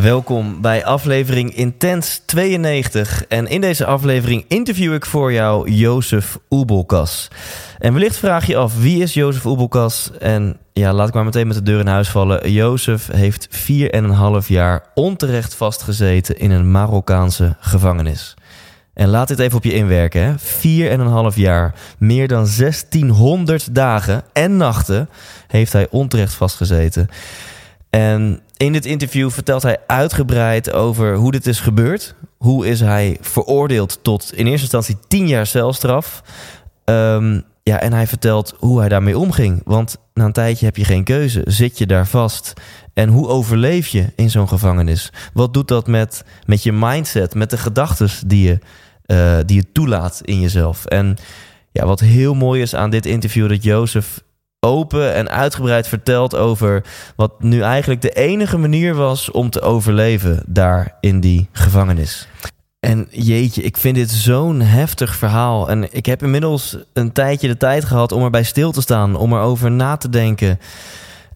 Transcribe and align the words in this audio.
Welkom 0.00 0.60
bij 0.60 0.84
aflevering 0.84 1.54
Intens 1.54 2.22
92. 2.26 3.26
En 3.26 3.46
in 3.46 3.60
deze 3.60 3.86
aflevering 3.86 4.44
interview 4.48 4.94
ik 4.94 5.06
voor 5.06 5.32
jou 5.32 5.70
Jozef 5.70 6.38
Oebelkas. 6.50 7.28
En 7.78 7.92
wellicht 7.92 8.16
vraag 8.16 8.46
je 8.46 8.56
af, 8.56 8.80
wie 8.80 9.02
is 9.02 9.14
Jozef 9.14 9.46
Oebelkas? 9.46 10.10
En 10.18 10.56
ja, 10.72 10.92
laat 10.92 11.08
ik 11.08 11.14
maar 11.14 11.24
meteen 11.24 11.46
met 11.46 11.56
de 11.56 11.62
deur 11.62 11.80
in 11.80 11.86
huis 11.86 12.08
vallen. 12.08 12.52
Jozef 12.52 13.08
heeft 13.12 13.48
4,5 14.42 14.46
jaar 14.46 14.84
onterecht 14.94 15.54
vastgezeten 15.54 16.38
in 16.38 16.50
een 16.50 16.70
Marokkaanse 16.70 17.56
gevangenis. 17.58 18.34
En 18.94 19.08
laat 19.08 19.28
dit 19.28 19.38
even 19.38 19.56
op 19.56 19.64
je 19.64 19.74
inwerken. 19.74 20.22
Hè? 20.22 20.34
4,5 21.32 21.36
jaar, 21.36 21.74
meer 21.98 22.28
dan 22.28 22.48
1600 22.56 23.74
dagen 23.74 24.22
en 24.32 24.56
nachten 24.56 25.08
heeft 25.46 25.72
hij 25.72 25.86
onterecht 25.90 26.34
vastgezeten. 26.34 27.08
En 27.90 28.40
in 28.60 28.72
dit 28.72 28.86
interview 28.86 29.30
vertelt 29.30 29.62
hij 29.62 29.76
uitgebreid 29.86 30.72
over 30.72 31.14
hoe 31.14 31.30
dit 31.30 31.46
is 31.46 31.60
gebeurd. 31.60 32.14
Hoe 32.36 32.66
is 32.66 32.80
hij 32.80 33.18
veroordeeld 33.20 33.98
tot 34.02 34.32
in 34.34 34.46
eerste 34.46 34.60
instantie 34.60 34.96
10 35.08 35.28
jaar 35.28 35.46
celstraf. 35.46 36.22
Ehm, 36.84 37.40
ja, 37.62 37.80
en 37.80 37.92
hij 37.92 38.06
vertelt 38.06 38.54
hoe 38.58 38.78
hij 38.78 38.88
daarmee 38.88 39.18
omging. 39.18 39.60
Want 39.64 39.96
na 40.14 40.24
een 40.24 40.32
tijdje 40.32 40.64
heb 40.64 40.76
je 40.76 40.84
geen 40.84 41.04
keuze. 41.04 41.42
Zit 41.44 41.78
je 41.78 41.86
daar 41.86 42.06
vast? 42.06 42.52
En 42.94 43.08
hoe 43.08 43.28
overleef 43.28 43.86
je 43.86 44.12
in 44.16 44.30
zo'n 44.30 44.48
gevangenis? 44.48 45.12
Wat 45.32 45.54
doet 45.54 45.68
dat 45.68 45.86
met, 45.86 46.24
met 46.46 46.62
je 46.62 46.72
mindset, 46.72 47.34
met 47.34 47.50
de 47.50 47.58
gedachten 47.58 48.08
die 48.26 48.46
je, 48.46 48.58
eh, 49.06 49.38
die 49.46 49.56
je 49.56 49.72
toelaat 49.72 50.20
in 50.24 50.40
jezelf? 50.40 50.84
En 50.84 51.16
ja, 51.72 51.86
wat 51.86 52.00
heel 52.00 52.34
mooi 52.34 52.62
is 52.62 52.74
aan 52.74 52.90
dit 52.90 53.06
interview, 53.06 53.48
dat 53.48 53.62
Jozef 53.62 54.22
open 54.60 55.14
en 55.14 55.28
uitgebreid 55.28 55.88
vertelt 55.88 56.36
over 56.36 56.84
wat 57.16 57.42
nu 57.42 57.60
eigenlijk 57.60 58.00
de 58.00 58.10
enige 58.10 58.58
manier 58.58 58.94
was 58.94 59.30
om 59.30 59.50
te 59.50 59.60
overleven 59.60 60.42
daar 60.46 60.96
in 61.00 61.20
die 61.20 61.48
gevangenis. 61.52 62.28
En 62.80 63.06
jeetje, 63.10 63.62
ik 63.62 63.76
vind 63.76 63.94
dit 63.94 64.10
zo'n 64.10 64.60
heftig 64.60 65.14
verhaal. 65.14 65.68
En 65.68 65.94
ik 65.94 66.06
heb 66.06 66.22
inmiddels 66.22 66.76
een 66.92 67.12
tijdje 67.12 67.48
de 67.48 67.56
tijd 67.56 67.84
gehad 67.84 68.12
om 68.12 68.22
erbij 68.22 68.42
stil 68.42 68.72
te 68.72 68.80
staan, 68.80 69.16
om 69.16 69.32
erover 69.32 69.70
na 69.70 69.96
te 69.96 70.08
denken. 70.08 70.58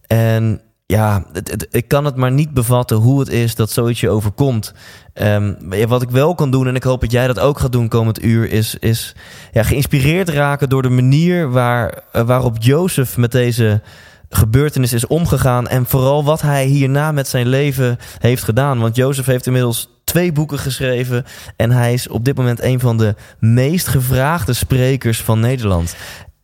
En 0.07 0.61
ja, 0.85 1.25
ik 1.69 1.87
kan 1.87 2.05
het 2.05 2.15
maar 2.15 2.31
niet 2.31 2.53
bevatten 2.53 2.97
hoe 2.97 3.19
het 3.19 3.29
is 3.29 3.55
dat 3.55 3.71
zoiets 3.71 3.99
je 3.99 4.09
overkomt. 4.09 4.73
Ehm, 5.13 5.53
wat 5.87 6.01
ik 6.01 6.09
wel 6.09 6.35
kan 6.35 6.51
doen, 6.51 6.67
en 6.67 6.75
ik 6.75 6.83
hoop 6.83 7.01
dat 7.01 7.11
jij 7.11 7.27
dat 7.27 7.39
ook 7.39 7.59
gaat 7.59 7.71
doen 7.71 7.87
komend 7.87 8.23
uur, 8.23 8.51
is, 8.51 8.75
is 8.79 9.15
ja, 9.51 9.63
geïnspireerd 9.63 10.29
raken 10.29 10.69
door 10.69 10.81
de 10.81 10.89
manier 10.89 11.49
waar, 11.51 12.03
eh, 12.11 12.21
waarop 12.21 12.57
Jozef 12.59 13.17
met 13.17 13.31
deze 13.31 13.81
gebeurtenis 14.29 14.93
is 14.93 15.07
omgegaan. 15.07 15.67
En 15.67 15.85
vooral 15.85 16.23
wat 16.23 16.41
hij 16.41 16.65
hierna 16.65 17.11
met 17.11 17.27
zijn 17.27 17.47
leven 17.47 17.97
heeft 18.19 18.43
gedaan. 18.43 18.79
Want 18.79 18.95
Jozef 18.95 19.25
heeft 19.25 19.45
inmiddels 19.45 19.89
twee 20.03 20.31
boeken 20.31 20.59
geschreven. 20.59 21.25
En 21.55 21.71
hij 21.71 21.93
is 21.93 22.07
op 22.07 22.25
dit 22.25 22.37
moment 22.37 22.61
een 22.61 22.79
van 22.79 22.97
de 22.97 23.15
meest 23.39 23.87
gevraagde 23.87 24.53
sprekers 24.53 25.21
van 25.21 25.39
Nederland. 25.39 25.95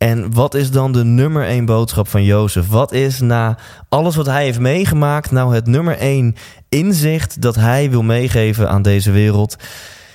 En 0.02 0.32
wat 0.34 0.54
is 0.54 0.70
dan 0.70 0.92
de 0.92 1.04
nummer 1.04 1.46
één 1.46 1.64
boodschap 1.64 2.08
van 2.08 2.24
Jozef? 2.24 2.68
Wat 2.68 2.92
is 2.92 3.20
na 3.20 3.58
alles 3.88 4.16
wat 4.16 4.26
hij 4.26 4.44
heeft 4.44 4.58
meegemaakt 4.58 5.30
nou 5.30 5.54
het 5.54 5.66
nummer 5.66 5.98
één 5.98 6.36
inzicht 6.68 7.42
dat 7.42 7.54
hij 7.54 7.90
wil 7.90 8.02
meegeven 8.02 8.68
aan 8.68 8.82
deze 8.82 9.10
wereld? 9.10 9.56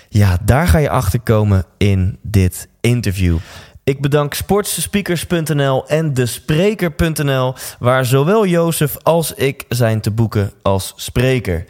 Ja, 0.10 0.38
daar 0.44 0.68
ga 0.68 0.78
je 0.78 0.90
achter 0.90 1.20
komen 1.20 1.66
in 1.78 2.18
dit 2.22 2.68
interview. 2.82 3.38
Ik 3.84 4.02
bedank 4.02 4.34
sportspeakers.nl 4.34 5.88
en 5.88 6.14
despreker.nl, 6.14 7.54
waar 7.80 8.06
zowel 8.06 8.46
Jozef 8.46 8.98
als 9.04 9.34
ik 9.34 9.66
zijn 9.70 10.02
te 10.02 10.12
boeken 10.12 10.52
als 10.62 10.94
spreker. 10.96 11.66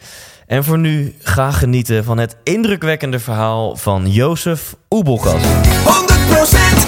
En 0.46 0.64
voor 0.64 0.78
nu, 0.78 1.14
ga 1.18 1.50
genieten 1.50 2.04
van 2.04 2.18
het 2.18 2.36
indrukwekkende 2.42 3.18
verhaal 3.18 3.76
van 3.76 4.10
Jozef 4.10 4.74
Oebelkas. 4.90 5.42
100% 5.42 6.87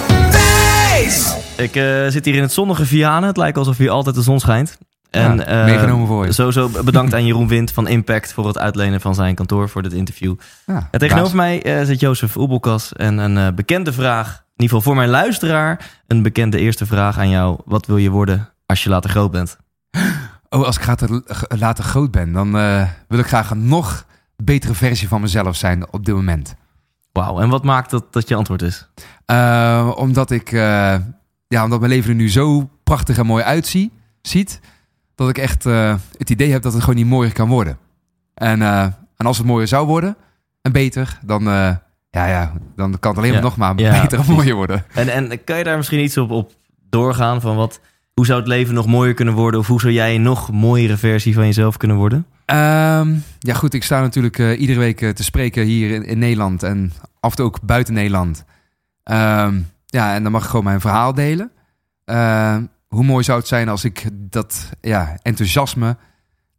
Ik 1.61 1.75
eh, 1.75 2.07
zit 2.07 2.25
hier 2.25 2.35
in 2.35 2.41
het 2.41 2.51
zonnige 2.51 2.85
Vianen. 2.85 3.27
Het 3.27 3.37
lijkt 3.37 3.57
alsof 3.57 3.77
hier 3.77 3.89
altijd 3.89 4.15
de 4.15 4.21
zon 4.21 4.39
schijnt. 4.39 4.77
En, 5.09 5.37
Ja, 5.37 5.43
eh, 5.45 5.65
meegenomen 5.65 6.07
voor 6.07 6.25
je. 6.25 6.31
Sowieso 6.31 6.69
bedankt 6.83 7.13
aan 7.13 7.25
Jeroen 7.25 7.47
Wind 7.47 7.71
van 7.71 7.87
Impact 7.87 8.33
voor 8.33 8.47
het 8.47 8.57
uitlenen 8.57 9.01
van 9.01 9.15
zijn 9.15 9.35
kantoor 9.35 9.69
voor 9.69 9.81
dit 9.81 9.93
interview. 9.93 10.35
Ja, 10.65 10.87
En 10.91 10.99
tegenover 10.99 11.35
baas. 11.35 11.45
mij 11.45 11.63
eh, 11.63 11.85
zit 11.85 11.99
Jozef 11.99 12.37
Oebelkas. 12.37 12.93
En 12.93 13.17
een 13.17 13.55
bekende 13.55 13.93
vraag, 13.93 14.27
in 14.27 14.33
ieder 14.63 14.75
geval 14.75 14.81
voor 14.81 14.95
mijn 14.95 15.09
luisteraar, 15.09 15.89
een 16.07 16.21
bekende 16.21 16.59
eerste 16.59 16.85
vraag 16.85 17.17
aan 17.17 17.29
jou. 17.29 17.59
Wat 17.65 17.85
wil 17.85 17.97
je 17.97 18.09
worden 18.09 18.49
als 18.65 18.83
je 18.83 18.89
later 18.89 19.09
groot 19.09 19.31
bent? 19.31 19.57
Oh, 20.53 20.63
als 20.65 20.77
ik 20.77 20.85
later, 20.87 21.21
later 21.47 21.83
groot 21.83 22.11
ben, 22.11 22.31
dan 22.31 22.51
wil 23.07 23.19
ik 23.19 23.27
graag 23.27 23.49
een 23.49 23.67
nog 23.67 24.05
betere 24.35 24.73
versie 24.73 25.07
van 25.07 25.21
mezelf 25.21 25.55
zijn 25.55 25.91
op 25.93 26.05
dit 26.05 26.15
moment. 26.15 26.55
Wauw, 27.11 27.39
en 27.39 27.49
wat 27.49 27.63
maakt 27.63 27.89
dat 27.89 28.13
dat 28.13 28.27
je 28.27 28.35
antwoord 28.35 28.61
is? 28.61 28.87
Omdat 29.95 30.31
ik, 30.31 30.51
ja, 31.51 31.63
omdat 31.63 31.79
mijn 31.79 31.91
leven 31.91 32.09
er 32.09 32.15
nu 32.15 32.29
zo 32.29 32.69
prachtig 32.83 33.17
en 33.17 33.25
mooi 33.25 33.43
uitziet, 33.43 33.91
ziet, 34.21 34.59
dat 35.15 35.29
ik 35.29 35.37
echt 35.37 35.65
eh, 35.65 35.95
het 36.17 36.29
idee 36.29 36.51
heb 36.51 36.61
dat 36.61 36.73
het 36.73 36.81
gewoon 36.81 36.95
niet 36.95 37.05
mooier 37.05 37.33
kan 37.33 37.49
worden. 37.49 37.77
En, 38.33 38.61
eh, 38.61 38.81
en 39.17 39.25
als 39.25 39.37
het 39.37 39.47
mooier 39.47 39.67
zou 39.67 39.87
worden 39.87 40.17
en 40.61 40.71
beter, 40.71 41.19
dan, 41.25 41.41
eh, 41.47 41.75
ja, 42.09 42.25
ja, 42.27 42.53
dan 42.75 42.99
kan 42.99 43.09
het 43.11 43.19
alleen 43.19 43.31
maar 43.31 43.39
Ja. 43.41 43.45
nog 43.45 43.57
maar 43.57 43.79
Ja, 43.79 44.01
beter 44.01 44.19
en 44.19 44.25
mooier 44.33 44.55
worden. 44.55 44.85
En, 44.93 45.09
en 45.09 45.43
kan 45.43 45.57
je 45.57 45.63
daar 45.63 45.77
misschien 45.77 45.99
iets 46.03 46.17
op, 46.17 46.31
op 46.31 46.51
doorgaan 46.89 47.41
van 47.41 47.55
wat, 47.55 47.79
hoe 48.13 48.25
zou 48.25 48.39
het 48.39 48.47
leven 48.47 48.73
nog 48.73 48.85
mooier 48.85 49.13
kunnen 49.13 49.33
worden? 49.33 49.59
Of 49.59 49.67
hoe 49.67 49.79
zou 49.81 49.93
jij 49.93 50.15
een 50.15 50.21
nog 50.21 50.51
mooiere 50.51 50.97
versie 50.97 51.33
van 51.33 51.45
jezelf 51.45 51.77
kunnen 51.77 51.97
worden? 51.97 52.25
Ehm, 52.45 53.13
ja, 53.39 53.53
goed. 53.53 53.73
Ik 53.73 53.83
sta 53.83 54.01
natuurlijk 54.01 54.37
iedere 54.37 54.79
week 54.79 54.97
te 54.97 55.23
spreken 55.23 55.63
hier 55.65 55.91
in, 55.91 56.05
in 56.05 56.19
Nederland 56.19 56.63
en 56.63 56.93
af 57.19 57.29
en 57.29 57.35
toe 57.35 57.45
ook 57.45 57.61
buiten 57.61 57.93
Nederland. 57.93 58.43
Ehm, 59.03 59.59
ja, 59.91 60.13
en 60.13 60.23
dan 60.23 60.31
mag 60.31 60.43
ik 60.43 60.49
gewoon 60.49 60.65
mijn 60.65 60.81
verhaal 60.81 61.13
delen. 61.13 61.51
Ehm, 62.05 62.65
hoe 62.87 63.03
mooi 63.03 63.23
zou 63.23 63.39
het 63.39 63.47
zijn 63.47 63.69
als 63.69 63.83
ik 63.83 64.09
dat 64.13 64.69
ja, 64.81 65.17
enthousiasme 65.21 65.97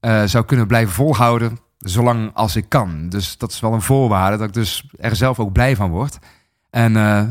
eh, 0.00 0.22
zou 0.24 0.44
kunnen 0.44 0.66
blijven 0.66 0.94
volhouden, 0.94 1.58
zolang 1.78 2.30
als 2.34 2.56
ik 2.56 2.68
kan. 2.68 3.08
Dus 3.08 3.38
dat 3.38 3.52
is 3.52 3.60
wel 3.60 3.72
een 3.72 3.82
voorwaarde, 3.82 4.36
dat 4.36 4.48
ik 4.48 4.54
dus 4.54 4.88
er 4.96 5.16
zelf 5.16 5.38
ook 5.38 5.52
blij 5.52 5.76
van 5.76 5.90
word. 5.90 6.18
En 6.70 6.96
eh, 6.96 7.22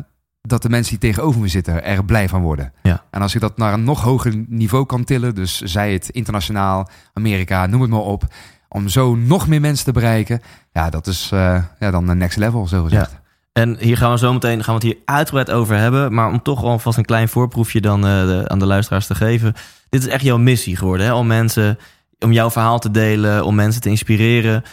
dat 0.42 0.62
de 0.62 0.70
mensen 0.70 1.00
die 1.00 1.10
tegenover 1.10 1.42
me 1.42 1.48
zitten 1.48 1.84
er 1.84 2.06
blij 2.06 2.30
van 2.30 2.42
worden. 2.42 2.74
Ja. 2.84 3.04
En 3.10 3.22
als 3.22 3.36
ik 3.36 3.42
dat 3.42 3.58
naar 3.58 3.74
een 3.74 3.84
nog 3.84 4.02
hoger 4.02 4.44
niveau 4.48 4.86
kan 4.86 5.04
tillen, 5.04 5.36
dus 5.36 5.62
zij 5.62 5.94
het 5.94 6.10
internationaal, 6.10 6.90
Amerika, 7.14 7.66
noem 7.66 7.82
het 7.82 7.90
maar 7.90 8.00
op, 8.00 8.24
om 8.70 8.88
zo 8.88 9.16
nog 9.16 9.48
meer 9.48 9.62
mensen 9.62 9.86
te 9.86 9.92
bereiken, 9.92 10.42
ja, 10.72 10.90
dat 10.90 11.08
is 11.08 11.30
eh, 11.34 11.64
ja, 11.80 11.92
dan 11.92 12.06
de 12.06 12.16
next 12.16 12.38
level, 12.38 12.68
zo 12.68 12.84
gezegd. 12.84 13.21
En 13.54 13.78
hier 13.80 13.98
gaan 13.98 14.12
we 14.12 14.18
zo 14.18 14.34
meteen 14.34 14.64
gaan 14.64 14.80
we 14.80 14.86
het 14.88 14.94
hier 14.96 15.04
uitgebreid 15.06 15.52
over 15.52 15.76
hebben. 15.76 16.14
Maar 16.14 16.28
om 16.28 16.42
toch 16.42 16.64
alvast 16.64 16.98
een 16.98 17.06
klein 17.06 17.30
voorproefje 17.30 17.82
dan 17.82 18.06
eh, 18.06 18.26
de- 18.26 18.44
aan 18.48 18.60
de 18.60 18.66
luisteraars 18.66 19.08
te 19.08 19.16
geven. 19.16 19.54
Dit 19.90 20.02
is 20.02 20.08
echt 20.08 20.24
jouw 20.24 20.38
missie 20.38 20.76
geworden. 20.76 21.06
Hè? 21.06 21.14
Om 21.14 21.28
mensen, 21.28 21.78
om 22.20 22.32
jouw 22.32 22.52
verhaal 22.52 22.80
te 22.80 22.92
delen, 22.92 23.46
om 23.46 23.56
mensen 23.56 23.82
te 23.82 23.90
inspireren. 23.90 24.64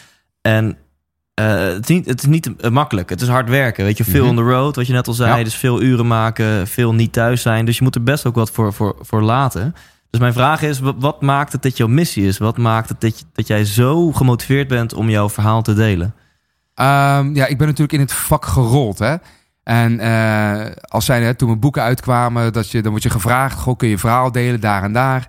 En 0.43 0.77
eh, 1.35 1.47
het, 1.59 1.89
is 1.91 1.97
niet, 1.97 2.07
het 2.07 2.21
is 2.21 2.27
niet 2.27 2.71
makkelijk. 2.71 3.11
Het 3.11 3.21
is 3.21 3.29
hard 3.29 3.49
werken. 3.49 3.85
Weet 3.85 3.97
je, 3.97 4.05
veel 4.05 4.21
Mhm. 4.27 4.31
on 4.31 4.37
the 4.37 4.51
road, 4.53 4.77
wat 4.77 4.87
je 4.87 4.93
net 4.93 5.07
al 5.09 5.13
zei. 5.15 5.39
Ja. 5.39 5.45
Dus 5.45 5.55
veel 5.55 5.83
uren 5.83 6.07
maken, 6.07 6.67
veel 6.67 6.95
niet 6.95 7.13
thuis 7.13 7.43
zijn. 7.43 7.65
Dus 7.65 7.79
je 7.79 7.83
moet 7.85 7.95
er 7.95 8.03
best 8.03 8.27
ook 8.27 8.35
wat 8.35 8.51
voor, 8.51 8.73
voor, 8.73 8.97
voor 9.01 9.23
laten. 9.23 9.75
Dus 10.11 10.21
mijn 10.21 10.33
vraag 10.33 10.63
is, 10.63 10.79
wat, 10.81 10.95
wat 10.99 11.21
maakt 11.23 11.53
het 11.53 11.63
dat 11.63 11.77
jouw 11.77 11.87
missie 11.89 12.27
is? 12.27 12.39
Wat 12.39 12.57
maakt 12.57 12.89
het 12.89 13.01
dat, 13.01 13.25
dat 13.33 13.47
jij 13.47 13.65
zo 13.65 14.13
gemotiveerd 14.13 14.69
bent 14.69 14.95
om 14.95 15.11
jouw 15.11 15.29
verhaal 15.31 15.63
te 15.63 15.75
delen? 15.75 16.15
Ehm, 16.79 17.35
ja, 17.35 17.47
ik 17.47 17.59
ben 17.59 17.67
natuurlijk 17.67 17.93
in 17.93 18.01
het 18.01 18.13
vak 18.13 18.47
gerold, 18.47 18.99
hè. 18.99 19.17
En 19.63 20.01
eh, 20.01 20.67
als 20.81 21.05
zijn, 21.05 21.23
hè, 21.23 21.35
toen 21.35 21.49
mijn 21.49 21.61
boeken 21.61 21.83
uitkwamen, 21.83 22.53
dat 22.53 22.71
je, 22.71 22.83
dan 22.83 22.91
word 22.91 23.03
je 23.03 23.11
gevraagd, 23.11 23.59
goh, 23.59 23.77
kun 23.77 23.89
je 23.89 23.99
verhaal 23.99 24.33
delen 24.33 24.61
daar 24.61 24.83
en 24.83 24.93
daar. 24.93 25.29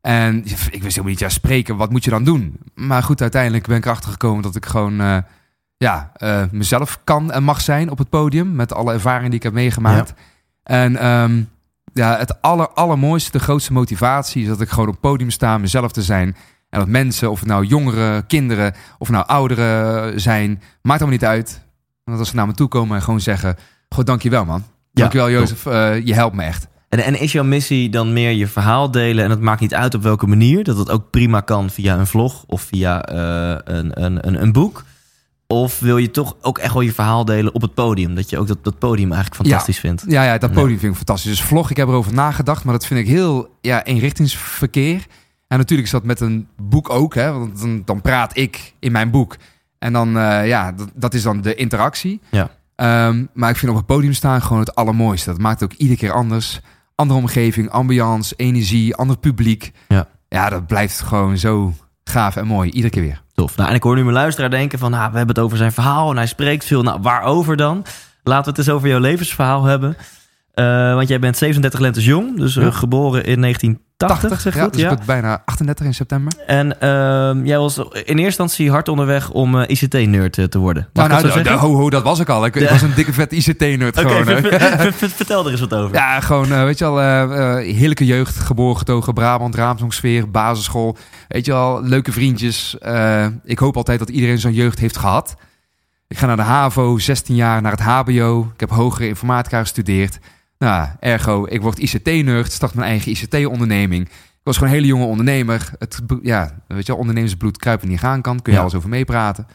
En 0.00 0.36
ik 0.46 0.82
wist 0.82 0.82
helemaal 0.82 1.04
niet, 1.04 1.18
ja, 1.18 1.28
spreken, 1.28 1.76
wat 1.76 1.90
moet 1.90 2.04
je 2.04 2.10
dan 2.10 2.24
doen? 2.24 2.58
Maar 2.74 3.02
goed, 3.02 3.20
uiteindelijk 3.20 3.66
ben 3.66 3.76
ik 3.76 3.84
erachter 3.84 4.10
gekomen 4.10 4.42
dat 4.42 4.56
ik 4.56 4.66
gewoon, 4.66 5.00
eh, 5.00 5.16
ja, 5.76 6.10
eh, 6.14 6.42
mezelf 6.50 7.00
kan 7.04 7.32
en 7.32 7.42
mag 7.42 7.60
zijn 7.60 7.90
op 7.90 7.98
het 7.98 8.08
podium, 8.08 8.54
met 8.54 8.74
alle 8.74 8.92
ervaringen 8.92 9.30
die 9.30 9.38
ik 9.38 9.44
heb 9.44 9.52
meegemaakt. 9.52 10.14
En 10.62 10.96
ehm, 10.96 11.42
ja, 11.92 12.18
het 12.18 12.42
aller, 12.42 12.68
allermooiste, 12.68 13.30
de 13.30 13.40
grootste 13.40 13.72
motivatie 13.72 14.42
is 14.42 14.48
dat 14.48 14.60
ik 14.60 14.68
gewoon 14.68 14.86
op 14.86 14.92
het 14.92 15.02
podium 15.02 15.30
sta, 15.30 15.58
mezelf 15.58 15.92
te 15.92 16.02
zijn. 16.02 16.36
En 16.70 16.78
dat 16.78 16.88
mensen, 16.88 17.30
of 17.30 17.38
het 17.38 17.48
nou 17.48 17.64
jongeren, 17.64 18.26
kinderen, 18.26 18.74
of 18.98 19.08
nou 19.08 19.26
ouderen 19.26 20.20
zijn, 20.20 20.62
maakt 20.82 21.00
allemaal 21.00 21.18
niet 21.18 21.28
uit. 21.28 21.62
Want 22.04 22.18
als 22.18 22.28
ze 22.28 22.34
naar 22.34 22.46
me 22.46 22.52
toe 22.54 22.68
komen 22.68 22.96
en 22.96 23.02
gewoon 23.02 23.20
zeggen, 23.20 23.56
goh, 23.88 24.04
dankjewel 24.04 24.44
man. 24.44 24.64
Dankjewel 24.92 25.30
Jozef, 25.30 25.66
eh, 25.66 26.06
je 26.06 26.14
helpt 26.14 26.36
me 26.36 26.42
echt. 26.42 26.68
En, 26.88 26.98
en 26.98 27.20
is 27.20 27.32
jouw 27.32 27.44
missie 27.44 27.90
dan 27.90 28.12
meer 28.12 28.30
je 28.30 28.46
verhaal 28.46 28.90
delen? 28.90 29.24
En 29.24 29.30
het 29.30 29.40
maakt 29.40 29.60
niet 29.60 29.74
uit 29.74 29.94
op 29.94 30.02
welke 30.02 30.26
manier. 30.26 30.64
Dat 30.64 30.76
het 30.76 30.90
ook 30.90 31.10
prima 31.10 31.40
kan 31.40 31.70
via 31.70 31.98
een 31.98 32.06
vlog 32.06 32.44
of 32.46 32.62
via 32.62 33.04
eh, 33.04 33.74
een, 33.76 34.04
een, 34.04 34.26
een, 34.26 34.42
een 34.42 34.52
boek. 34.52 34.84
Of 35.46 35.78
wil 35.80 35.96
je 35.96 36.10
toch 36.10 36.36
ook 36.40 36.58
echt 36.58 36.72
wel 36.72 36.82
je 36.82 36.92
verhaal 36.92 37.24
delen 37.24 37.54
op 37.54 37.62
het 37.62 37.74
podium? 37.74 38.14
Dat 38.14 38.30
je 38.30 38.38
ook 38.38 38.46
dat, 38.46 38.58
dat 38.64 38.78
podium 38.78 39.12
eigenlijk 39.12 39.42
fantastisch 39.42 39.78
vindt. 39.78 40.04
Ja, 40.06 40.24
ja, 40.24 40.38
dat 40.38 40.50
Ja. 40.50 40.56
podium 40.60 40.78
vind 40.78 40.90
ik 40.90 40.96
fantastisch. 40.96 41.30
Dus 41.30 41.42
vlog, 41.42 41.70
ik 41.70 41.76
heb 41.76 41.88
erover 41.88 42.12
nagedacht, 42.14 42.64
maar 42.64 42.74
dat 42.74 42.86
vind 42.86 43.00
ik 43.00 43.06
heel 43.06 43.56
ja, 43.60 43.84
eenrichtingsverkeer. 43.84 45.06
En 45.50 45.58
natuurlijk 45.58 45.86
is 45.86 45.94
dat 45.94 46.04
met 46.04 46.20
een 46.20 46.48
boek 46.56 46.90
ook, 46.90 47.14
hè, 47.14 47.32
want 47.32 47.60
dan, 47.60 47.82
dan 47.84 48.00
praat 48.00 48.36
ik 48.36 48.74
in 48.78 48.92
mijn 48.92 49.10
boek. 49.10 49.36
En 49.78 49.92
dan, 49.92 50.18
eh, 50.18 50.46
ja, 50.46 50.72
dat, 50.72 50.90
dat 50.94 51.14
is 51.14 51.22
dan 51.22 51.40
de 51.40 51.54
interactie. 51.54 52.20
Ja. 52.30 52.50
Ehm, 52.76 53.24
maar 53.32 53.50
ik 53.50 53.56
vind 53.56 53.70
op 53.70 53.76
het 53.76 53.86
podium 53.86 54.12
staan 54.12 54.42
gewoon 54.42 54.60
het 54.60 54.74
allermooiste. 54.74 55.30
Dat 55.30 55.38
maakt 55.38 55.62
ook 55.62 55.72
iedere 55.72 55.98
keer 55.98 56.12
anders. 56.12 56.60
Andere 56.94 57.20
omgeving, 57.20 57.70
ambiance, 57.70 58.34
energie, 58.36 58.94
ander 58.94 59.18
publiek. 59.18 59.72
Ja. 59.88 60.06
ja, 60.28 60.48
dat 60.48 60.66
blijft 60.66 61.00
gewoon 61.00 61.38
zo 61.38 61.74
gaaf 62.04 62.36
en 62.36 62.46
mooi. 62.46 62.70
Iedere 62.70 62.92
keer 62.92 63.02
weer. 63.02 63.22
Tof. 63.34 63.56
Nou, 63.56 63.68
en 63.68 63.74
ik 63.74 63.82
hoor 63.82 63.94
nu 63.96 64.02
mijn 64.02 64.14
luisteraar 64.14 64.50
denken 64.50 64.78
van... 64.78 64.90
Nou, 64.90 65.10
we 65.10 65.16
hebben 65.16 65.34
het 65.34 65.44
over 65.44 65.56
zijn 65.56 65.72
verhaal 65.72 66.10
en 66.10 66.16
hij 66.16 66.26
spreekt 66.26 66.64
veel. 66.64 66.82
Nou, 66.82 67.00
waarover 67.02 67.56
dan? 67.56 67.84
Laten 68.22 68.44
we 68.44 68.50
het 68.50 68.58
eens 68.58 68.76
over 68.76 68.88
jouw 68.88 69.00
levensverhaal 69.00 69.64
hebben. 69.64 69.96
Eh, 70.54 70.94
want 70.94 71.08
jij 71.08 71.18
bent 71.18 71.36
37 71.36 71.80
lentes 71.80 72.04
jong. 72.04 72.36
Dus 72.36 72.56
eh, 72.56 72.62
Ja. 72.64 72.70
geboren 72.70 73.24
in 73.24 73.40
1980, 73.40 74.40
zeg 74.40 74.54
ja, 74.54 74.62
goed? 74.62 74.72
dus 74.72 74.82
ja. 74.82 74.90
ik 74.90 74.96
ben 74.96 75.06
bijna 75.06 75.42
38 75.44 75.86
in 75.86 75.94
september. 75.94 76.32
En 76.46 76.80
ehm, 76.80 77.44
jij 77.44 77.58
was 77.58 77.76
in 77.78 77.84
eerste 77.94 78.22
instantie 78.22 78.70
hard 78.70 78.88
onderweg 78.88 79.30
om 79.30 79.60
eh, 79.60 79.68
ICT-nerd 79.80 80.50
te 80.50 80.58
worden. 80.58 80.88
Mag 80.92 81.08
Nou, 81.08 81.42
nou, 81.42 81.58
ho, 81.58 81.74
ho, 81.74 81.90
dat 81.90 82.02
was 82.02 82.18
ik 82.18 82.28
al. 82.28 82.46
Ik, 82.46 82.68
was 82.70 82.82
een 82.82 82.94
dikke 82.94 83.12
vet 83.12 83.32
ICT-nerd 83.32 83.98
gewoon. 84.00 84.24
ver- 84.24 84.92
vertel 85.16 85.44
er 85.44 85.50
eens 85.50 85.60
wat 85.60 85.74
over. 85.74 85.96
Ja, 85.96 86.20
gewoon, 86.20 86.48
weet 86.64 86.78
je 86.78 86.84
eh, 86.84 87.54
heerlijke 87.76 88.06
jeugd, 88.06 88.36
geboren, 88.38 88.76
getogen, 88.78 89.14
Brabant, 89.14 89.54
Raamsdonksfeer, 89.54 90.30
basisschool. 90.30 90.96
Weet 91.28 91.44
je 91.46 91.52
wel, 91.52 91.82
leuke 91.82 92.12
vriendjes. 92.12 92.76
Ik 93.44 93.58
hoop 93.58 93.76
altijd 93.76 93.98
dat 93.98 94.08
iedereen 94.10 94.38
zo'n 94.38 94.52
jeugd 94.52 94.78
heeft 94.78 94.96
gehad. 94.96 95.36
Ik 96.08 96.18
ga 96.18 96.26
naar 96.26 96.36
de 96.36 96.42
HAVO, 96.42 96.98
16 96.98 97.34
jaar, 97.34 97.62
naar 97.62 97.72
het 97.72 97.80
HBO. 97.80 98.50
Ik 98.54 98.60
heb 98.60 98.70
hogere 98.70 99.08
informatica 99.08 99.60
gestudeerd. 99.60 100.18
Nou, 100.60 100.88
ergo, 101.00 101.46
ik 101.48 101.62
word 101.62 101.78
ICT-nerd, 101.78 102.52
start 102.52 102.74
mijn 102.74 102.88
eigen 102.88 103.10
ICT-onderneming. 103.12 104.06
Ik 104.08 104.40
was 104.46 104.56
gewoon 104.56 104.72
een 104.72 104.78
hele 104.78 104.90
jonge 104.90 105.04
ondernemer. 105.04 105.70
Het, 105.78 106.00
ja, 106.22 106.62
weet 106.66 106.86
je 106.86 106.92
wel, 106.92 107.00
ondernemersbloed 107.00 107.56
kruipen 107.56 107.88
niet 107.88 107.98
gaan 107.98 108.20
kan. 108.22 108.34
Kun 108.42 108.52
je 108.52 108.58
Ja. 108.58 108.64
alles 108.64 108.74
over 108.74 108.88
meepraten. 108.88 109.46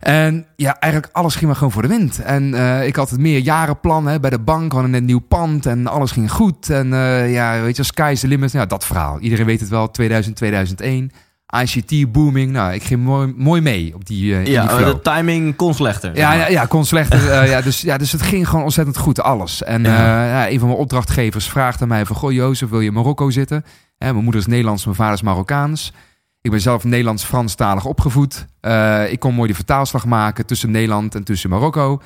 En 0.00 0.46
ja, 0.56 0.78
eigenlijk 0.78 1.12
alles 1.14 1.32
ging 1.34 1.46
maar 1.46 1.54
gewoon 1.56 1.72
voor 1.72 1.82
de 1.82 1.88
wind. 1.88 2.18
En 2.22 2.54
eh, 2.54 2.86
ik 2.86 2.96
had 2.96 3.10
het 3.10 3.20
meer 3.20 3.38
jarenplan 3.38 4.06
hè, 4.06 4.20
bij 4.20 4.30
de 4.30 4.38
bank. 4.38 4.70
We 4.72 4.78
hadden 4.78 4.94
een 4.94 5.04
nieuw 5.04 5.18
pand 5.18 5.66
en 5.66 5.86
alles 5.86 6.10
ging 6.10 6.30
goed. 6.30 6.70
En 6.70 6.92
eh, 6.92 7.32
ja, 7.32 7.60
weet 7.60 7.76
je, 7.76 7.82
sky's 7.82 8.20
the 8.20 8.28
limit. 8.28 8.52
Ja, 8.52 8.66
dat 8.66 8.84
verhaal. 8.84 9.18
Iedereen 9.20 9.46
weet 9.46 9.60
het 9.60 9.68
wel, 9.68 9.90
2000, 9.90 10.36
2001. 10.36 11.10
ICT 11.60 12.12
booming. 12.12 12.52
Nou, 12.52 12.72
ik 12.72 12.82
ging 12.82 13.02
mooi, 13.04 13.32
mooi 13.36 13.60
mee 13.60 13.94
op 13.94 14.06
die, 14.06 14.36
eh 14.38 14.44
die 14.44 14.52
Ja, 14.52 14.68
flow. 14.68 14.86
de 14.92 15.00
timing 15.00 15.56
kon 15.56 15.74
slechter. 15.74 16.16
Ja, 16.16 16.32
ja, 16.32 16.48
ja, 16.48 16.64
kon 16.66 16.84
slechter. 16.84 17.30
eh, 17.30 17.48
ja, 17.50 17.60
dus, 17.60 17.80
ja, 17.80 17.98
dus 17.98 18.12
het 18.12 18.22
ging 18.22 18.48
gewoon 18.48 18.64
ontzettend 18.64 18.96
goed, 18.96 19.20
alles. 19.20 19.62
En 19.62 19.82
Ja. 19.84 19.94
ja. 19.94 20.26
ja, 20.26 20.50
een 20.50 20.58
van 20.58 20.68
mijn 20.68 20.80
opdrachtgevers 20.80 21.48
vraagt 21.48 21.82
aan 21.82 21.88
mij 21.88 22.06
van... 22.06 22.16
Goh, 22.16 22.32
Jozef, 22.32 22.68
wil 22.68 22.80
je 22.80 22.86
in 22.86 22.92
Marokko 22.92 23.30
zitten? 23.30 23.64
Hè, 23.98 24.12
mijn 24.12 24.24
moeder 24.24 24.40
is 24.40 24.46
Nederlands, 24.46 24.84
mijn 24.84 24.96
vader 24.96 25.14
is 25.14 25.22
Marokkaans. 25.22 25.92
Ik 26.40 26.50
ben 26.50 26.60
zelf 26.60 26.84
Nederlands-Franstalig 26.84 27.84
opgevoed. 27.84 28.46
Eh, 28.60 29.12
ik 29.12 29.20
kon 29.20 29.34
mooi 29.34 29.46
die 29.46 29.56
vertaalslag 29.56 30.04
maken 30.06 30.46
tussen 30.46 30.70
Nederland 30.70 31.14
en 31.14 31.24
tussen 31.24 31.50
Marokko. 31.50 32.00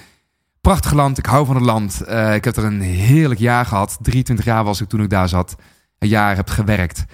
Prachtig 0.60 0.92
land, 0.92 1.18
ik 1.18 1.26
hou 1.26 1.46
van 1.46 1.54
het 1.54 1.64
land. 1.64 2.00
Eh, 2.00 2.34
ik 2.34 2.44
heb 2.44 2.56
er 2.56 2.64
een 2.64 2.80
heerlijk 2.80 3.40
jaar 3.40 3.66
gehad. 3.66 3.98
23 4.02 4.44
jaar 4.44 4.64
was 4.64 4.80
ik 4.80 4.88
toen 4.88 5.02
ik 5.02 5.10
daar 5.10 5.28
zat. 5.28 5.56
Een 5.98 6.08
jaar 6.08 6.36
heb 6.36 6.48
gewerkt. 6.48 7.04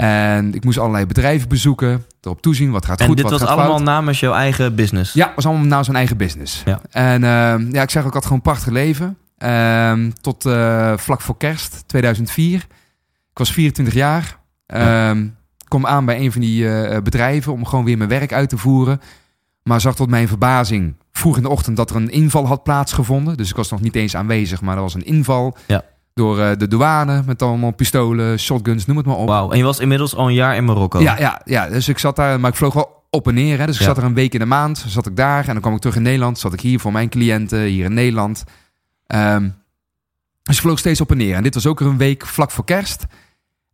En 0.00 0.54
ik 0.54 0.64
moest 0.64 0.78
allerlei 0.78 1.06
bedrijven 1.06 1.48
bezoeken. 1.48 2.04
Erop 2.20 2.42
toezien, 2.42 2.70
wat 2.70 2.84
gaat 2.84 3.00
En 3.00 3.06
goed, 3.06 3.16
dit 3.16 3.24
wat 3.24 3.32
was 3.32 3.40
gaat 3.40 3.50
allemaal 3.50 3.74
fout. 3.74 3.86
namens 3.86 4.20
jouw 4.20 4.32
eigen 4.32 4.74
business. 4.74 5.12
Ja, 5.12 5.32
was 5.34 5.46
allemaal 5.46 5.66
na 5.66 5.82
zijn 5.82 5.96
eigen 5.96 6.16
business. 6.16 6.62
Ja. 6.64 6.80
En 6.90 7.24
ehm, 7.24 7.74
ja, 7.74 7.82
ik 7.82 7.90
zeg 7.90 8.02
ook, 8.02 8.08
ik 8.08 8.14
had 8.14 8.22
gewoon 8.22 8.38
een 8.38 8.44
prachtig 8.44 8.72
leven. 8.72 9.18
Ehm, 9.38 10.10
tot 10.20 10.46
eh, 10.46 10.96
vlak 10.96 11.20
voor 11.20 11.36
kerst 11.36 11.84
2004. 11.86 12.66
Ik 13.30 13.38
was 13.38 13.52
24 13.52 13.94
jaar. 13.94 14.38
Ehm 14.66 15.26
kom 15.68 15.86
aan 15.86 16.04
bij 16.04 16.20
een 16.20 16.32
van 16.32 16.40
die 16.40 16.68
eh, 16.68 17.02
bedrijven 17.02 17.52
om 17.52 17.64
gewoon 17.64 17.84
weer 17.84 17.96
mijn 17.96 18.08
werk 18.10 18.32
uit 18.32 18.48
te 18.48 18.58
voeren. 18.58 19.00
Maar 19.62 19.80
zag 19.80 19.94
tot 19.94 20.10
mijn 20.10 20.28
verbazing 20.28 20.94
vroeg 21.12 21.36
in 21.36 21.42
de 21.42 21.48
ochtend 21.48 21.76
dat 21.76 21.90
er 21.90 21.96
een 21.96 22.10
inval 22.10 22.46
had 22.46 22.62
plaatsgevonden. 22.62 23.36
Dus 23.36 23.50
ik 23.50 23.56
was 23.56 23.70
nog 23.70 23.80
niet 23.80 23.94
eens 23.94 24.16
aanwezig, 24.16 24.60
maar 24.60 24.76
er 24.76 24.82
was 24.82 24.94
een 24.94 25.04
inval. 25.04 25.56
Ja. 25.66 25.84
Door 26.16 26.40
eh, 26.40 26.56
de 26.56 26.68
douane 26.68 27.22
met 27.26 27.42
allemaal 27.42 27.70
pistolen, 27.70 28.38
shotguns, 28.38 28.86
noem 28.86 28.96
het 28.96 29.06
maar 29.06 29.16
op. 29.16 29.28
Wauw. 29.28 29.50
En 29.50 29.58
je 29.58 29.64
was 29.64 29.80
inmiddels 29.80 30.14
al 30.14 30.26
een 30.28 30.34
jaar 30.34 30.56
in 30.56 30.64
Marokko. 30.64 31.00
Ja, 31.00 31.18
ja, 31.18 31.40
ja, 31.44 31.68
dus 31.68 31.88
ik 31.88 31.98
zat 31.98 32.16
daar, 32.16 32.40
maar 32.40 32.50
ik 32.50 32.56
vloog 32.56 32.74
wel 32.74 33.04
op 33.10 33.28
en 33.28 33.34
neer. 33.34 33.58
Hè. 33.58 33.66
Dus 33.66 33.74
ik 33.74 33.80
Ja. 33.80 33.86
zat 33.86 33.96
er 33.96 34.04
een 34.04 34.14
week 34.14 34.32
in 34.32 34.38
de 34.38 34.46
maand, 34.46 34.84
zat 34.86 35.06
ik 35.06 35.16
daar. 35.16 35.40
En 35.46 35.52
dan 35.52 35.60
kwam 35.60 35.74
ik 35.74 35.80
terug 35.80 35.96
in 35.96 36.02
Nederland, 36.02 36.38
zat 36.38 36.52
ik 36.52 36.60
hier 36.60 36.80
voor 36.80 36.92
mijn 36.92 37.08
cliënten, 37.08 37.60
hier 37.60 37.84
in 37.84 37.94
Nederland. 37.94 38.44
Ehm, 39.06 39.48
dus 40.42 40.56
ik 40.56 40.62
vloog 40.62 40.78
steeds 40.78 41.00
op 41.00 41.10
en 41.10 41.16
neer. 41.16 41.34
En 41.34 41.42
dit 41.42 41.54
was 41.54 41.66
ook 41.66 41.80
een 41.80 41.96
week 41.96 42.26
vlak 42.26 42.50
voor 42.50 42.64
kerst. 42.64 43.04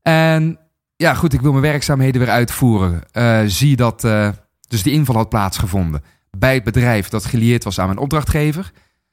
En 0.03 0.59
ja, 0.97 1.15
goed, 1.15 1.33
ik 1.33 1.41
wil 1.41 1.51
mijn 1.51 1.63
werkzaamheden 1.63 2.21
weer 2.21 2.31
uitvoeren. 2.31 3.03
Eh, 3.13 3.41
zie 3.47 3.77
dat 3.77 4.05
eh, 4.05 4.29
dus 4.69 4.83
die 4.83 4.93
inval 4.93 5.15
had 5.15 5.29
plaatsgevonden 5.29 6.03
bij 6.31 6.55
het 6.55 6.65
bedrijf 6.65 7.09
dat 7.09 7.25
gelieerd 7.25 7.65
was 7.65 7.79
aan 7.79 7.87
mijn 7.87 7.99
opdrachtgever. 7.99 8.73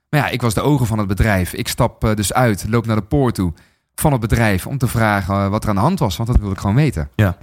Maar 0.10 0.20
ja, 0.20 0.28
ik 0.28 0.42
was 0.42 0.54
de 0.54 0.62
ogen 0.62 0.86
van 0.86 0.98
het 0.98 1.08
bedrijf. 1.08 1.54
Ik 1.54 1.68
stap 1.68 2.04
eh, 2.04 2.16
dus 2.16 2.34
uit, 2.34 2.66
loop 2.70 2.86
naar 2.86 2.96
de 2.96 3.02
poort 3.02 3.36
toe 3.36 3.54
van 3.96 4.12
het 4.12 4.22
bedrijf 4.22 4.68
om 4.68 4.78
te 4.78 4.88
vragen 4.88 5.36
eh, 5.36 5.48
wat 5.48 5.64
er 5.64 5.70
aan 5.70 5.76
de 5.76 5.82
hand 5.82 6.00
was, 6.00 6.18
want 6.18 6.30
dat 6.30 6.38
wilde 6.38 6.54
ik 6.54 6.60
gewoon 6.60 6.76
weten. 6.76 7.10
Ja. 7.16 7.38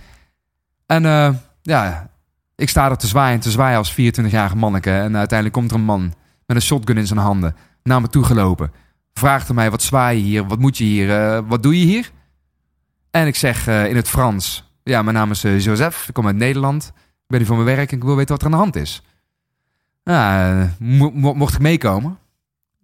En 0.87 1.05
eh, 1.07 1.35
ja, 1.63 2.11
ik 2.55 2.69
sta 2.69 2.91
er 2.91 2.97
te 2.97 3.07
zwaaien 3.07 3.35
en 3.35 3.41
te 3.41 3.51
zwaaien 3.51 3.79
als 3.79 3.93
24-jarige 3.93 4.57
manneke. 4.57 4.91
En 4.91 5.17
uiteindelijk 5.17 5.59
komt 5.59 5.71
er 5.71 5.77
een 5.77 5.85
man 5.85 6.15
met 6.47 6.57
een 6.57 6.63
shotgun 6.63 6.97
in 6.97 7.07
zijn 7.07 7.19
handen 7.19 7.57
naar 7.83 8.01
me 8.01 8.09
toe 8.09 8.25
gelopen. 8.25 8.73
Vraagt 9.13 9.53
mij, 9.53 9.71
wat 9.71 9.83
zwaai 9.83 10.19
je 10.19 10.25
hier? 10.25 10.47
Wat 10.47 10.59
moet 10.59 10.79
je 10.79 10.85
hier? 10.85 11.43
Wat 11.47 11.63
doe 11.63 11.79
je 11.81 11.87
hier? 11.87 12.11
En 13.11 13.27
ik 13.27 13.37
zeg 13.37 13.67
in 13.67 13.97
het 13.97 14.09
Frans, 14.09 14.71
ja, 14.83 15.03
mijn 15.03 15.17
naam 15.17 15.31
is 15.31 15.43
Joseph. 15.43 16.09
Ik 16.09 16.15
kom 16.15 16.27
uit 16.27 16.37
Nederland. 16.37 16.85
Ik 16.95 17.27
ben 17.27 17.39
hier 17.39 17.47
voor 17.47 17.57
mijn 17.57 17.77
werk 17.77 17.91
en 17.91 17.97
ik 17.97 18.05
wil 18.05 18.17
weten 18.17 18.31
wat 18.31 18.41
er 18.41 18.47
aan 18.47 18.53
de 18.53 18.59
hand 18.59 18.77
is. 18.77 19.03
Ja, 20.03 20.71
mo- 20.79 21.11
mo- 21.15 21.35
mocht 21.35 21.55
ik 21.55 21.61
meekomen? 21.61 22.19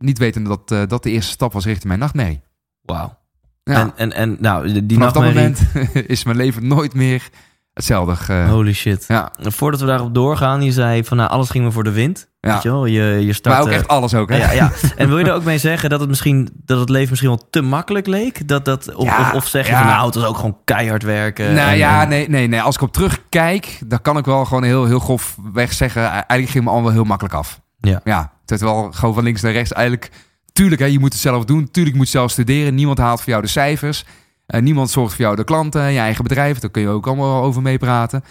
Niet 0.03 0.19
wetende 0.19 0.49
dat 0.49 0.71
eh, 0.71 0.81
dat 0.89 1.03
de 1.03 1.11
eerste 1.11 1.31
stap 1.33 1.53
was 1.53 1.65
richting 1.65 1.87
mijn 1.87 1.99
nachtmerrie. 1.99 2.41
Wauw. 2.83 3.19
Ja. 3.65 3.81
En, 3.81 3.93
en, 3.97 4.13
en 4.13 4.37
nou, 4.41 4.85
die 4.87 4.97
Vanaf 4.99 5.13
dat 5.13 5.23
moment 5.23 5.61
is 6.07 6.25
mijn 6.25 6.37
leven 6.37 6.67
nooit 6.67 6.95
meer 6.95 7.29
hetzelfde. 7.75 8.35
Holy 8.49 8.73
shit. 8.73 9.05
ja, 9.09 9.33
Voordat 9.41 9.81
we 9.81 9.87
daarop 9.87 10.15
doorgaan, 10.15 10.63
je 10.63 10.73
zei 10.73 11.05
van 11.05 11.17
nou, 11.17 11.31
alles 11.31 11.51
ging 11.51 11.65
me 11.65 11.71
voor 11.71 11.85
de 11.85 11.91
wind. 11.93 12.29
ja. 12.41 12.53
Weet 12.53 12.63
je 12.63 12.69
wel? 12.71 12.87
Je, 12.87 13.03
je 13.03 13.33
start, 13.33 13.55
maar 13.57 13.65
ook 13.65 13.71
echt 13.71 13.89
alles 13.89 14.15
ook, 14.15 14.29
hè? 14.29 14.37
Ja, 14.37 14.51
ja. 14.53 14.71
En 14.97 15.09
wil 15.09 15.19
je 15.19 15.25
er 15.25 15.33
ook 15.35 15.45
mee 15.45 15.59
zeggen 15.59 15.91
dat 15.91 16.01
het 16.01 16.09
misschien 16.09 16.49
dat 16.65 16.81
het 16.81 16.89
leven 16.89 17.09
misschien 17.11 17.31
wel 17.31 17.47
te 17.51 17.61
makkelijk 17.61 18.07
leek? 18.07 18.49
Dat, 18.49 18.65
dat, 18.65 18.95
of, 18.95 19.05
Ja, 19.05 19.21
of, 19.21 19.33
of 19.35 19.47
zeg 19.47 19.67
je 19.67 19.73
ja. 19.73 19.79
van 19.79 19.87
nou, 19.87 20.07
het 20.07 20.15
was 20.15 20.25
ook 20.25 20.37
gewoon 20.37 20.59
keihard 20.65 21.03
werken. 21.03 21.55
nou 21.55 21.71
en- 21.71 21.77
ja, 21.77 22.03
en- 22.03 22.09
nee, 22.09 22.29
nee, 22.29 22.47
nee. 22.49 22.63
Als 22.63 22.75
ik 22.75 22.81
op 22.83 22.93
terugkijk, 22.93 23.81
dan 23.87 24.03
kan 24.03 24.17
ik 24.19 24.25
wel 24.25 24.45
gewoon 24.45 24.63
heel, 24.65 24.85
heel 24.85 24.99
grof 25.01 25.37
weg 25.53 25.73
zeggen. 25.73 26.03
Eigenlijk 26.11 26.49
ging 26.51 26.65
me 26.65 26.71
allemaal 26.71 26.91
heel 26.93 27.05
makkelijk 27.05 27.35
af. 27.35 27.61
Ja. 27.83 28.01
Ja, 28.05 28.33
wel 28.47 28.93
gewoon 28.93 29.15
van 29.15 29.25
links 29.25 29.43
naar 29.43 29.53
rechts. 29.53 29.73
Eigenlijk, 29.73 30.11
tuurlijk, 30.53 30.81
hè, 30.81 30.87
je 30.87 30.99
moet 30.99 31.13
het 31.13 31.23
zelf 31.23 31.45
doen. 31.45 31.71
Tuurlijk 31.71 31.97
moet 31.97 32.11
je 32.11 32.19
zelf 32.19 32.31
studeren. 32.31 32.75
Niemand 32.75 32.99
haalt 32.99 33.21
voor 33.21 33.29
jou 33.29 33.43
de 33.43 33.49
cijfers. 33.49 34.05
Eh, 34.47 34.61
niemand 34.61 34.91
zorgt 34.91 35.15
voor 35.15 35.25
jou 35.25 35.37
de 35.37 35.45
klanten, 35.45 35.93
je 35.93 35.99
eigen 35.99 36.23
bedrijf. 36.23 36.59
Daar 36.59 36.71
kun 36.71 36.83
je 36.83 36.89
ook 36.89 37.07
allemaal 37.07 37.43
over 37.43 37.63
meepraten. 37.63 38.25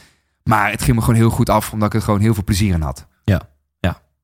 Maar 0.43 0.71
het 0.71 0.81
ging 0.81 0.95
me 0.95 1.01
gewoon 1.01 1.19
heel 1.19 1.29
goed 1.29 1.49
af, 1.49 1.73
omdat 1.73 1.93
ik 1.93 1.99
er 1.99 2.05
gewoon 2.05 2.19
heel 2.19 2.33
veel 2.33 2.43
plezier 2.43 2.73
in 2.73 2.81
had. 2.81 3.07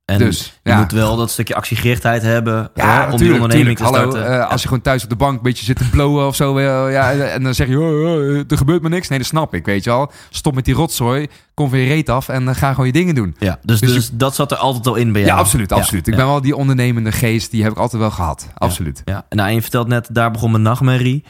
En 0.07 0.17
dus, 0.17 0.53
je 0.63 0.69
ja. 0.69 0.77
moet 0.79 0.91
wel 0.91 1.15
dat 1.15 1.29
stukje 1.31 1.55
actiegerichtheid 1.55 2.21
hebben 2.21 2.69
Ja, 2.75 3.05
hè, 3.05 3.11
om 3.11 3.17
die 3.17 3.33
onderneming 3.33 3.49
tuurlijk. 3.49 3.77
te 3.77 3.83
Hallo, 3.83 4.09
starten. 4.11 4.39
eh, 4.41 4.49
als 4.51 4.61
je 4.61 4.67
gewoon 4.67 4.83
thuis 4.83 5.03
op 5.03 5.09
de 5.09 5.15
bank 5.15 5.37
een 5.37 5.43
beetje 5.43 5.65
zit 5.65 5.77
te 5.77 5.89
blowen 5.89 6.27
of 6.27 6.35
zo. 6.35 6.57
eh, 6.57 6.91
ja, 6.91 7.11
en 7.13 7.43
dan 7.43 7.53
zeg 7.53 7.67
je, 7.67 7.79
oh, 7.79 7.85
oh, 7.87 8.37
er 8.51 8.57
gebeurt 8.57 8.81
me 8.81 8.89
niks. 8.89 9.07
Nee, 9.07 9.17
dat 9.17 9.27
snap 9.27 9.53
ik, 9.53 9.65
weet 9.65 9.83
je 9.83 9.89
al. 9.89 10.11
Stop 10.29 10.55
met 10.55 10.65
die 10.65 10.73
rotzooi, 10.73 11.27
kom 11.53 11.69
weer 11.69 11.81
je 11.81 11.87
reet 11.87 12.09
af 12.09 12.29
en 12.29 12.47
eh, 12.47 12.55
ga 12.55 12.69
gewoon 12.71 12.85
je 12.85 12.91
dingen 12.91 13.15
doen. 13.15 13.35
ja, 13.39 13.59
dus, 13.63 13.79
dus 13.79 13.93
dus, 13.93 14.09
dat 14.13 14.35
zat 14.35 14.51
er 14.51 14.57
altijd 14.57 14.87
al 14.87 14.95
in 14.95 15.11
bij 15.11 15.21
Ja, 15.21 15.27
jou. 15.27 15.39
absoluut, 15.39 15.71
absoluut. 15.71 16.07
Ik 16.07 16.13
ja. 16.13 16.19
ben 16.19 16.29
wel 16.29 16.41
die 16.41 16.55
ondernemende 16.55 17.11
geest, 17.11 17.51
die 17.51 17.63
heb 17.63 17.71
ik 17.71 17.77
altijd 17.77 18.01
wel 18.01 18.11
gehad. 18.11 18.47
Absoluut. 18.57 19.01
Ja, 19.05 19.25
nou, 19.29 19.47
en 19.49 19.55
je 19.55 19.61
vertelt 19.61 19.87
net, 19.87 20.07
daar 20.11 20.31
begon 20.31 20.51
mijn 20.51 20.63
nachtmerrie. 20.63 21.23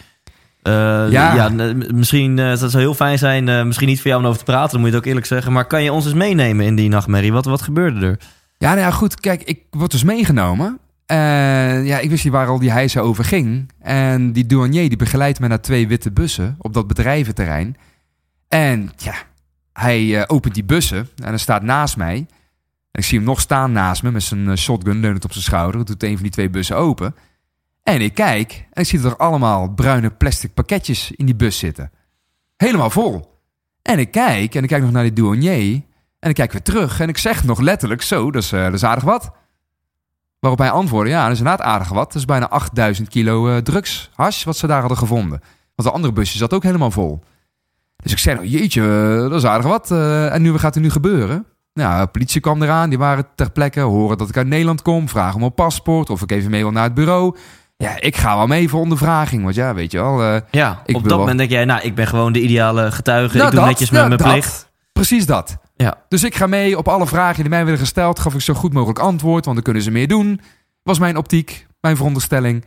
Eh, 0.62 0.74
Ja. 1.10 1.34
ja. 1.36 1.50
misschien, 1.94 2.40
eh, 2.40 2.48
dat 2.48 2.72
zou 2.72 2.78
heel 2.84 2.94
fijn 2.94 3.18
zijn, 3.18 3.50
eh, 3.50 3.64
misschien 3.64 3.88
niet 3.88 4.02
voor 4.02 4.08
jou 4.10 4.22
om 4.22 4.28
over 4.28 4.40
te 4.40 4.46
praten, 4.52 4.72
dan 4.72 4.80
moet 4.80 4.90
je 4.90 4.96
het 4.96 5.04
ook 5.04 5.10
eerlijk 5.10 5.28
zeggen. 5.28 5.52
Maar 5.52 5.66
kan 5.66 5.84
je 5.84 5.94
ons 5.94 6.06
eens 6.06 6.14
meenemen 6.14 6.66
in 6.66 6.76
die 6.76 6.90
nachtmerrie? 6.90 7.34
Wat, 7.34 7.46
wat 7.46 7.62
gebeurde 7.62 8.06
er? 8.06 8.20
Ja, 8.58 8.70
nou 8.70 8.80
ja, 8.80 8.92
goed. 8.92 9.20
Kijk, 9.20 9.44
ik 9.44 9.64
word 9.70 9.92
dus 9.92 10.04
meegenomen. 10.04 10.80
En 11.06 11.86
ja, 11.86 12.00
ik 12.00 12.10
wist 12.10 12.24
niet 12.24 12.34
waar 12.34 12.48
al 12.48 12.60
die 12.60 12.72
hijsen 12.72 13.04
over 13.04 13.24
ging. 13.24 13.72
En 13.80 14.32
die 14.32 14.46
douanier 14.46 14.88
die 14.88 14.98
begeleidt 14.98 15.40
me 15.40 15.48
naar 15.48 15.62
twee 15.62 15.88
witte 15.88 16.12
bussen 16.12 16.56
op 16.60 16.74
dat 16.74 16.88
bedrijventerrein. 16.88 17.78
En 18.48 18.92
ja, 18.98 19.14
hij 19.74 20.20
eh, 20.20 20.24
opent 20.28 20.54
die 20.54 20.64
bussen 20.64 21.10
en 21.16 21.28
hij 21.28 21.38
staat 21.38 21.64
naast 21.64 21.98
mij. 21.98 22.16
En 22.92 23.02
ik 23.02 23.04
zie 23.04 23.18
hem 23.18 23.28
nog 23.28 23.40
staan 23.40 23.72
naast 23.72 24.04
me 24.04 24.12
met 24.12 24.24
zijn 24.24 24.50
eh, 24.50 24.56
shotgun 24.56 25.00
leunend 25.00 25.24
op 25.24 25.32
zijn 25.32 25.44
schouder. 25.44 25.86
Doet 25.86 26.04
een 26.04 26.14
van 26.14 26.22
die 26.22 26.32
twee 26.32 26.50
bussen 26.50 26.78
open. 26.78 27.16
En 27.84 28.02
ik 28.02 28.14
kijk 28.14 28.68
en 28.72 28.82
ik 28.82 28.88
zie 28.88 29.04
er 29.04 29.18
allemaal 29.18 29.70
bruine 29.70 30.10
plastic 30.10 30.54
pakketjes 30.54 31.12
in 31.12 31.26
die 31.26 31.36
bus 31.36 31.58
zitten. 31.58 31.92
Helemaal 32.58 32.90
vol. 32.90 33.40
En 33.82 34.00
ik 34.00 34.12
kijk 34.12 34.56
en 34.56 34.64
ik 34.64 34.70
kijk 34.70 34.82
nog 34.82 34.92
naar 34.92 35.04
die 35.04 35.14
douanier. 35.14 35.82
En 36.20 36.30
ik 36.30 36.36
kijk 36.36 36.52
weer 36.52 36.62
terug 36.62 37.00
en 37.00 37.10
ik 37.10 37.18
zeg 37.18 37.44
nog 37.44 37.60
letterlijk 37.60 38.02
zo, 38.02 38.32
dat 38.32 38.44
is, 38.44 38.52
eh, 38.52 38.64
dat 38.64 38.74
is 38.74 38.84
aardig 38.84 39.04
wat. 39.04 39.32
Waarop 40.40 40.60
hij 40.60 40.72
antwoordde, 40.72 41.12
ja, 41.12 41.24
dat 41.24 41.32
is 41.32 41.38
inderdaad 41.38 41.66
aardig 41.66 41.90
wat. 41.90 42.08
Dat 42.08 42.16
is 42.16 42.26
bijna 42.26 42.50
8000 42.50 43.10
kilo 43.10 43.48
eh, 43.50 43.58
drugs, 43.58 44.10
hash, 44.16 44.44
wat 44.44 44.58
ze 44.58 44.68
daar 44.68 44.80
hadden 44.80 44.98
gevonden. 44.98 45.40
Want 45.76 45.90
de 45.90 45.92
andere 45.92 46.14
busje 46.14 46.38
zat 46.38 46.54
ook 46.54 46.64
helemaal 46.64 46.92
vol. 46.92 47.24
Dus 47.98 48.12
ik 48.12 48.18
zei, 48.18 48.36
nou 48.36 48.48
jeetje, 48.48 48.82
eh, 48.82 49.30
dat 49.30 49.34
is 49.34 49.46
aardig 49.46 49.68
wat. 49.68 49.92
en 50.32 50.42
nu, 50.42 50.52
wat 50.52 50.60
gaat 50.62 50.76
er 50.76 50.82
nu 50.82 50.90
gebeuren? 50.90 51.46
Nou, 51.74 52.02
de 52.02 52.08
politie 52.12 52.42
kwam 52.42 52.62
eraan, 52.64 52.90
die 52.90 52.98
waren 52.98 53.28
ter 53.36 53.52
plekke, 53.52 53.80
horen 53.80 54.18
dat 54.18 54.30
ik 54.30 54.38
uit 54.38 54.48
Nederland 54.48 54.82
kom, 54.82 55.10
vragen 55.10 55.34
om 55.34 55.40
mijn 55.40 55.54
paspoort 55.54 56.10
of 56.10 56.22
ik 56.22 56.32
even 56.32 56.52
mee 56.52 56.62
wil 56.62 56.72
naar 56.72 56.84
het 56.84 56.94
bureau. 56.94 57.38
Ja, 57.78 58.02
ik 58.02 58.16
ga 58.16 58.38
wel 58.38 58.48
mee 58.48 58.70
voor 58.70 58.80
ondervraging, 58.80 59.44
want 59.44 59.56
ja, 59.56 59.74
weet 59.74 59.92
je 59.92 59.98
wel. 59.98 60.42
Ja, 60.52 60.82
op 60.86 60.94
dat 60.94 61.02
wel- 61.04 61.18
moment 61.18 61.38
denk 61.38 61.50
jij, 61.50 61.66
nou, 61.66 61.82
ik 61.82 61.96
ben 61.96 62.08
gewoon 62.08 62.34
de 62.34 62.42
ideale 62.42 62.92
getuige. 62.92 63.36
Nou, 63.38 63.46
ik 63.50 63.52
doe 63.52 63.60
dat, 63.60 63.70
netjes 63.70 63.90
met 63.90 64.08
mijn 64.08 64.18
dat. 64.18 64.28
plicht. 64.32 64.70
Precies 64.94 65.26
dat. 65.26 65.58
Ja. 65.78 66.04
Dus 66.08 66.24
ik 66.24 66.36
ga 66.36 66.48
mee 66.48 66.78
op 66.78 66.88
alle 66.88 67.08
vragen 67.08 67.42
die 67.42 67.50
mij 67.50 67.64
werden 67.64 67.82
gesteld. 67.82 68.20
Gaf 68.20 68.34
ik 68.34 68.42
zo 68.42 68.54
goed 68.54 68.74
mogelijk 68.74 69.00
antwoord, 69.00 69.44
want 69.44 69.56
dan 69.56 69.64
kunnen 69.64 69.84
ze 69.84 69.92
meer 69.92 70.08
doen. 70.08 70.42
Was 70.84 71.00
mijn 71.00 71.18
optiek, 71.18 71.68
mijn 71.82 71.96
veronderstelling. 71.96 72.66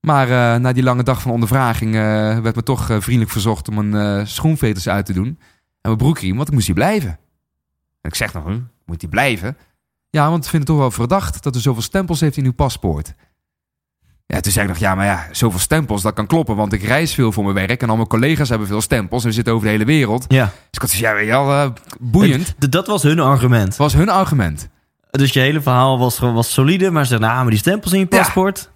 Maar 0.00 0.28
eh, 0.30 0.60
na 0.60 0.72
die 0.72 0.82
lange 0.82 1.02
dag 1.02 1.22
van 1.22 1.32
ondervraging 1.32 1.94
eh, 1.94 2.00
werd 2.38 2.56
me 2.56 2.62
toch 2.62 2.90
eh, 2.90 3.00
vriendelijk 3.00 3.32
verzocht 3.32 3.68
om 3.68 3.78
een 3.78 4.26
schoenveters 4.26 4.88
uit 4.88 5.06
te 5.06 5.12
doen. 5.12 5.26
En 5.26 5.38
mijn 5.80 5.96
broekriem, 5.96 6.36
want 6.36 6.48
ik 6.48 6.54
moest 6.54 6.66
hier 6.66 6.74
blijven. 6.74 7.10
En 8.00 8.10
ik 8.10 8.14
zeg 8.14 8.32
nog, 8.32 8.44
moet 8.84 9.00
hij 9.00 9.10
blijven? 9.10 9.56
Ja, 10.10 10.30
want 10.30 10.44
ik 10.44 10.50
vind 10.50 10.62
het 10.62 10.70
toch 10.72 10.80
wel 10.80 10.90
verdacht 10.90 11.42
dat 11.42 11.54
er 11.54 11.60
zoveel 11.60 11.82
stempels 11.82 12.20
heeft 12.20 12.36
in 12.36 12.44
uw 12.44 12.52
paspoort. 12.52 13.14
Ja, 14.32 14.40
toen 14.40 14.52
zei 14.52 14.64
ik 14.66 14.72
nog, 14.72 14.80
ja, 14.80 14.94
maar 14.94 15.06
ja, 15.06 15.26
zoveel 15.32 15.58
stempels, 15.58 16.02
dat 16.02 16.14
kan 16.14 16.26
kloppen. 16.26 16.56
Want 16.56 16.72
ik 16.72 16.82
reis 16.82 17.14
veel 17.14 17.32
voor 17.32 17.44
mijn 17.44 17.66
werk 17.66 17.82
en 17.82 17.90
al 17.90 17.96
mijn 17.96 18.08
collega's 18.08 18.48
hebben 18.48 18.66
veel 18.66 18.80
stempels. 18.80 19.22
En 19.22 19.28
we 19.28 19.34
zitten 19.34 19.52
over 19.52 19.66
de 19.66 19.72
hele 19.72 19.84
wereld. 19.84 20.24
Ja, 20.28 20.44
Dus 20.44 20.52
ik 20.70 20.80
had 20.80 20.92
ja, 20.92 21.14
weet 21.14 21.24
je 21.24 21.30
wel, 21.30 21.52
eh, 21.52 21.70
boeiend. 22.00 22.54
Dat 22.70 22.86
was 22.86 23.02
hun 23.02 23.20
argument. 23.20 23.76
was 23.76 23.92
hun 23.92 24.08
argument. 24.08 24.68
Dus 25.10 25.32
je 25.32 25.40
hele 25.40 25.60
verhaal 25.60 25.98
was, 25.98 26.18
gewoon- 26.18 26.34
was 26.34 26.52
solide, 26.52 26.90
maar 26.90 27.02
ze 27.02 27.08
zeiden, 27.08 27.28
nou, 27.28 27.40
maar 27.42 27.50
die 27.50 27.60
stempels 27.60 27.92
in 27.92 27.98
je 27.98 28.06
Ja, 28.10 28.16
paspoort. 28.18 28.70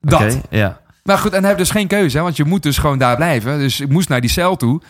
Dat. 0.00 0.38
Ja. 0.50 0.80
Maar 1.02 1.18
goed, 1.18 1.32
en 1.32 1.44
heb 1.44 1.58
dus 1.58 1.70
geen 1.70 1.86
keuze, 1.86 2.16
hè, 2.16 2.22
want 2.22 2.36
je 2.36 2.44
moet 2.44 2.62
dus 2.62 2.78
gewoon 2.78 2.98
daar 2.98 3.16
blijven. 3.16 3.58
Dus 3.58 3.80
ik 3.80 3.88
moest 3.88 4.08
naar 4.08 4.20
die 4.20 4.30
cel 4.30 4.56
toe. 4.56 4.80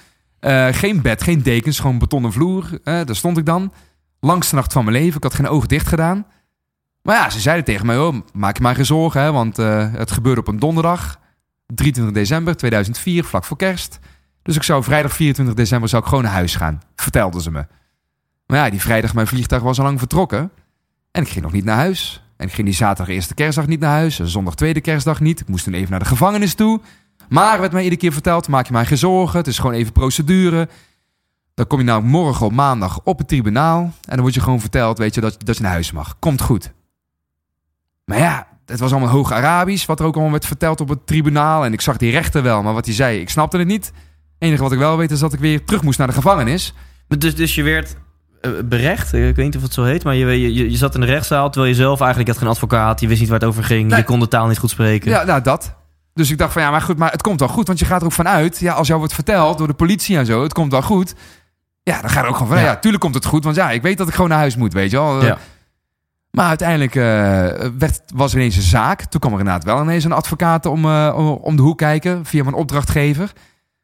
Eh, 0.41 0.67
geen 0.71 1.03
bed, 1.03 1.23
geen 1.23 1.43
dekens, 1.43 1.79
gewoon 1.81 1.99
betonnen 1.99 2.33
vloer. 2.33 2.65
Eh, 2.85 3.01
daar 3.05 3.17
stond 3.17 3.39
ik 3.39 3.47
dan. 3.47 3.73
Langste 4.21 4.55
nacht 4.55 4.73
van 4.73 4.85
mijn 4.85 4.97
leven. 4.97 5.17
Ik 5.17 5.23
had 5.23 5.35
geen 5.35 5.49
oog 5.49 5.67
dicht 5.67 5.87
gedaan. 5.89 6.27
Maar 7.09 7.17
ja, 7.17 7.31
ze 7.31 7.41
zeiden 7.41 7.65
tegen 7.65 7.87
mij, 7.87 7.99
oh, 7.99 8.17
maak 8.33 8.57
je 8.57 8.63
maar 8.63 8.75
geen 8.75 8.87
zorgen, 8.87 9.21
hè, 9.21 9.33
want 9.33 9.59
eh, 9.59 9.93
het 9.93 10.11
gebeurde 10.11 10.41
op 10.41 10.49
een 10.49 10.59
donderdag. 10.59 11.19
23 11.67 12.15
december 12.15 12.57
2004, 12.57 13.25
vlak 13.25 13.45
voor 13.45 13.57
kerst. 13.57 13.99
Dus 14.43 14.57
ik 14.57 14.63
zou 14.63 14.83
vrijdag 14.83 15.13
24 15.13 15.57
december 15.57 15.89
zou 15.89 16.03
ik 16.03 16.09
gewoon 16.09 16.25
naar 16.25 16.33
huis 16.33 16.55
gaan, 16.55 16.83
vertelden 16.97 17.41
ze 17.41 17.51
me. 17.51 17.67
Maar 18.47 18.59
ja, 18.59 18.71
die 18.71 18.81
vrijdag 18.81 19.15
mijn 19.15 19.27
vliegtuig 19.27 19.63
was 19.63 19.79
al 19.79 19.85
lang 19.85 19.99
vertrokken. 19.99 20.51
En 21.11 21.23
ik 21.23 21.29
ging 21.29 21.45
nog 21.45 21.53
niet 21.53 21.65
naar 21.65 21.77
huis. 21.77 22.23
En 22.37 22.47
ik 22.47 22.53
ging 22.53 22.67
die 22.67 22.77
zaterdag 22.77 23.15
eerste 23.15 23.35
kerstdag 23.35 23.67
niet 23.67 23.81
naar 23.81 23.97
huis. 23.97 24.19
En 24.19 24.29
zondag 24.29 24.55
tweede 24.55 24.81
kerstdag 24.81 25.21
niet. 25.21 25.41
Ik 25.41 25.49
moest 25.49 25.65
toen 25.65 25.75
even 25.75 25.91
naar 25.91 26.01
de 26.01 26.05
gevangenis 26.05 26.55
toe. 26.55 26.81
Maar 27.29 27.61
werd 27.61 27.73
mij 27.73 27.83
iedere 27.83 28.01
keer 28.01 28.13
verteld, 28.13 28.49
maak 28.49 28.67
je 28.67 28.73
maar 28.73 28.87
geen 28.87 28.99
zorgen. 28.99 29.39
Het 29.39 29.47
is 29.47 29.59
gewoon 29.59 29.75
even 29.75 29.93
procedure. 29.93 30.69
Dan 31.55 31.67
kom 31.67 31.79
je 31.79 31.85
nou 31.85 32.03
morgen 32.03 32.47
op 32.47 32.53
maandag 32.53 33.01
op 33.05 33.19
het 33.19 33.29
tribunaal. 33.29 33.81
En 33.81 33.93
dan 34.15 34.21
word 34.21 34.35
je 34.35 34.41
gewoon 34.41 34.61
verteld, 34.61 34.99
weet 34.99 35.15
je, 35.15 35.21
dat, 35.21 35.37
dat 35.45 35.57
je 35.57 35.63
naar 35.63 35.73
huis 35.73 35.93
mag. 35.93 36.19
Komt 36.19 36.41
goed. 36.41 36.77
Maar 38.09 38.19
ja, 38.19 38.47
het 38.67 38.81
was 38.81 38.91
allemaal 38.91 39.11
hoog 39.11 39.33
Arabisch. 39.33 39.87
Wat 39.87 40.01
er 40.01 40.07
ook 40.07 40.13
allemaal 40.15 40.33
werd 40.33 40.47
verteld 40.47 40.81
op 40.81 40.89
het 40.89 41.07
tribunaal. 41.07 41.65
En 41.65 41.73
ik 41.73 41.81
zag 41.81 41.97
die 41.97 42.11
rechter 42.11 42.43
wel, 42.43 42.63
maar 42.63 42.73
wat 42.75 42.85
hij 42.85 42.95
zei, 42.95 43.21
ik 43.21 43.31
snapte 43.31 43.59
het 43.59 43.67
niet. 43.67 43.87
Het 43.87 43.95
enige 44.39 44.63
wat 44.63 44.73
ik 44.73 44.79
wel 44.79 44.97
weet 44.97 45.11
is 45.11 45.19
dat 45.19 45.33
ik 45.33 45.41
weer 45.41 45.65
terug 45.65 45.83
moest 45.83 45.99
naar 45.99 46.07
de 46.07 46.13
gevangenis. 46.13 46.75
Dus, 47.09 47.35
dus 47.35 47.55
je 47.55 47.63
werd 47.63 47.97
eh, 48.41 48.51
berecht, 48.65 49.13
ik 49.13 49.37
weet 49.37 49.45
niet 49.45 49.57
of 49.57 49.63
het 49.63 49.73
zo 49.73 49.85
heet, 49.85 50.05
maar 50.05 50.15
je, 50.15 50.53
je, 50.55 50.71
je 50.71 50.77
zat 50.77 50.95
in 50.95 51.01
de 51.01 51.07
rechtszaal 51.07 51.51
terwijl 51.51 51.73
je 51.73 51.79
zelf 51.79 52.01
eigenlijk 52.01 52.31
had 52.31 52.39
geen 52.39 52.49
advocaat, 52.49 53.01
je 53.01 53.09
wist 53.09 53.21
niet 53.21 53.29
waar 53.29 53.39
het 53.39 53.49
over 53.49 53.65
ging, 53.65 53.89
Nee. 53.89 53.99
je 53.99 54.05
kon 54.05 54.21
de 54.21 54.29
taal 54.29 54.47
niet 54.47 54.59
goed 54.59 54.71
spreken. 54.71 55.11
Ja, 55.11 55.25
nou 55.25 55.43
dat. 55.43 55.75
Dus 56.15 56.31
ik 56.31 56.39
dacht 56.39 56.53
van 56.53 56.63
ja, 56.63 56.71
maar 56.71 56.81
goed, 56.83 56.99
maar 56.99 57.11
het 57.11 57.23
komt 57.23 57.41
wel 57.41 57.49
goed. 57.49 57.67
Want 57.67 57.79
je 57.79 57.85
gaat 57.85 58.01
er 58.01 58.07
ook 58.07 58.13
vanuit, 58.13 58.59
ja, 58.59 58.73
als 58.73 58.87
jou 58.87 58.99
wordt 58.99 59.15
verteld 59.15 59.59
door 59.59 59.67
de 59.67 59.75
politie 59.75 60.17
en 60.17 60.27
zo, 60.27 60.43
het 60.43 60.53
komt 60.53 60.73
wel 60.73 60.83
goed. 60.83 61.15
Ja, 61.83 62.01
dan 62.01 62.11
gaat 62.11 62.23
er 62.23 62.29
ook 62.29 62.37
gewoon 62.37 62.53
van, 62.53 62.59
ja. 62.61 62.65
Ja. 62.65 62.77
tuurlijk 62.77 63.03
komt 63.03 63.15
het 63.15 63.25
goed. 63.25 63.45
Want 63.45 63.57
ja, 63.57 63.71
ik 63.71 63.83
weet 63.83 63.99
dat 63.99 64.09
ik 64.09 64.15
gewoon 64.15 64.29
naar 64.31 64.39
huis 64.39 64.57
moet, 64.57 64.73
weet 64.73 64.91
je 64.91 64.97
wel. 64.97 65.25
Ja. 65.25 65.39
Maar 66.39 66.49
uiteindelijk 66.49 66.95
eh, 66.95 67.03
werd, 67.79 68.03
was 68.15 68.35
ineens 68.35 68.57
een 68.57 68.63
zaak. 68.63 69.03
Toen 69.05 69.21
kwam 69.21 69.33
er 69.33 69.39
inderdaad 69.39 69.65
wel 69.65 69.83
ineens 69.83 70.05
een 70.05 70.13
advocaat 70.13 70.67
om, 70.67 70.85
eh, 70.85 71.39
om- 71.43 71.57
de 71.57 71.63
hoek 71.63 71.79
kijken 71.79 72.25
via 72.25 72.43
mijn 72.43 72.55
opdrachtgever. 72.55 73.33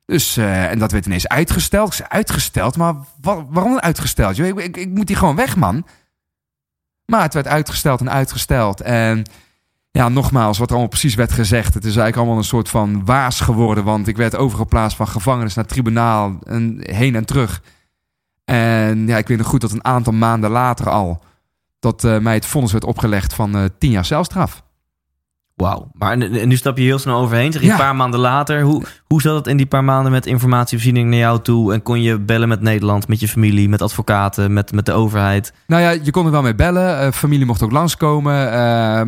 Dus, 0.05 0.37
eh, 0.37 0.71
en 0.71 0.79
dat 0.79 0.93
werd 0.93 1.07
ineens 1.07 1.29
uitgesteld. 1.29 2.01
Uitgesteld? 2.09 2.77
Maar 2.77 2.95
wa- 3.21 3.45
waarom 3.49 3.79
uitgesteld? 3.79 4.39
Ik, 4.39 4.59
ik, 4.59 4.77
ik 4.77 4.89
moet 4.89 5.09
hier 5.09 5.17
gewoon 5.17 5.37
weg, 5.37 5.57
man. 5.57 5.87
Maar 7.07 7.23
het 7.23 7.35
werd 7.35 7.47
uitgesteld 7.47 8.01
en 8.01 8.11
uitgesteld. 8.11 8.81
En 8.81 9.23
ja, 9.91 10.09
nogmaals, 10.09 10.59
wat 10.59 10.67
er 10.67 10.73
allemaal 10.73 10.91
precies 10.91 11.15
werd 11.15 11.33
gezegd. 11.33 11.75
Het 11.75 11.85
is 11.85 11.97
eigenlijk 11.97 12.17
allemaal 12.17 12.37
een 12.37 12.45
soort 12.45 12.69
van 12.69 13.05
waas 13.05 13.41
geworden. 13.41 13.85
Want 13.85 14.09
ik 14.09 14.17
werd 14.17 14.37
overgeplaatst 14.37 14.97
van 14.97 15.09
gevangenis 15.09 15.55
naar 15.55 15.67
tribunaal. 15.67 16.37
En 16.43 16.79
heen 16.81 17.15
en 17.15 17.25
terug. 17.25 17.63
En 18.45 19.07
ja, 19.07 19.17
ik 19.17 19.29
weet 19.29 19.39
nog 19.39 19.47
goed 19.47 19.61
dat 19.61 19.73
een 19.73 19.85
aantal 19.85 20.13
maanden 20.13 20.51
later 20.51 20.91
al... 20.91 21.24
dat 21.85 22.05
eh, 22.05 22.19
mij 22.19 22.35
het 22.35 22.47
vonnis 22.47 22.73
werd 22.73 22.85
opgelegd 22.85 23.35
van 23.35 23.57
eh 23.57 23.65
tien 23.79 23.91
jaar 23.91 24.05
celstraf. 24.05 24.63
Wauw. 25.55 25.91
Maar 25.93 26.13
en, 26.13 26.23
en 26.41 26.49
nu 26.49 26.57
stap 26.57 26.77
je 26.77 26.83
heel 26.85 26.99
snel 26.99 27.19
overheen. 27.21 27.53
Zeg 27.53 27.61
je 27.61 27.67
Ja. 27.67 27.73
een 27.73 27.79
paar 27.81 27.97
maanden 27.97 28.21
later. 28.21 28.63
Hoe, 28.63 28.83
hoe 29.07 29.21
zat 29.21 29.35
het 29.37 29.47
in 29.47 29.57
die 29.57 29.67
paar 29.67 29.85
maanden 29.85 30.13
met 30.13 30.27
informatievoorziening 30.27 31.11
naar 31.11 31.19
jou 31.19 31.41
toe? 31.41 31.73
En 31.73 31.83
kon 31.83 32.03
je 32.03 32.19
bellen 32.19 32.49
met 32.49 32.61
Nederland, 32.61 33.09
met 33.09 33.21
je 33.21 33.29
familie, 33.29 33.69
met 33.69 33.83
advocaten, 33.83 34.53
met, 34.53 34.73
met 34.73 34.87
de 34.87 34.93
overheid? 34.93 35.53
Nou 35.67 35.83
ja, 35.83 35.91
je 35.91 36.11
kon 36.11 36.25
er 36.25 36.31
wel 36.31 36.43
mee 36.43 36.55
bellen. 36.55 36.99
Eh, 36.99 37.13
familie 37.13 37.47
mocht 37.47 37.63
ook 37.63 37.73
langskomen. 37.73 38.35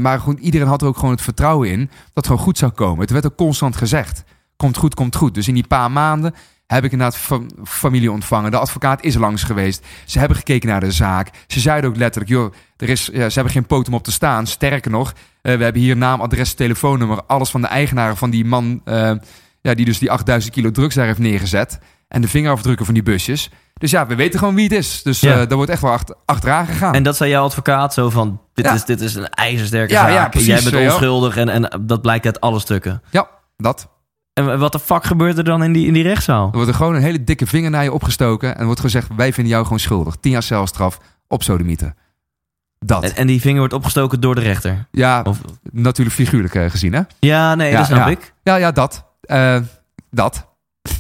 maar 0.01 0.21
goed, 0.21 0.39
iedereen 0.41 0.67
had 0.67 0.83
er 0.83 0.89
ook 0.89 0.97
gewoon 0.97 1.11
het 1.15 1.23
vertrouwen 1.23 1.71
in 1.71 1.81
dat 1.87 2.11
het 2.15 2.27
gewoon 2.27 2.43
goed 2.43 2.59
zou 2.59 2.73
komen. 2.73 3.01
Het 3.01 3.11
werd 3.11 3.27
ook 3.27 3.37
constant 3.37 3.77
gezegd. 3.77 4.25
Komt 4.57 4.77
goed, 4.77 4.95
komt 4.95 5.17
goed. 5.17 5.35
Dus 5.35 5.49
in 5.49 5.55
die 5.55 5.67
paar 5.67 5.91
maanden 5.91 6.35
heb 6.67 6.85
ik 6.85 6.93
inderdaad 6.93 7.17
fa- 7.17 7.41
familie 7.65 8.11
ontvangen. 8.13 8.51
De 8.51 8.59
advocaat 8.59 9.03
is 9.05 9.15
langs 9.15 9.43
geweest. 9.43 9.87
Ze 10.05 10.19
hebben 10.19 10.37
gekeken 10.37 10.69
naar 10.69 10.81
de 10.81 10.93
zaak. 10.93 11.31
Ze 11.47 11.61
zeiden 11.61 11.91
ook 11.91 11.97
letterlijk, 11.97 12.33
joh, 12.33 12.53
er 12.77 12.89
is, 12.89 13.11
ja, 13.13 13.29
ze 13.29 13.35
hebben 13.35 13.53
geen 13.53 13.67
poot 13.67 13.89
om 13.89 13.95
op 13.95 14.05
te 14.05 14.13
staan. 14.13 14.47
Sterker 14.47 14.91
nog, 14.91 15.13
eh, 15.43 15.57
we 15.57 15.65
hebben 15.65 15.83
hier 15.83 15.97
naam, 15.97 16.21
adres, 16.21 16.55
telefoonnummer. 16.55 17.23
Alles 17.27 17.51
van 17.51 17.61
de 17.61 17.67
eigenaar 17.67 18.17
van 18.17 18.31
die 18.31 18.45
man 18.45 18.81
eh, 18.85 19.13
ja, 19.61 19.75
die 19.75 19.85
dus 19.85 19.99
die 19.99 20.11
8000 20.11 20.55
kilo 20.55 20.71
drugs 20.71 20.95
daar 20.95 21.07
heeft 21.07 21.19
neergezet. 21.19 21.79
En 22.09 22.21
de 22.21 22.29
vingerafdrukken 22.29 22.85
van 22.85 22.95
die 22.95 23.03
busjes. 23.03 23.51
Dus 23.75 23.91
ja, 23.91 24.07
we 24.07 24.15
weten 24.15 24.39
gewoon 24.39 24.55
wie 24.55 24.65
het 24.65 24.73
is. 24.73 25.03
Dus 25.03 25.21
Ja. 25.21 25.31
eh 25.33 25.37
daar 25.37 25.57
wordt 25.57 25.71
echt 25.71 25.83
wel 25.83 25.91
achter, 25.93 26.17
achteraan 26.25 26.67
gegaan. 26.67 26.95
En 26.95 27.03
dat 27.03 27.17
zei 27.17 27.31
jouw 27.31 27.45
advocaat 27.45 27.95
zo 27.95 28.11
van: 28.11 28.41
dit, 28.55 28.65
Ja. 28.65 28.75
is, 28.75 28.85
dit 28.85 29.01
is 29.01 29.15
een 29.15 29.29
ijzersterke 29.29 29.93
Ja, 29.93 30.01
zaak. 30.01 30.11
ja, 30.13 30.29
precies, 30.29 30.49
Jij 30.63 30.71
bent 30.71 30.93
onschuldig 30.93 31.37
en, 31.37 31.49
en 31.49 31.81
dat 31.87 32.03
blijkt 32.03 32.25
uit 32.27 32.41
alle 32.41 32.59
stukken. 32.61 33.03
Ja, 33.11 33.29
dat. 33.57 33.89
En 34.37 34.59
wat 34.59 34.73
de 34.73 34.79
fuck 34.79 35.05
gebeurt 35.05 35.39
er 35.39 35.45
dan 35.45 35.63
in 35.63 35.73
die, 35.73 35.87
in 35.87 35.93
die 35.93 36.03
rechtszaal? 36.03 36.47
Er 36.47 36.53
wordt 36.55 36.69
er 36.69 36.75
gewoon 36.75 36.95
een 36.95 37.03
hele 37.03 37.25
dikke 37.25 37.47
vinger 37.47 37.71
naar 37.71 37.83
je 37.83 37.93
opgestoken. 37.93 38.55
En 38.55 38.59
er 38.61 38.65
wordt 38.67 38.81
gezegd, 38.81 39.09
wij 39.17 39.33
vinden 39.33 39.53
jou 39.53 39.65
gewoon 39.65 39.79
schuldig. 39.79 40.17
Tien 40.21 40.33
jaar 40.33 40.43
celstraf 40.43 40.99
op 41.29 41.43
sodomieten. 41.43 41.97
Dat. 42.79 43.03
En, 43.05 43.17
en 43.17 43.27
die 43.27 43.41
vinger 43.41 43.59
wordt 43.59 43.73
opgestoken 43.75 44.21
door 44.21 44.35
de 44.35 44.41
rechter. 44.41 44.87
ja, 44.91 45.23
Of, 45.23 45.41
natuurlijk 45.73 46.17
figuurlijk 46.17 46.55
eh, 46.55 46.71
gezien, 46.71 46.93
hè? 46.93 47.01
ja, 47.19 47.55
nee, 47.55 47.71
Ja, 47.71 47.77
dat 47.77 47.87
snap 47.87 47.99
ja. 47.99 48.07
ik. 48.07 48.33
Ja, 48.43 48.57
ja, 48.57 48.73
dat. 48.73 49.05
Eh, 49.21 49.61
dat. 50.11 50.47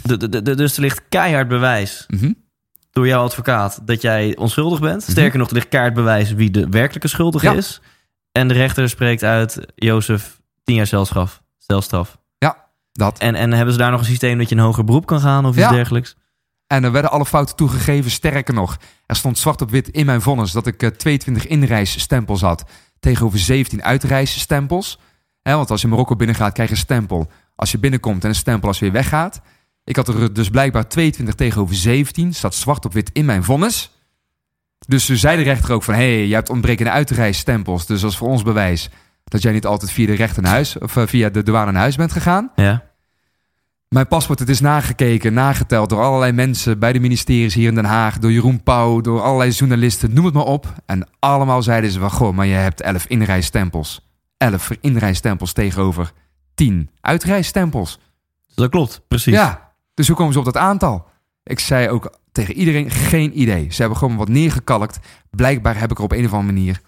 De, 0.02 0.16
de, 0.28 0.42
de- 0.42 0.54
dus 0.54 0.74
er 0.76 0.80
ligt 0.82 1.02
keihard 1.08 1.48
bewijs 1.48 2.04
Mhm. 2.08 2.32
door 2.92 3.06
jouw 3.06 3.24
advocaat 3.24 3.80
dat 3.82 4.02
jij 4.02 4.36
onschuldig 4.36 4.80
bent. 4.80 5.02
Sterker 5.02 5.38
nog, 5.38 5.48
er 5.48 5.54
ligt 5.54 5.68
keihard 5.68 5.94
bewijs 5.94 6.32
wie 6.32 6.50
de 6.50 6.68
werkelijke 6.68 7.08
schuldige 7.08 7.46
Ja. 7.46 7.52
is. 7.52 7.80
En 8.32 8.48
de 8.48 8.54
rechter 8.54 8.88
spreekt 8.88 9.22
uit, 9.24 9.58
Jozef, 9.74 10.40
tien 10.64 10.74
jaar 10.76 10.86
celstraf. 10.86 11.42
celstraf. 11.58 12.18
Dat. 12.96 13.18
En, 13.18 13.34
en 13.34 13.52
hebben 13.52 13.72
ze 13.72 13.80
daar 13.80 13.90
nog 13.90 14.00
een 14.00 14.06
systeem 14.06 14.38
dat 14.38 14.48
je 14.48 14.54
een 14.54 14.60
hoger 14.60 14.84
beroep 14.84 15.06
kan 15.06 15.20
gaan 15.20 15.46
of 15.46 15.50
iets 15.54 15.64
Ja. 15.64 15.70
dergelijks? 15.70 16.16
En 16.66 16.84
er 16.84 16.92
werden 16.92 17.10
alle 17.10 17.26
fouten 17.26 17.56
toegegeven. 17.56 18.10
Sterker 18.10 18.54
nog, 18.54 18.76
er 19.06 19.16
stond 19.16 19.38
zwart 19.38 19.60
op 19.62 19.70
wit 19.70 19.88
in 19.88 20.06
mijn 20.06 20.20
vonnis 20.22 20.52
dat 20.52 20.66
ik 20.66 20.82
eh, 20.82 20.90
22 20.90 21.46
inreisstempels 21.46 22.40
had 22.40 22.64
tegenover 23.00 23.38
17 23.38 23.82
uitreisstempels. 23.84 24.98
Want 25.42 25.70
als 25.70 25.80
je 25.80 25.88
Marokko 25.88 26.16
binnengaat, 26.16 26.52
krijg 26.52 26.68
je 26.68 26.74
een 26.74 26.80
stempel 26.80 27.30
als 27.54 27.70
je 27.70 27.78
binnenkomt 27.78 28.22
en 28.22 28.28
een 28.28 28.34
stempel 28.34 28.68
als 28.68 28.78
je 28.78 28.84
weer 28.84 28.94
weggaat. 28.94 29.40
Ik 29.84 29.96
had 29.96 30.08
er 30.08 30.32
dus 30.32 30.48
blijkbaar 30.48 30.88
22 30.88 31.34
tegenover 31.34 31.74
17. 31.74 32.34
Staat 32.34 32.54
zwart 32.54 32.84
op 32.84 32.92
wit 32.92 33.10
in 33.12 33.24
mijn 33.24 33.44
vonnis. 33.44 33.90
Dus 34.86 35.04
ze 35.04 35.16
zei 35.16 35.36
de 35.36 35.42
rechter 35.42 35.74
ook 35.74 35.82
van... 35.82 35.94
hé, 35.94 36.00
hey, 36.14 36.26
jij 36.26 36.36
hebt 36.36 36.50
ontbrekende 36.50 36.90
uitreisstempels. 36.90 37.86
Dus 37.86 38.00
dat 38.00 38.10
is 38.10 38.16
voor 38.16 38.28
ons 38.28 38.42
bewijs 38.42 38.90
dat 39.30 39.42
jij 39.42 39.52
niet 39.52 39.66
altijd 39.66 39.90
via 39.90 40.06
de 40.06 40.14
rechter 40.14 40.42
naar 40.42 40.52
huis... 40.52 40.78
of 40.78 40.96
eh, 40.96 41.06
via 41.06 41.28
de 41.28 41.42
douane 41.42 41.72
naar 41.72 41.80
huis 41.80 41.96
bent 41.96 42.12
gegaan. 42.12 42.50
Ja. 42.54 42.84
Mijn 43.88 44.08
paspoort, 44.08 44.38
het 44.38 44.48
is 44.48 44.60
nagekeken, 44.60 45.32
nageteld 45.34 45.88
door 45.88 46.02
allerlei 46.02 46.32
mensen 46.32 46.78
bij 46.78 46.92
de 46.92 47.00
ministeries 47.00 47.54
hier 47.54 47.68
in 47.68 47.74
Den 47.74 47.84
Haag, 47.84 48.18
door 48.18 48.32
Jeroen 48.32 48.62
Pauw, 48.62 49.00
door 49.00 49.20
allerlei 49.20 49.50
journalisten, 49.50 50.14
noem 50.14 50.24
het 50.24 50.34
maar 50.34 50.44
op. 50.44 50.72
En 50.86 51.08
allemaal 51.18 51.62
zeiden 51.62 51.90
ze 51.90 51.98
van, 51.98 52.10
goh, 52.10 52.34
maar 52.34 52.46
je 52.46 52.54
hebt 52.54 52.80
11 52.80 53.06
inreisstempels. 53.06 54.08
11 54.36 54.70
inreisstempels 54.80 55.52
tegenover 55.52 56.12
10 56.54 56.90
uitreisstempels. 57.00 57.98
Dat 58.54 58.70
klopt, 58.70 59.00
precies. 59.08 59.34
Ja, 59.34 59.72
dus 59.94 60.06
hoe 60.06 60.16
komen 60.16 60.32
ze 60.32 60.38
op 60.38 60.44
dat 60.44 60.56
aantal? 60.56 61.08
Ik 61.42 61.60
zei 61.60 61.88
ook 61.88 62.18
tegen 62.32 62.54
iedereen, 62.54 62.90
geen 62.90 63.40
idee. 63.40 63.66
Ze 63.72 63.80
hebben 63.80 63.98
gewoon 63.98 64.16
wat 64.16 64.28
neergekalkt. 64.28 64.98
Blijkbaar 65.30 65.78
heb 65.78 65.90
ik 65.90 65.98
er 65.98 66.04
op 66.04 66.12
een 66.12 66.24
of 66.24 66.32
andere 66.32 66.52
manier 66.52 66.80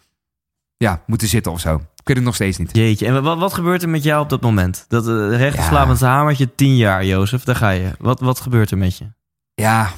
ja, 0.76 1.02
moeten 1.06 1.28
zitten 1.28 1.52
of 1.52 1.60
zo. 1.60 1.80
Ik 2.08 2.14
weet 2.14 2.22
het 2.22 2.32
nog 2.32 2.42
steeds 2.42 2.58
niet. 2.58 2.76
Jeetje, 2.76 3.06
en 3.06 3.22
wat, 3.22 3.38
wat 3.38 3.54
gebeurt 3.54 3.82
er 3.82 3.88
met 3.88 4.02
jou 4.02 4.22
op 4.22 4.28
dat 4.28 4.40
moment? 4.40 4.84
Dat 4.88 5.06
rechter 5.30 5.72
Ja. 5.72 5.94
hamertje 5.98 6.54
tien 6.54 6.76
jaar, 6.76 7.04
Jozef. 7.04 7.44
Daar 7.44 7.56
ga 7.56 7.70
je. 7.70 7.90
Wat, 7.98 8.20
wat 8.20 8.40
gebeurt 8.40 8.70
er 8.70 8.78
met 8.78 8.98
je? 8.98 9.04
Ja. 9.54 9.90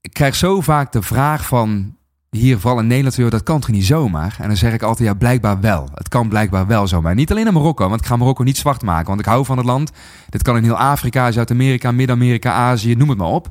Ik 0.00 0.12
krijg 0.12 0.34
zo 0.34 0.60
vaak 0.60 0.92
de 0.92 1.02
vraag 1.02 1.46
van 1.46 1.96
hier 2.30 2.58
vooral 2.58 2.78
in 2.80 2.86
Nederland, 2.86 3.30
dat 3.30 3.42
kan 3.42 3.60
toch 3.60 3.70
niet 3.70 3.84
zomaar? 3.84 4.36
En 4.38 4.46
dan 4.46 4.56
zeg 4.56 4.72
ik 4.72 4.82
altijd, 4.82 5.08
ja, 5.08 5.14
blijkbaar 5.14 5.60
wel. 5.60 5.88
Het 5.94 6.08
kan 6.08 6.28
blijkbaar 6.28 6.66
wel 6.66 6.86
zomaar. 6.86 7.14
Niet 7.14 7.30
alleen 7.30 7.46
in 7.46 7.52
Marokko, 7.52 7.88
want 7.88 8.00
ik 8.00 8.06
ga 8.06 8.16
Marokko 8.16 8.42
niet 8.42 8.58
zwart 8.58 8.82
maken. 8.82 9.06
Want 9.08 9.20
ik 9.20 9.26
hou 9.26 9.44
van 9.44 9.56
het 9.56 9.66
land. 9.66 9.92
Dit 10.28 10.42
kan 10.42 10.56
in 10.56 10.62
heel 10.62 10.78
Afrika, 10.78 11.30
Zuid-Amerika, 11.30 11.92
Midden-Amerika, 11.92 12.52
Azië, 12.52 12.94
noem 12.94 13.08
het 13.08 13.18
maar 13.18 13.28
op. 13.28 13.48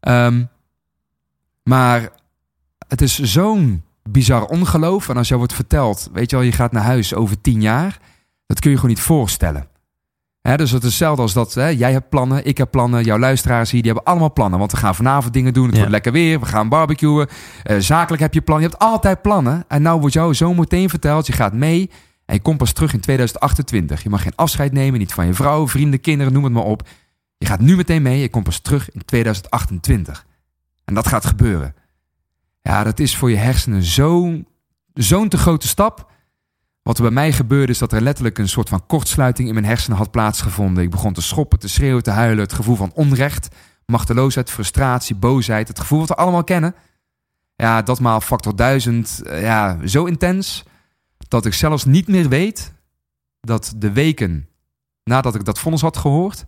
Ehm, 0.00 0.44
maar 1.62 2.08
het 2.88 3.00
is 3.00 3.18
zo'n 3.18 3.82
bizar 4.12 4.44
ongeloof. 4.44 5.08
En 5.08 5.16
als 5.16 5.26
jou 5.28 5.38
wordt 5.38 5.54
verteld, 5.54 6.08
weet 6.12 6.30
je 6.30 6.36
wel, 6.36 6.44
je 6.44 6.52
gaat 6.52 6.72
naar 6.72 6.82
huis 6.82 7.14
over 7.14 7.40
tien 7.40 7.60
jaar. 7.60 7.98
Dat 8.46 8.60
kun 8.60 8.70
je 8.70 8.76
gewoon 8.76 8.90
niet 8.90 9.00
voorstellen. 9.04 9.68
Dus 10.56 10.70
het 10.70 10.82
is 10.82 10.88
hetzelfde 10.88 11.22
als 11.22 11.32
dat 11.32 11.52
jij 11.54 11.92
hebt 11.92 12.08
plannen, 12.08 12.44
ik 12.46 12.58
heb 12.58 12.70
plannen, 12.70 13.04
jouw 13.04 13.18
luisteraars 13.18 13.70
hier, 13.70 13.82
die 13.82 13.92
hebben 13.92 14.10
allemaal 14.12 14.32
plannen. 14.32 14.58
Want 14.58 14.70
we 14.70 14.76
gaan 14.76 14.94
vanavond 14.94 15.32
dingen 15.32 15.52
doen, 15.52 15.64
het 15.64 15.72
Ja. 15.72 15.78
wordt 15.78 15.92
lekker 15.92 16.12
weer, 16.12 16.40
we 16.40 16.46
gaan 16.46 16.68
barbecuen. 16.68 17.28
Eh, 17.62 17.76
zakelijk 17.78 18.22
heb 18.22 18.34
je 18.34 18.40
plannen, 18.40 18.68
je 18.68 18.74
hebt 18.76 18.90
altijd 18.90 19.22
plannen. 19.22 19.64
En 19.68 19.82
nou 19.82 20.00
wordt 20.00 20.14
jou 20.14 20.34
zo 20.34 20.54
meteen 20.54 20.88
verteld, 20.88 21.26
je 21.26 21.32
gaat 21.32 21.52
mee 21.52 21.90
en 22.24 22.34
je 22.34 22.40
komt 22.40 22.58
pas 22.58 22.72
terug 22.72 22.92
in 22.92 23.00
2028. 23.00 24.02
Je 24.02 24.08
mag 24.10 24.22
geen 24.22 24.34
afscheid 24.34 24.72
nemen, 24.72 24.98
niet 24.98 25.12
van 25.14 25.26
je 25.26 25.34
vrouw, 25.34 25.68
vrienden, 25.68 26.00
kinderen, 26.00 26.32
noem 26.32 26.44
het 26.44 26.52
maar 26.52 26.62
op. 26.64 26.88
Je 27.38 27.46
gaat 27.46 27.60
nu 27.60 27.76
meteen 27.76 28.02
mee, 28.02 28.20
je 28.20 28.28
komt 28.28 28.44
pas 28.44 28.58
terug 28.60 28.90
in 28.90 29.04
2028. 29.04 30.24
En 30.84 30.94
dat 30.94 31.06
gaat 31.08 31.26
gebeuren. 31.26 31.74
Ja, 32.62 32.84
dat 32.84 32.98
is 33.00 33.16
voor 33.16 33.30
je 33.30 33.36
hersenen 33.36 33.82
zo'n 34.94 35.28
te 35.28 35.38
grote 35.38 35.68
stap. 35.68 36.10
Wat 36.82 36.96
er 36.96 37.02
bij 37.02 37.12
mij 37.12 37.32
gebeurde 37.32 37.72
is 37.72 37.78
dat 37.78 37.92
er 37.92 38.00
letterlijk 38.00 38.38
een 38.38 38.48
soort 38.48 38.68
van 38.68 38.86
kortsluiting 38.86 39.48
in 39.48 39.54
mijn 39.54 39.66
hersenen 39.66 39.98
had 39.98 40.10
plaatsgevonden. 40.10 40.82
Ik 40.84 40.90
begon 40.90 41.12
te 41.12 41.22
schoppen, 41.22 41.58
te 41.58 41.68
schreeuwen, 41.68 42.02
te 42.02 42.10
huilen. 42.10 42.44
Het 42.44 42.52
gevoel 42.52 42.76
van 42.76 42.92
onrecht, 42.94 43.48
machteloosheid, 43.86 44.50
frustratie, 44.50 45.16
boosheid. 45.16 45.68
Het 45.68 45.80
gevoel 45.80 45.98
wat 45.98 46.08
we 46.08 46.14
allemaal 46.14 46.44
kennen. 46.44 46.74
Ja, 47.56 47.82
dat 47.82 48.00
maal 48.00 48.20
factor 48.20 48.56
duizend. 48.56 49.22
eh, 49.22 49.42
Ja, 49.42 49.78
zo 49.86 50.04
intens 50.04 50.64
dat 51.28 51.44
ik 51.46 51.54
zelfs 51.54 51.84
niet 51.84 52.08
meer 52.08 52.28
weet 52.28 52.72
dat 53.40 53.72
de 53.76 53.92
weken 53.92 54.48
nadat 55.04 55.34
ik 55.34 55.44
dat 55.44 55.58
vonnis 55.58 55.80
had 55.80 55.96
gehoord, 55.96 56.44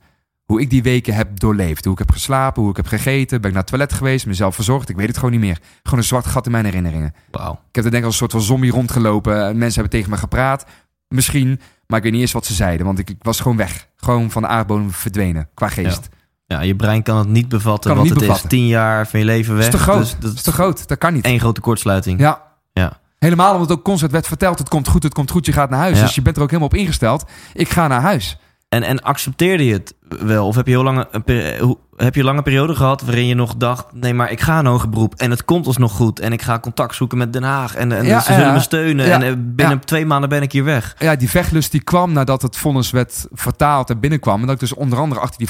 hoe 0.51 0.61
ik 0.61 0.71
die 0.71 0.83
weken 0.83 1.15
heb 1.15 1.41
doorleefd. 1.41 1.85
Hoe 1.85 1.93
ik 1.93 1.99
heb 1.99 2.11
geslapen, 2.11 2.63
hoe 2.63 2.71
ik 2.71 2.77
heb 2.77 2.87
gegeten, 2.87 3.41
ben 3.41 3.51
ik 3.51 3.57
naar 3.57 3.63
het 3.63 3.67
toilet 3.71 3.93
geweest, 3.93 4.27
mezelf 4.27 4.55
verzorgd. 4.55 4.89
Ik 4.89 4.97
weet 4.97 5.07
het 5.07 5.17
gewoon 5.17 5.31
niet 5.31 5.41
meer. 5.41 5.59
Gewoon 5.83 5.99
een 5.99 6.05
zwart 6.05 6.27
gat 6.27 6.47
in 6.47 6.53
mijn 6.53 6.65
herinneringen. 6.65 7.15
Wauw. 7.31 7.53
Ik 7.53 7.75
heb 7.75 7.85
er 7.85 7.91
denk 7.91 8.03
ik 8.03 8.05
als 8.05 8.13
een 8.13 8.19
soort 8.19 8.33
van 8.33 8.41
zombie 8.41 8.71
rondgelopen. 8.71 9.47
En 9.47 9.59
Mensen 9.59 9.81
hebben 9.81 9.91
tegen 9.99 10.11
me 10.11 10.17
gepraat. 10.17 10.65
Misschien, 11.09 11.61
maar 11.87 11.99
ik 11.99 12.03
weet 12.05 12.13
niet 12.13 12.21
eens 12.21 12.33
wat 12.33 12.47
ze 12.47 12.55
zeiden. 12.55 12.87
Want 12.87 12.99
ik, 12.99 13.11
ik 13.11 13.17
was 13.19 13.41
gewoon 13.41 13.57
weg. 13.57 13.89
Gewoon 13.97 14.31
van 14.31 14.43
de 14.43 14.49
aardbodem 14.49 14.91
verdwenen. 14.91 15.49
Qua 15.55 15.69
geest. 15.69 16.09
Ja, 16.47 16.61
je 16.61 16.77
brein 16.77 17.03
kan 17.03 17.17
het 17.19 17.29
niet 17.29 17.49
bevatten 17.49 17.91
Kan 17.91 18.01
het 18.01 18.09
wat 18.09 18.19
niet 18.19 18.29
het 18.29 18.37
bevatten. 18.39 18.59
is. 18.59 18.65
Tien 18.65 18.67
jaar 18.69 19.09
van 19.09 19.21
je 19.21 19.27
leven 19.27 19.57
weg. 19.57 19.65
Dat 19.65 19.75
is 19.75 19.81
te 19.81 19.91
groot. 19.91 20.01
Dus 20.01 20.17
dat 20.19 20.33
is 20.35 20.43
te 20.43 20.53
groot. 20.53 20.89
Dat 20.89 20.99
kan 20.99 21.13
niet. 21.13 21.25
één 21.25 21.41
grote 21.41 21.61
kortsluiting. 21.61 22.21
Ja. 22.21 22.43
Ja. 22.73 23.01
Helemaal 23.19 23.53
omdat 23.53 23.69
het 23.69 23.79
ook 23.79 23.85
constant 23.85 24.13
werd 24.13 24.27
verteld. 24.27 24.59
Het 24.59 24.69
komt 24.69 24.89
goed, 24.89 25.03
het 25.03 25.15
komt 25.15 25.31
goed. 25.31 25.47
Je 25.47 25.53
gaat 25.53 25.71
naar 25.71 25.79
huis. 25.79 25.97
Ja. 25.97 26.03
Dus 26.05 26.15
je 26.15 26.23
bent 26.23 26.37
er 26.37 26.43
ook 26.43 26.51
helemaal 26.51 26.71
op 26.73 26.79
ingesteld. 26.79 27.25
Ik 27.53 27.69
ga 27.69 27.89
naar 27.89 28.01
huis. 28.01 28.39
En, 28.71 28.83
en 28.83 29.03
accepteerde 29.03 29.67
je 29.67 29.73
het 29.73 29.95
wel? 30.09 30.47
Of 30.47 30.57
heb 30.57 30.67
je, 30.67 30.73
heel 30.73 30.83
lange, 30.83 31.09
een 31.11 31.77
heb 31.97 32.15
je 32.15 32.25
lange 32.25 32.43
periode 32.43 32.75
gehad 32.75 33.03
waarin 33.03 33.27
je 33.27 33.35
nog 33.35 33.57
dacht... 33.57 33.93
nee, 33.93 34.15
maar 34.15 34.31
ik 34.31 34.41
ga 34.41 34.59
een 34.59 34.67
hoger 34.67 34.89
beroep 34.89 35.15
en 35.15 35.31
het 35.31 35.45
komt 35.45 35.67
alsnog 35.67 35.93
goed... 35.93 36.21
en 36.21 36.33
ik 36.33 36.43
ga 36.43 36.61
contact 36.61 36.95
zoeken 36.95 37.19
met 37.19 37.33
Den 37.33 37.43
Haag 37.43 37.75
en, 37.75 37.93
en 37.93 38.05
Ja, 38.05 38.21
ze 38.21 38.33
zullen 38.33 38.49
ja. 38.49 38.53
me 38.53 38.61
steunen... 38.61 39.07
Ja, 39.07 39.15
en 39.15 39.23
eh, 39.23 39.33
binnen 39.37 39.81
twee 39.81 40.07
maanden 40.07 40.29
ben 40.29 40.43
ik 40.43 40.53
hier 40.53 40.65
weg. 40.65 40.95
Ja, 40.99 41.17
die 41.17 41.31
vechtlust 41.31 41.71
die 41.71 41.83
kwam 41.83 42.13
nadat 42.13 42.43
het 42.43 42.57
vonnis 42.57 42.91
werd 42.91 43.27
vertaald 43.33 43.91
en 43.91 44.01
binnenkwam. 44.01 44.41
En 44.41 44.47
dat 44.47 44.55
ik 44.55 44.61
dus 44.61 44.75
onder 44.75 44.99
andere 44.99 45.21
achter 45.21 45.39
die 45.39 45.49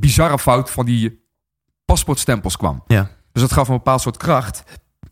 bizarre 0.00 0.38
fout 0.38 0.70
van 0.70 0.84
die 0.86 1.24
paspoortstempels 1.84 2.56
kwam. 2.56 2.82
Ja. 2.86 3.10
Dus 3.32 3.42
dat 3.42 3.52
gaf 3.52 3.66
me 3.66 3.72
een 3.72 3.78
bepaald 3.78 4.00
soort 4.00 4.16
kracht. 4.16 4.62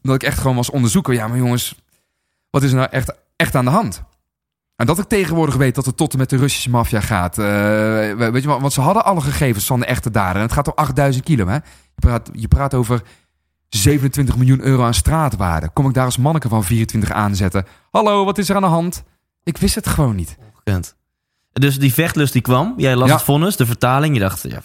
Dat 0.02 0.14
ik 0.14 0.22
echt 0.22 0.38
gewoon 0.38 0.56
was 0.56 0.70
onderzoeken. 0.70 1.14
Ja, 1.14 1.26
maar 1.28 1.38
jongens, 1.38 1.74
wat 2.50 2.62
is 2.62 2.70
er 2.70 2.76
nou 2.76 2.88
echt, 2.90 3.14
echt 3.36 3.54
aan 3.54 3.64
de 3.64 3.70
hand? 3.70 4.02
En 4.76 4.86
dat 4.86 4.98
ik 4.98 5.04
tegenwoordig 5.04 5.54
weet 5.56 5.74
dat 5.74 5.86
het 5.86 5.96
tot 5.96 6.12
en 6.12 6.18
met 6.18 6.30
de 6.30 6.36
Russische 6.36 6.70
maffia 6.70 7.00
gaat. 7.00 7.38
Eh, 7.38 7.44
weet 8.30 8.42
je 8.42 8.48
want 8.48 8.72
ze 8.72 8.80
hadden 8.80 9.04
alle 9.04 9.20
gegevens 9.20 9.66
van 9.66 9.80
de 9.80 9.86
echte 9.86 10.10
dader. 10.10 10.36
En 10.36 10.42
het 10.42 10.52
gaat 10.52 10.66
om 10.66 10.72
8000 10.76 11.24
kilo. 11.24 11.46
Hè? 11.46 11.54
Je, 11.54 11.60
praat, 11.94 12.30
je 12.32 12.48
praat 12.48 12.74
over 12.74 13.02
27 13.68 14.36
miljoen 14.36 14.60
euro 14.60 14.84
aan 14.84 14.94
straatwaarde. 14.94 15.68
Kom 15.72 15.88
ik 15.88 15.94
daar 15.94 16.04
als 16.04 16.16
manneke 16.16 16.48
van 16.48 16.64
24 16.64 17.10
aanzetten? 17.10 17.66
Hallo, 17.90 18.24
wat 18.24 18.38
is 18.38 18.48
er 18.48 18.56
aan 18.56 18.62
de 18.62 18.68
hand? 18.68 19.02
Ik 19.42 19.56
wist 19.58 19.74
het 19.74 19.86
gewoon 19.88 20.16
niet. 20.16 20.36
Gekend. 20.56 20.96
Dus 21.52 21.78
die 21.78 21.92
vechtlust 21.94 22.32
die 22.32 22.42
kwam. 22.42 22.74
Jij 22.76 22.96
las 22.96 23.08
Ja. 23.08 23.14
het 23.14 23.22
vonnis, 23.24 23.56
de 23.56 23.66
vertaling. 23.66 24.14
Je 24.14 24.20
dacht, 24.20 24.42
ja, 24.42 24.62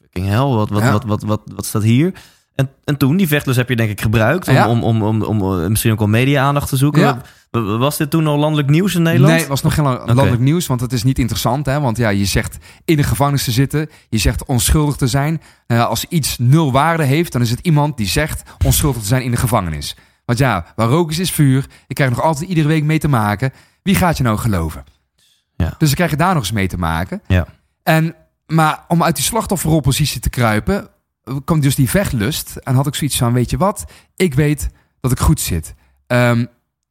fucking 0.00 0.26
hell, 0.28 0.38
wat, 0.44 0.68
wat, 0.68 0.82
Ja. 0.82 0.92
wat, 0.92 1.04
wat, 1.04 1.22
wat, 1.22 1.40
wat 1.54 1.66
staat 1.66 1.82
hier? 1.82 2.12
En, 2.54 2.70
en 2.84 2.96
toen, 2.96 3.16
die 3.16 3.28
vechtlust 3.28 3.58
heb 3.58 3.68
je 3.68 3.76
denk 3.76 3.90
ik 3.90 4.00
gebruikt... 4.00 4.48
om, 4.48 4.54
Ja. 4.54 4.68
om, 4.68 4.82
om, 4.84 5.02
om, 5.02 5.22
om, 5.22 5.40
eh, 5.62 5.68
misschien 5.68 5.92
ook 5.92 5.98
wel 5.98 6.08
media-aandacht 6.08 6.68
te 6.68 6.76
zoeken. 6.76 7.22
Was 7.62 7.96
dit 7.96 8.10
toen 8.10 8.26
al 8.26 8.38
landelijk 8.38 8.68
nieuws 8.68 8.94
in 8.94 9.02
Nederland? 9.02 9.30
Nee, 9.32 9.40
het 9.40 9.48
was 9.48 9.62
nog 9.62 9.74
geen 9.74 9.84
la- 9.84 10.04
landelijk 10.04 10.42
nieuws, 10.42 10.66
want 10.66 10.80
het 10.80 10.92
is 10.92 11.02
niet 11.02 11.18
interessant. 11.18 11.66
Hè? 11.66 11.80
Want 11.80 11.96
ja, 11.96 12.08
je 12.08 12.24
zegt 12.24 12.56
in 12.84 12.96
de 12.96 13.02
gevangenis 13.02 13.44
te 13.44 13.50
zitten, 13.50 13.90
je 14.08 14.18
zegt 14.18 14.44
onschuldig 14.44 14.96
te 14.96 15.06
zijn. 15.06 15.42
Eh, 15.66 15.86
als 15.86 16.04
iets 16.04 16.38
nul 16.38 16.72
waarde 16.72 17.04
heeft, 17.04 17.32
dan 17.32 17.40
is 17.42 17.50
het 17.50 17.60
iemand 17.62 17.96
die 17.96 18.06
zegt 18.06 18.42
onschuldig 18.64 19.00
te 19.02 19.08
zijn 19.08 19.22
in 19.22 19.30
de 19.30 19.36
gevangenis. 19.36 19.96
Want 20.24 20.38
ja, 20.38 20.66
waar 20.76 20.88
rook 20.88 21.10
is, 21.10 21.18
is 21.18 21.30
vuur. 21.30 21.66
Ik 21.86 21.94
krijg 21.94 22.10
nog 22.10 22.20
altijd 22.22 22.48
iedere 22.48 22.68
week 22.68 22.84
mee 22.84 22.98
te 22.98 23.08
maken. 23.08 23.52
Wie 23.82 23.94
gaat 23.94 24.16
je 24.16 24.22
nou 24.22 24.38
geloven? 24.38 24.84
Ja. 25.56 25.74
Dus 25.78 25.90
ik 25.90 25.96
krijg 25.96 26.16
daar 26.16 26.34
nog 26.34 26.42
eens 26.42 26.52
mee 26.52 26.68
te 26.68 26.78
maken. 26.78 27.22
Ja. 27.26 27.46
En, 27.82 28.14
maar 28.46 28.84
om 28.88 29.02
uit 29.02 29.16
die 29.16 29.24
slachtofferrolpositie 29.24 30.20
te 30.20 30.30
kruipen, 30.30 30.88
kwam 31.44 31.60
dus 31.60 31.74
die 31.74 31.90
vechtlust. 31.90 32.56
En 32.56 32.74
had 32.74 32.86
ik 32.86 32.94
zoiets 32.94 33.16
van, 33.16 33.32
weet 33.32 33.50
je 33.50 33.56
wat? 33.56 33.84
Ik 34.16 34.34
weet 34.34 34.68
dat 35.00 35.10
ik 35.12 35.18
goed 35.20 35.40
zit. 35.40 35.74
Ehm, 36.06 36.44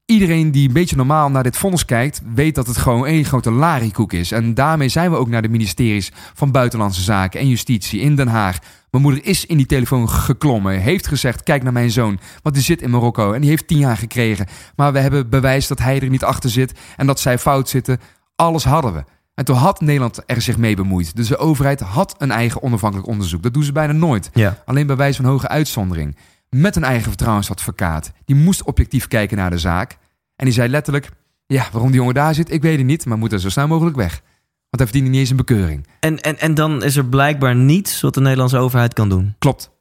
iedereen 0.05 0.51
die 0.51 0.67
een 0.67 0.73
beetje 0.73 0.95
normaal 0.95 1.29
naar 1.29 1.43
dit 1.43 1.57
vonnis 1.57 1.85
kijkt, 1.85 2.21
weet 2.33 2.55
dat 2.55 2.67
het 2.67 2.77
gewoon 2.77 3.05
één 3.05 3.25
grote 3.25 3.51
lariekoek 3.51 4.13
is. 4.13 4.31
En 4.31 4.53
daarmee 4.53 4.89
zijn 4.89 5.11
we 5.11 5.17
ook 5.17 5.27
naar 5.27 5.41
de 5.41 5.49
ministeries 5.49 6.11
van 6.33 6.51
Buitenlandse 6.51 7.01
Zaken 7.01 7.39
en 7.39 7.47
Justitie 7.47 7.99
in 7.99 8.15
Den 8.15 8.27
Haag. 8.27 8.57
Mijn 8.89 9.03
moeder 9.03 9.25
is 9.25 9.45
in 9.45 9.57
die 9.57 9.65
telefoon 9.65 10.09
geklommen, 10.09 10.79
heeft 10.79 11.07
gezegd, 11.07 11.43
kijk 11.43 11.63
naar 11.63 11.73
mijn 11.73 11.91
zoon, 11.91 12.19
want 12.41 12.55
die 12.55 12.63
zit 12.63 12.81
in 12.81 12.89
Marokko 12.89 13.33
en 13.33 13.41
die 13.41 13.49
heeft 13.49 13.67
tien 13.67 13.77
jaar 13.77 13.97
gekregen. 13.97 14.47
Maar 14.75 14.93
we 14.93 14.99
hebben 14.99 15.29
bewijs 15.29 15.67
dat 15.67 15.79
hij 15.79 15.99
er 15.99 16.09
niet 16.09 16.23
achter 16.23 16.49
zit 16.49 16.79
en 16.97 17.07
dat 17.07 17.19
zij 17.19 17.39
fout 17.39 17.69
zitten. 17.69 17.99
Alles 18.35 18.63
hadden 18.63 18.93
we. 18.93 19.03
En 19.35 19.45
toen 19.45 19.55
had 19.55 19.81
Nederland 19.81 20.21
er 20.25 20.41
zich 20.41 20.57
mee 20.57 20.75
bemoeid. 20.75 21.15
Dus 21.15 21.27
de 21.27 21.37
overheid 21.37 21.79
had 21.79 22.15
een 22.17 22.31
eigen 22.31 22.63
onafhankelijk 22.63 23.07
onderzoek. 23.07 23.43
Dat 23.43 23.53
doen 23.53 23.63
ze 23.63 23.71
bijna 23.71 23.93
nooit. 23.93 24.29
Ja. 24.33 24.57
Alleen 24.65 24.87
bij 24.87 24.95
wijze 24.95 25.21
van 25.21 25.31
hoge 25.31 25.47
uitzondering. 25.47 26.15
Met 26.53 26.75
een 26.75 26.83
eigen 26.83 27.07
vertrouwensadvocaat. 27.07 28.11
Die 28.25 28.35
moest 28.35 28.63
objectief 28.63 29.07
kijken 29.07 29.37
naar 29.37 29.49
de 29.49 29.57
zaak. 29.57 29.97
En 30.35 30.45
die 30.45 30.53
zei 30.53 30.69
letterlijk: 30.69 31.09
Ja, 31.47 31.67
waarom 31.71 31.91
die 31.91 31.99
jongen 31.99 32.13
daar 32.15 32.33
zit, 32.33 32.51
ik 32.51 32.61
weet 32.61 32.77
het 32.77 32.85
niet, 32.85 33.05
maar 33.05 33.17
moet 33.17 33.31
er 33.31 33.39
zo 33.39 33.49
snel 33.49 33.67
mogelijk 33.67 33.95
weg. 33.95 34.21
Want 34.69 34.83
hij 34.83 34.85
verdient 34.85 35.09
niet 35.09 35.19
eens 35.19 35.29
een 35.29 35.35
bekeuring. 35.35 35.87
En, 35.99 36.19
en, 36.19 36.39
en 36.39 36.53
dan 36.53 36.83
is 36.83 36.95
er 36.95 37.05
blijkbaar 37.05 37.55
niets 37.55 38.01
wat 38.01 38.13
de 38.13 38.21
Nederlandse 38.21 38.57
overheid 38.57 38.93
kan 38.93 39.09
doen. 39.09 39.35
Klopt. 39.39 39.71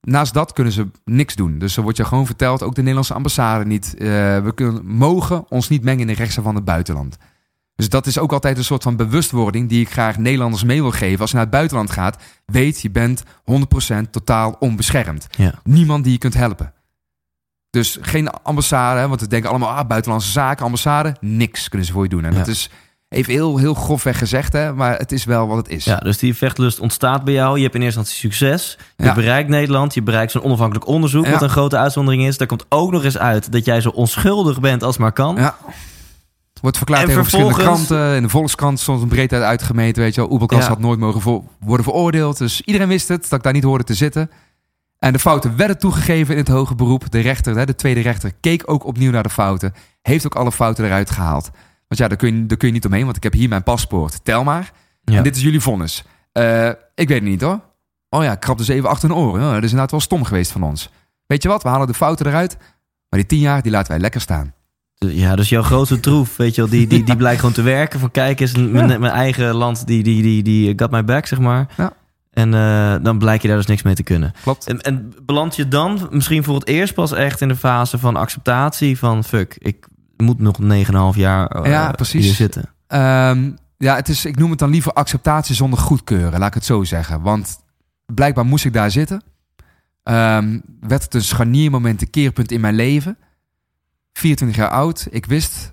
Naast 0.00 0.34
dat 0.34 0.52
kunnen 0.52 0.72
ze 0.72 0.86
niks 1.04 1.34
doen. 1.34 1.58
Dus 1.58 1.76
er 1.76 1.82
wordt 1.82 1.96
je 1.96 2.04
gewoon 2.04 2.26
verteld, 2.26 2.62
ook 2.62 2.74
de 2.74 2.80
Nederlandse 2.80 3.14
ambassade 3.14 3.64
niet. 3.64 3.94
eh, 3.94 4.06
we 4.42 4.52
kunnen, 4.54 4.86
mogen 4.86 5.44
ons 5.48 5.68
niet 5.68 5.82
mengen 5.82 6.00
in 6.00 6.06
de 6.06 6.12
rechten 6.12 6.42
van 6.42 6.54
het 6.54 6.64
buitenland. 6.64 7.16
Dus 7.80 7.88
dat 7.88 8.06
is 8.06 8.18
ook 8.18 8.32
altijd 8.32 8.56
een 8.58 8.64
soort 8.64 8.82
van 8.82 8.96
bewustwording 8.96 9.68
die 9.68 9.80
ik 9.80 9.90
graag 9.90 10.18
Nederlanders 10.18 10.64
mee 10.64 10.80
wil 10.82 10.90
geven. 10.90 11.20
Als 11.20 11.30
je 11.30 11.36
naar 11.36 11.44
het 11.44 11.54
buitenland 11.54 11.90
gaat, 11.90 12.22
weet 12.44 12.80
je 12.80 12.90
bent 12.90 13.22
100% 13.44 14.10
totaal 14.10 14.56
onbeschermd. 14.58 15.26
Ja. 15.36 15.54
Niemand 15.64 16.04
die 16.04 16.12
je 16.12 16.18
kunt 16.18 16.34
helpen. 16.34 16.72
Dus 17.70 17.98
geen 18.00 18.30
ambassade, 18.30 19.08
want 19.08 19.20
we 19.20 19.26
denken 19.26 19.50
allemaal, 19.50 19.68
ah, 19.70 19.86
buitenlandse 19.86 20.30
zaken, 20.30 20.64
ambassade. 20.64 21.16
Niks 21.20 21.68
kunnen 21.68 21.86
ze 21.86 21.92
voor 21.92 22.02
je 22.02 22.08
doen. 22.08 22.24
En 22.24 22.32
Ja. 22.32 22.38
dat 22.38 22.46
is 22.48 22.70
even 23.08 23.32
heel, 23.32 23.56
heel 23.58 23.74
grofweg 23.74 24.18
gezegd, 24.18 24.52
hè, 24.52 24.72
maar 24.74 24.98
het 24.98 25.12
is 25.12 25.24
wel 25.24 25.46
wat 25.48 25.56
het 25.56 25.68
is. 25.68 25.84
Ja, 25.84 25.96
dus 25.96 26.18
die 26.18 26.34
vechtlust 26.36 26.80
ontstaat 26.80 27.24
bij 27.24 27.34
jou. 27.34 27.56
Je 27.56 27.62
hebt 27.62 27.74
in 27.74 27.82
eerste 27.82 27.98
instantie 27.98 28.30
succes. 28.30 28.78
Je 28.96 29.04
Ja. 29.04 29.14
bereikt 29.14 29.48
Nederland. 29.48 29.94
Je 29.94 30.02
bereikt 30.02 30.32
zo'n 30.32 30.42
onafhankelijk 30.42 30.86
onderzoek. 30.86 31.24
Ja. 31.24 31.30
Wat 31.30 31.42
een 31.42 31.48
grote 31.48 31.76
uitzondering 31.76 32.26
is. 32.26 32.36
Daar 32.38 32.46
komt 32.46 32.64
ook 32.68 32.90
nog 32.90 33.04
eens 33.04 33.18
uit 33.18 33.52
dat 33.52 33.64
jij 33.64 33.80
zo 33.80 33.88
onschuldig 33.88 34.60
bent 34.60 34.82
als 34.82 34.96
maar 34.98 35.12
kan. 35.12 35.36
Ja. 35.36 35.56
Wordt 36.60 36.76
verklaard 36.76 37.06
tegen 37.06 37.22
verschillende 37.22 37.58
kranten. 37.58 38.16
In 38.16 38.22
de 38.22 38.28
Volkskrant 38.28 38.80
stond 38.80 39.02
een 39.02 39.08
breedheid 39.08 39.42
uitgemeten. 39.42 40.02
Weet 40.02 40.14
je 40.14 40.20
wel, 40.20 40.30
Oebelkas 40.30 40.62
Ja. 40.62 40.68
had 40.68 40.78
nooit 40.78 40.98
mogen 40.98 41.20
vo- 41.20 41.44
worden 41.60 41.84
veroordeeld. 41.84 42.38
Dus 42.38 42.60
iedereen 42.60 42.88
wist 42.88 43.08
het, 43.08 43.22
dat 43.22 43.32
ik 43.38 43.42
daar 43.44 43.52
niet 43.52 43.62
hoorde 43.62 43.84
te 43.84 43.94
zitten. 43.94 44.30
En 44.98 45.12
de 45.12 45.18
fouten 45.18 45.56
werden 45.56 45.78
toegegeven 45.78 46.34
in 46.34 46.40
het 46.40 46.48
hoge 46.48 46.74
beroep. 46.74 47.10
De 47.10 47.20
rechter, 47.20 47.56
hè, 47.56 47.66
de 47.66 47.74
tweede 47.74 48.00
rechter, 48.00 48.32
keek 48.40 48.62
ook 48.70 48.84
opnieuw 48.84 49.10
naar 49.10 49.22
de 49.22 49.30
fouten. 49.30 49.74
Heeft 50.02 50.26
ook 50.26 50.34
alle 50.34 50.52
fouten 50.52 50.84
eruit 50.84 51.10
gehaald. 51.10 51.50
Want 51.88 52.00
ja, 52.00 52.08
daar 52.08 52.16
kun 52.16 52.36
je, 52.36 52.46
daar 52.46 52.56
kun 52.56 52.68
je 52.68 52.74
niet 52.74 52.84
omheen, 52.86 53.04
want 53.04 53.16
ik 53.16 53.22
heb 53.22 53.32
hier 53.32 53.48
mijn 53.48 53.62
paspoort. 53.62 54.24
Tel 54.24 54.44
maar. 54.44 54.72
Ja. 55.04 55.16
En 55.16 55.22
dit 55.22 55.36
is 55.36 55.42
jullie 55.42 55.60
vonnis. 55.60 56.04
Eh, 56.32 56.68
ik 56.94 57.08
weet 57.08 57.08
het 57.08 57.22
niet 57.22 57.40
hoor. 57.40 57.60
Oh 58.08 58.22
ja, 58.24 58.32
ik 58.32 58.40
krap 58.40 58.58
dus 58.58 58.68
even 58.68 58.88
achter 58.88 59.10
een 59.10 59.16
oren. 59.16 59.40
Dat 59.40 59.54
is 59.56 59.62
inderdaad 59.62 59.90
wel 59.90 60.00
stom 60.00 60.24
geweest 60.24 60.50
van 60.52 60.62
ons. 60.62 60.90
Weet 61.26 61.42
je 61.42 61.48
wat, 61.48 61.62
we 61.62 61.68
halen 61.68 61.86
de 61.86 61.94
fouten 61.94 62.26
eruit. 62.26 62.56
Maar 63.08 63.20
die 63.20 63.26
tien 63.28 63.38
jaar, 63.38 63.62
die 63.62 63.70
laten 63.72 63.90
wij 63.92 64.00
lekker 64.00 64.20
staan. 64.20 64.54
Ja, 65.08 65.36
dus 65.36 65.48
jouw 65.48 65.62
grootste 65.62 66.00
troef, 66.00 66.36
weet 66.36 66.54
je 66.54 66.60
wel, 66.60 66.70
die, 66.70 66.86
die, 66.86 67.04
die 67.04 67.16
blijkt 67.16 67.38
gewoon 67.40 67.54
te 67.54 67.62
werken. 67.62 68.00
Van 68.00 68.10
kijk 68.10 68.40
eens, 68.40 68.56
mijn, 68.56 69.00
mijn 69.00 69.12
eigen 69.12 69.54
land, 69.54 69.86
die, 69.86 70.02
die, 70.02 70.22
die, 70.22 70.42
die 70.42 70.72
got 70.76 70.90
my 70.90 71.04
back, 71.04 71.26
zeg 71.26 71.38
maar. 71.38 71.66
Ja. 71.76 71.92
En 72.30 72.54
eh, 72.54 72.94
dan 73.02 73.18
blijkt 73.18 73.42
je 73.42 73.48
daar 73.48 73.56
dus 73.56 73.66
niks 73.66 73.82
mee 73.82 73.94
te 73.94 74.02
kunnen. 74.02 74.32
Klopt. 74.42 74.66
En, 74.66 74.80
en 74.80 75.12
beland 75.22 75.56
je 75.56 75.68
dan 75.68 76.08
misschien 76.10 76.44
voor 76.44 76.54
het 76.54 76.66
eerst 76.66 76.94
pas 76.94 77.12
echt 77.12 77.40
in 77.40 77.48
de 77.48 77.56
fase 77.56 77.98
van 77.98 78.16
acceptatie 78.16 78.98
van... 78.98 79.24
fuck, 79.24 79.56
ik 79.58 79.86
moet 80.16 80.38
nog 80.38 80.56
9,5 80.62 81.18
jaar 81.18 81.46
eh, 81.46 81.70
Ja, 81.70 81.90
precies. 81.90 82.24
hier 82.24 82.34
zitten. 82.34 82.70
Ehm, 82.86 83.50
ja, 83.76 83.94
het 83.94 84.08
is, 84.08 84.24
ik 84.24 84.36
noem 84.36 84.50
het 84.50 84.58
dan 84.58 84.70
liever 84.70 84.92
acceptatie 84.92 85.54
zonder 85.54 85.78
goedkeuren, 85.78 86.38
laat 86.38 86.48
ik 86.48 86.54
het 86.54 86.64
zo 86.64 86.84
zeggen. 86.84 87.22
Want 87.22 87.58
blijkbaar 88.14 88.46
moest 88.46 88.64
ik 88.64 88.72
daar 88.72 88.90
zitten. 88.90 89.22
Ehm, 90.02 90.58
werd 90.80 91.02
het 91.02 91.14
een 91.14 91.22
scharniermoment, 91.22 92.02
een 92.02 92.10
keerpunt 92.10 92.52
in 92.52 92.60
mijn 92.60 92.74
leven. 92.74 93.16
24 94.12 94.58
jaar 94.58 94.70
oud. 94.70 95.06
Ik 95.10 95.26
wist, 95.26 95.72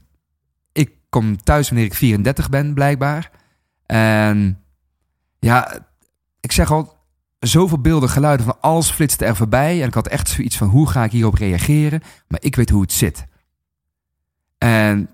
ik 0.71 0.91
kom 1.10 1.43
thuis 1.43 1.69
wanneer 1.69 1.86
ik 1.86 1.93
34 1.93 2.50
ben, 2.50 2.73
blijkbaar. 2.73 3.32
En 3.86 4.63
ja, 5.39 5.88
ik 6.39 6.52
zeg 6.52 6.71
al, 6.71 6.97
zoveel 7.39 7.80
beelden, 7.80 8.10
geluiden 8.10 8.45
van 8.45 8.62
alles 8.62 8.89
flitste 8.89 9.26
er 9.26 9.36
voorbij. 9.36 9.82
En 9.82 9.88
ik 9.88 9.93
had 9.93 10.08
echt 10.08 10.30
zoiets 10.30 10.58
van, 10.58 10.67
hoe 10.67 10.89
ga 10.89 11.04
ik 11.04 11.12
hierop 11.12 11.34
reageren? 11.34 12.02
Maar 12.28 12.43
ik 12.43 12.56
weet 12.56 12.69
hoe 12.69 12.82
het 12.82 12.91
zit. 12.91 13.26
En 14.58 15.10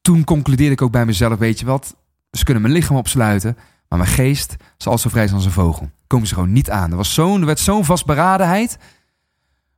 toen 0.00 0.24
concludeerde 0.24 0.72
ik 0.72 0.82
ook 0.82 0.90
bij 0.92 1.06
mezelf, 1.06 1.38
weet 1.38 1.58
je 1.58 1.66
wat? 1.66 1.96
Ze 2.30 2.44
kunnen 2.44 2.62
mijn 2.62 2.74
lichaam 2.74 2.96
opsluiten, 2.96 3.56
maar 3.88 3.98
mijn 3.98 4.10
geest 4.10 4.56
zal 4.76 4.98
zo 4.98 5.08
vrij 5.08 5.32
als 5.32 5.44
een 5.44 5.50
vogel. 5.50 5.90
Komen 6.06 6.26
ze 6.26 6.34
gewoon 6.34 6.52
niet 6.52 6.70
aan. 6.70 6.90
Er, 6.90 6.96
was 6.96 7.14
zo'n, 7.14 7.40
er 7.40 7.46
werd 7.46 7.58
zo'n 7.58 7.84
vastberadenheid. 7.84 8.78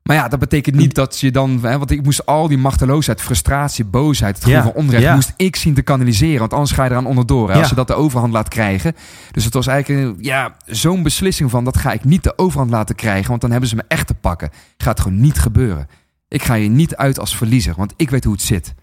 Maar 0.09 0.17
ja, 0.17 0.29
dat 0.29 0.39
betekent 0.39 0.77
niet 0.77 0.95
dat 0.95 1.21
je 1.21 1.31
dan... 1.31 1.59
Hè, 1.63 1.79
want 1.79 1.91
ik 1.91 2.03
moest 2.03 2.27
al 2.27 2.49
die 2.49 2.59
machteloosheid, 2.59 3.21
frustratie, 3.21 3.85
boosheid... 3.85 4.35
het 4.35 4.45
gevoel 4.45 4.59
Ja, 4.59 4.65
van 4.65 4.73
onrecht, 4.73 5.03
ja. 5.03 5.15
moest 5.15 5.33
ik 5.37 5.57
zien 5.57 5.75
te 5.75 5.83
kanaliseren. 5.83 6.39
Want 6.39 6.53
anders 6.53 6.73
ga 6.73 6.85
je 6.85 6.91
eraan 6.91 7.07
onderdoor. 7.07 7.49
Hè, 7.49 7.55
Ja. 7.55 7.61
Als 7.61 7.69
je 7.69 7.75
dat 7.75 7.87
de 7.87 7.95
overhand 7.95 8.33
laat 8.33 8.49
krijgen. 8.49 8.95
Dus 9.31 9.45
het 9.45 9.55
was 9.55 9.67
eigenlijk 9.67 10.17
ja, 10.21 10.57
zo'n 10.67 11.03
beslissing 11.03 11.51
van... 11.51 11.65
dat 11.65 11.77
ga 11.77 11.93
ik 11.93 12.05
niet 12.05 12.23
de 12.23 12.39
overhand 12.39 12.71
laten 12.71 12.95
krijgen... 12.95 13.29
want 13.29 13.41
dan 13.41 13.51
hebben 13.51 13.69
ze 13.69 13.77
me 13.77 13.85
echt 13.89 14.07
te 14.07 14.15
pakken. 14.15 14.51
Gaat 14.77 15.01
gewoon 15.01 15.21
niet 15.21 15.39
gebeuren. 15.39 15.87
Ik 16.29 16.43
ga 16.43 16.55
hier 16.55 16.71
niet 16.71 16.97
uit 16.97 17.19
als 17.19 17.37
verliezer, 17.37 17.75
want 17.77 17.93
ik 17.97 18.11
weet 18.11 18.25
hoe 18.25 18.33
het 18.33 18.43
zit. 18.43 18.75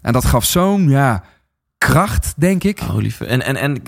En 0.00 0.12
dat 0.12 0.24
gaf 0.24 0.44
zo'n 0.44 0.88
ja, 0.88 1.24
kracht, 1.78 2.34
denk 2.36 2.64
ik. 2.64 2.80
Oh, 2.80 2.96
lieve. 2.96 3.24
En, 3.24 3.42
en, 3.42 3.56
en, 3.56 3.82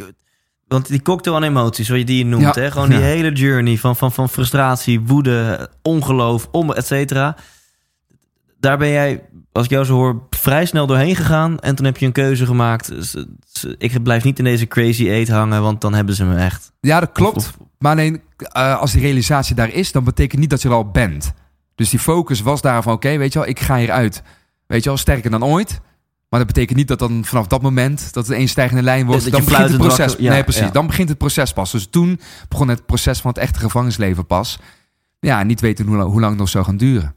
want 0.74 0.88
die 0.88 1.02
cocktail 1.02 1.36
aan 1.36 1.42
emoties, 1.42 1.88
wat 1.88 1.98
je 1.98 2.04
die 2.04 2.18
je 2.18 2.24
noemt, 2.24 2.54
Ja. 2.54 2.60
hè? 2.62 2.70
gewoon 2.70 2.88
die 2.88 2.98
Ja. 2.98 3.04
hele 3.04 3.32
journey 3.32 3.76
van, 3.76 3.96
van, 3.96 4.12
van 4.12 4.28
frustratie, 4.28 5.00
woede, 5.00 5.68
ongeloof, 5.82 6.48
om, 6.52 6.72
et 6.72 6.86
cetera. 6.86 7.36
Daar 8.60 8.78
ben 8.78 8.88
jij, 8.88 9.22
als 9.52 9.64
ik 9.64 9.70
jou 9.70 9.84
zo 9.84 9.94
hoor, 9.94 10.22
vrij 10.30 10.64
snel 10.66 10.86
doorheen 10.86 11.16
gegaan. 11.16 11.58
En 11.58 11.74
toen 11.74 11.84
heb 11.86 11.96
je 11.96 12.06
een 12.06 12.12
keuze 12.12 12.46
gemaakt. 12.46 12.92
Ik 13.78 14.02
blijf 14.02 14.24
niet 14.24 14.38
in 14.38 14.44
deze 14.44 14.66
crazy 14.66 15.08
eight 15.08 15.28
hangen, 15.28 15.62
want 15.62 15.80
dan 15.80 15.94
hebben 15.94 16.14
ze 16.14 16.24
me 16.24 16.36
echt. 16.36 16.72
Ja, 16.80 17.00
dat 17.00 17.12
klopt. 17.12 17.36
Of- 17.36 17.56
of- 17.60 17.66
Maar 17.78 17.92
alleen, 17.92 18.20
eh, 18.38 18.78
als 18.80 18.92
die 18.92 19.00
realisatie 19.00 19.54
daar 19.54 19.72
is, 19.72 19.92
dan 19.92 20.04
betekent 20.04 20.40
niet 20.40 20.50
dat 20.50 20.62
je 20.62 20.68
er 20.68 20.74
al 20.74 20.90
bent. 20.90 21.32
Dus 21.74 21.90
die 21.90 21.98
focus 21.98 22.40
was 22.40 22.60
daar 22.60 22.82
van, 22.82 22.92
oké, 22.92 23.16
weet 23.16 23.32
je 23.32 23.38
wel, 23.38 23.48
ik 23.48 23.60
ga 23.60 23.76
hieruit. 23.76 24.22
Weet 24.66 24.82
je 24.82 24.88
wel, 24.88 24.98
sterker 24.98 25.30
dan 25.30 25.44
ooit. 25.44 25.80
Maar 26.34 26.44
dat 26.44 26.52
betekent 26.54 26.78
niet 26.78 26.88
dat 26.88 26.98
dan 26.98 27.24
vanaf 27.24 27.46
dat 27.46 27.62
moment 27.62 28.12
dat 28.12 28.26
het 28.26 28.36
een 28.38 28.48
stijgende 28.48 28.82
lijn 28.82 29.06
wordt. 29.06 29.30
Dan 29.30 29.44
begint 29.44 29.68
het 29.68 29.76
proces. 29.76 29.98
wakker- 30.06 30.22
ja, 30.24 30.30
nee, 30.32 30.42
precies. 30.42 30.62
ja. 30.62 30.70
Dan 30.70 30.86
begint 30.86 31.08
het 31.08 31.18
proces 31.18 31.52
pas. 31.52 31.70
Dus 31.70 31.86
toen 31.90 32.20
begon 32.48 32.68
het 32.68 32.86
proces 32.86 33.20
van 33.20 33.30
het 33.30 33.38
echte 33.40 33.58
gevangenisleven 33.58 34.26
pas. 34.26 34.58
Ja, 35.20 35.42
niet 35.42 35.60
weten 35.60 35.86
hoe, 35.86 35.96
lang- 35.96 36.10
hoe 36.10 36.20
lang 36.20 36.30
het 36.30 36.40
nog 36.40 36.48
zou 36.48 36.64
gaan 36.64 36.76
duren. 36.76 37.14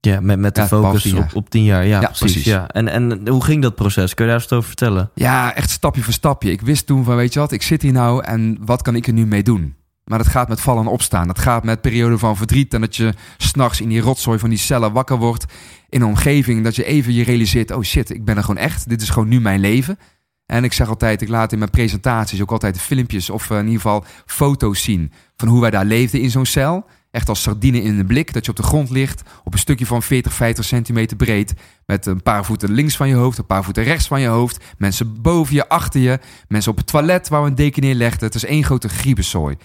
Ja, 0.00 0.20
met, 0.20 0.38
met 0.38 0.54
de 0.54 0.60
Ja, 0.60 0.66
focus 0.66 1.02
tien 1.02 1.18
op, 1.18 1.34
op 1.34 1.50
tien 1.50 1.64
jaar. 1.64 1.86
Ja, 1.86 2.00
Ja, 2.00 2.06
precies. 2.06 2.18
precies. 2.18 2.44
Ja. 2.44 2.68
En, 2.68 2.88
en 2.88 3.28
hoe 3.28 3.44
ging 3.44 3.62
dat 3.62 3.74
proces? 3.74 4.14
Kun 4.14 4.24
je 4.24 4.30
daar 4.30 4.40
eens 4.40 4.52
over 4.52 4.66
vertellen? 4.66 5.10
Ja, 5.14 5.54
echt 5.54 5.70
stapje 5.70 6.02
voor 6.02 6.12
stapje. 6.12 6.50
Ik 6.50 6.60
wist 6.60 6.86
toen 6.86 7.04
van, 7.04 7.16
weet 7.16 7.32
je 7.32 7.38
wat, 7.40 7.52
ik 7.52 7.62
zit 7.62 7.82
hier 7.82 7.92
nou 7.92 8.24
en 8.24 8.58
wat 8.60 8.82
kan 8.82 8.94
ik 8.96 9.06
er 9.06 9.12
nu 9.12 9.26
mee 9.26 9.42
doen? 9.42 9.74
Maar 10.04 10.18
dat 10.18 10.26
gaat 10.26 10.48
met 10.48 10.60
vallen 10.60 10.82
en 10.82 10.88
opstaan. 10.90 11.26
Dat 11.26 11.38
gaat 11.38 11.64
met 11.64 11.80
perioden 11.80 12.18
van 12.18 12.36
verdriet 12.36 12.74
en 12.74 12.80
dat 12.80 12.96
je 12.96 13.14
s'nachts 13.36 13.80
in 13.80 13.88
die 13.88 14.00
rotzooi 14.00 14.38
van 14.38 14.48
die 14.48 14.58
cellen 14.58 14.92
wakker 14.92 15.16
wordt. 15.16 15.44
In 15.88 16.00
een 16.00 16.06
omgeving 16.06 16.64
dat 16.64 16.76
je 16.76 16.84
even 16.84 17.12
je 17.12 17.24
realiseert, 17.24 17.70
oh 17.70 17.82
shit, 17.82 18.10
ik 18.10 18.24
ben 18.24 18.36
er 18.36 18.44
gewoon 18.44 18.62
echt. 18.62 18.88
Dit 18.88 19.02
is 19.02 19.10
gewoon 19.10 19.28
nu 19.28 19.40
mijn 19.40 19.60
leven. 19.60 19.98
En 20.46 20.64
ik 20.64 20.72
zeg 20.72 20.88
altijd, 20.88 21.22
ik 21.22 21.28
laat 21.28 21.52
in 21.52 21.58
mijn 21.58 21.70
presentaties 21.70 22.42
ook 22.42 22.50
altijd 22.50 22.80
filmpjes 22.80 23.30
of 23.30 23.50
eh, 23.50 23.58
in 23.58 23.64
ieder 23.64 23.80
geval 23.80 24.04
foto's 24.26 24.82
zien 24.82 25.12
van 25.36 25.48
hoe 25.48 25.60
wij 25.60 25.70
daar 25.70 25.84
leefden 25.84 26.20
in 26.20 26.30
zo'n 26.30 26.46
cel. 26.46 26.84
Echt 27.10 27.28
als 27.28 27.42
sardine 27.42 27.82
in 27.82 27.96
de 27.96 28.04
blik, 28.04 28.32
dat 28.32 28.44
je 28.44 28.50
op 28.50 28.56
de 28.56 28.62
grond 28.62 28.90
ligt, 28.90 29.22
op 29.44 29.52
een 29.52 29.58
stukje 29.58 29.86
van 29.86 30.02
40, 30.02 30.32
50 30.32 30.64
centimeter 30.64 31.16
breed. 31.16 31.54
Met 31.86 32.06
een 32.06 32.22
paar 32.22 32.44
voeten 32.44 32.72
links 32.72 32.96
van 32.96 33.08
je 33.08 33.14
hoofd, 33.14 33.38
een 33.38 33.46
paar 33.46 33.64
voeten 33.64 33.82
rechts 33.82 34.06
van 34.06 34.20
je 34.20 34.26
hoofd. 34.26 34.64
Mensen 34.78 35.22
boven 35.22 35.54
je, 35.54 35.68
achter 35.68 36.00
je. 36.00 36.18
Mensen 36.48 36.70
op 36.70 36.76
het 36.76 36.86
toilet 36.86 37.28
waar 37.28 37.42
we 37.42 37.48
een 37.48 37.54
deken 37.54 37.82
neerlegden. 37.82 38.26
Het 38.26 38.34
is 38.34 38.44
één 38.44 38.64
grote 38.64 38.88
griebenzooi. 38.88 39.56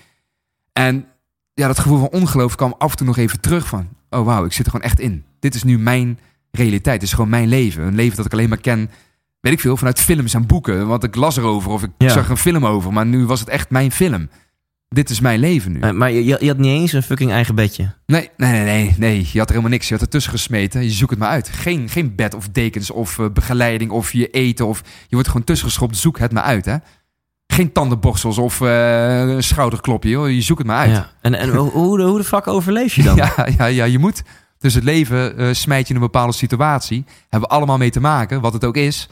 En 0.73 1.05
ja, 1.53 1.67
dat 1.67 1.79
gevoel 1.79 1.99
van 1.99 2.09
ongeloof 2.09 2.55
kwam 2.55 2.75
af 2.77 2.91
en 2.91 2.97
toe 2.97 3.07
nog 3.07 3.17
even 3.17 3.39
terug 3.39 3.67
van... 3.67 3.89
Oh 4.09 4.25
wauw, 4.25 4.45
ik 4.45 4.53
zit 4.53 4.65
er 4.65 4.71
gewoon 4.71 4.85
echt 4.85 4.99
in. 4.99 5.25
Dit 5.41 5.55
is 5.55 5.63
nu 5.63 5.79
mijn 5.79 6.19
realiteit. 6.51 6.99
Dit 6.99 7.09
is 7.09 7.15
gewoon 7.15 7.29
mijn 7.29 7.47
leven. 7.47 7.83
Een 7.83 7.95
leven 7.95 8.15
dat 8.17 8.25
ik 8.25 8.33
alleen 8.33 8.49
maar 8.49 8.61
ken, 8.61 8.89
weet 9.39 9.53
ik 9.53 9.59
veel, 9.59 9.77
vanuit 9.77 9.99
films 9.99 10.33
en 10.33 10.45
boeken. 10.45 10.87
Want 10.87 11.03
ik 11.03 11.15
las 11.15 11.37
erover 11.37 11.71
of 11.71 11.83
ik 11.83 11.89
Ja. 11.97 12.09
zag 12.09 12.29
een 12.29 12.37
film 12.37 12.65
over. 12.65 12.93
Maar 12.93 13.05
nu 13.05 13.25
was 13.25 13.39
het 13.39 13.49
echt 13.49 13.69
mijn 13.69 13.91
film. 13.91 14.29
Dit 14.89 15.09
is 15.09 15.19
mijn 15.19 15.39
leven 15.39 15.71
nu. 15.71 15.91
Maar 15.93 16.11
je, 16.11 16.25
je 16.25 16.37
je 16.39 16.47
had 16.47 16.57
niet 16.57 16.71
eens 16.79 16.93
een 16.93 17.03
fucking 17.03 17.31
eigen 17.31 17.55
bedje. 17.55 17.93
Nee, 18.05 18.29
nee, 18.37 18.51
nee, 18.51 18.63
nee, 18.63 18.95
nee. 18.97 19.29
Je 19.31 19.37
had 19.39 19.47
er 19.47 19.55
helemaal 19.55 19.69
niks. 19.71 19.87
Je 19.87 19.93
had 19.93 20.03
ertussen 20.03 20.31
gesmeten. 20.31 20.83
Je 20.83 20.89
zoekt 20.89 21.09
het 21.11 21.19
maar 21.19 21.29
uit. 21.29 21.49
Geen, 21.49 21.89
geen 21.89 22.15
bed 22.15 22.33
of 22.33 22.49
dekens 22.49 22.91
of 22.91 23.19
eh, 23.19 23.25
begeleiding 23.33 23.91
of 23.91 24.13
je 24.13 24.27
eten. 24.27 24.67
Of, 24.67 24.81
je 25.07 25.15
wordt 25.15 25.27
gewoon 25.27 25.43
tussen 25.43 25.67
geschopt. 25.67 25.97
Zoek 25.97 26.19
het 26.19 26.31
maar 26.31 26.43
uit, 26.43 26.65
hè. 26.65 26.75
Geen 27.47 27.71
tandenborstels 27.71 28.37
of 28.37 28.61
eh, 28.61 29.19
een 29.19 29.43
schouderklopje. 29.43 30.15
Hoor. 30.15 30.31
Je 30.31 30.41
zoekt 30.41 30.59
het 30.59 30.67
maar 30.67 30.77
uit. 30.77 30.91
Ja. 30.91 31.09
En, 31.21 31.33
en 31.33 31.49
hoe, 31.49 31.69
hoe, 31.69 31.97
de, 31.97 32.03
hoe 32.03 32.17
de 32.17 32.23
fuck 32.23 32.47
overleef 32.47 32.93
je 32.95 33.03
dan? 33.03 33.15
Ja, 33.35 33.47
ja, 33.57 33.65
ja, 33.65 33.85
je 33.85 33.99
moet. 33.99 34.23
Dus 34.61 34.73
het 34.73 34.83
leven 34.83 35.37
eh, 35.37 35.53
smijt 35.53 35.87
je 35.87 35.93
in 35.93 35.99
een 35.99 36.05
bepaalde 36.05 36.33
situatie. 36.33 37.05
Hebben 37.29 37.49
we 37.49 37.55
allemaal 37.55 37.77
mee 37.77 37.89
te 37.89 37.99
maken, 37.99 38.41
wat 38.41 38.53
het 38.53 38.65
ook 38.65 38.77
is. 38.77 39.07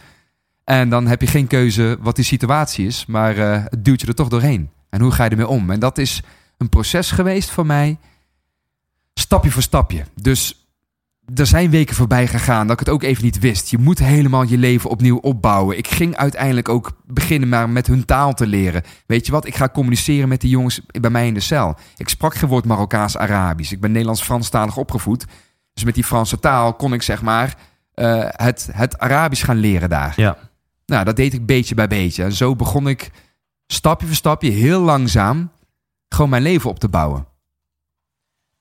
En 0.64 0.90
dan 0.90 1.08
heb 1.08 1.22
je 1.22 1.28
geen 1.28 1.48
keuze 1.48 1.98
wat 2.00 2.16
die 2.16 2.26
situatie 2.26 2.86
is. 2.86 3.06
Maar 3.06 3.38
eh, 3.38 3.64
het 3.64 3.86
duwt 3.86 4.02
je 4.02 4.08
er 4.08 4.16
toch 4.16 4.28
doorheen. 4.28 4.70
En 4.90 5.02
hoe 5.02 5.12
ga 5.12 5.24
je 5.24 5.30
ermee 5.30 5.48
om? 5.48 5.70
En 5.70 5.80
dat 5.80 5.98
is 5.98 6.22
een 6.58 6.70
proces 6.70 7.12
geweest 7.12 7.50
voor 7.50 7.66
mij. 7.66 7.98
Stapje 9.14 9.52
voor 9.52 9.62
stapje. 9.62 10.06
Dus 10.16 10.59
er 11.36 11.46
zijn 11.46 11.70
weken 11.70 11.96
voorbij 11.96 12.28
gegaan 12.28 12.68
dat 12.68 12.80
ik 12.80 12.86
het 12.86 12.96
ook 12.96 13.04
even 13.04 13.24
niet 13.24 13.40
wist. 13.40 13.70
Je 13.70 13.78
moet 13.78 14.00
helemaal 14.00 14.44
je 14.44 14.58
leven 14.58 14.90
opnieuw 14.90 15.18
opbouwen. 15.18 15.78
Ik 15.78 15.88
ging 15.88 16.16
uiteindelijk 16.16 16.70
ook 16.70 16.92
beginnen 17.06 17.50
maar 17.50 17.70
met 17.70 17.88
hun 17.88 18.06
taal 18.06 18.34
te 18.34 18.48
leren. 18.48 18.84
Weet 19.06 19.26
je 19.26 19.32
wat? 19.32 19.48
Ik 19.48 19.56
ga 19.56 19.70
communiceren 19.70 20.30
met 20.30 20.42
die 20.42 20.50
jongens 20.50 20.82
bij 20.86 21.10
mij 21.10 21.28
in 21.28 21.34
de 21.34 21.40
cel. 21.40 21.76
Ik 21.98 22.10
sprak 22.10 22.36
geen 22.36 22.50
woord 22.50 22.66
Marokkaans-Arabisch. 22.66 23.72
Ik 23.72 23.82
ben 23.82 23.92
Nederlands-Franstalig 23.92 24.78
opgevoed. 24.78 25.26
Dus 25.74 25.84
met 25.84 25.96
die 25.96 26.04
Franse 26.04 26.40
taal 26.40 26.74
kon 26.74 26.94
ik 26.94 27.02
zeg 27.02 27.22
maar 27.22 27.56
uh, 27.96 28.26
het, 28.28 28.70
het 28.72 29.00
Arabisch 29.00 29.46
gaan 29.46 29.58
leren 29.58 29.90
daar. 29.90 30.14
Ja. 30.16 30.38
Nou, 30.86 31.06
dat 31.06 31.16
deed 31.16 31.34
ik 31.34 31.46
beetje 31.46 31.76
bij 31.76 31.88
beetje. 31.88 32.24
En 32.24 32.34
zo 32.34 32.56
begon 32.56 32.88
ik 32.88 33.12
stapje 33.68 34.08
voor 34.08 34.16
stapje, 34.16 34.50
heel 34.50 34.82
langzaam, 34.82 35.52
gewoon 36.10 36.30
mijn 36.30 36.44
leven 36.44 36.70
op 36.70 36.80
te 36.80 36.90
bouwen. 36.90 37.29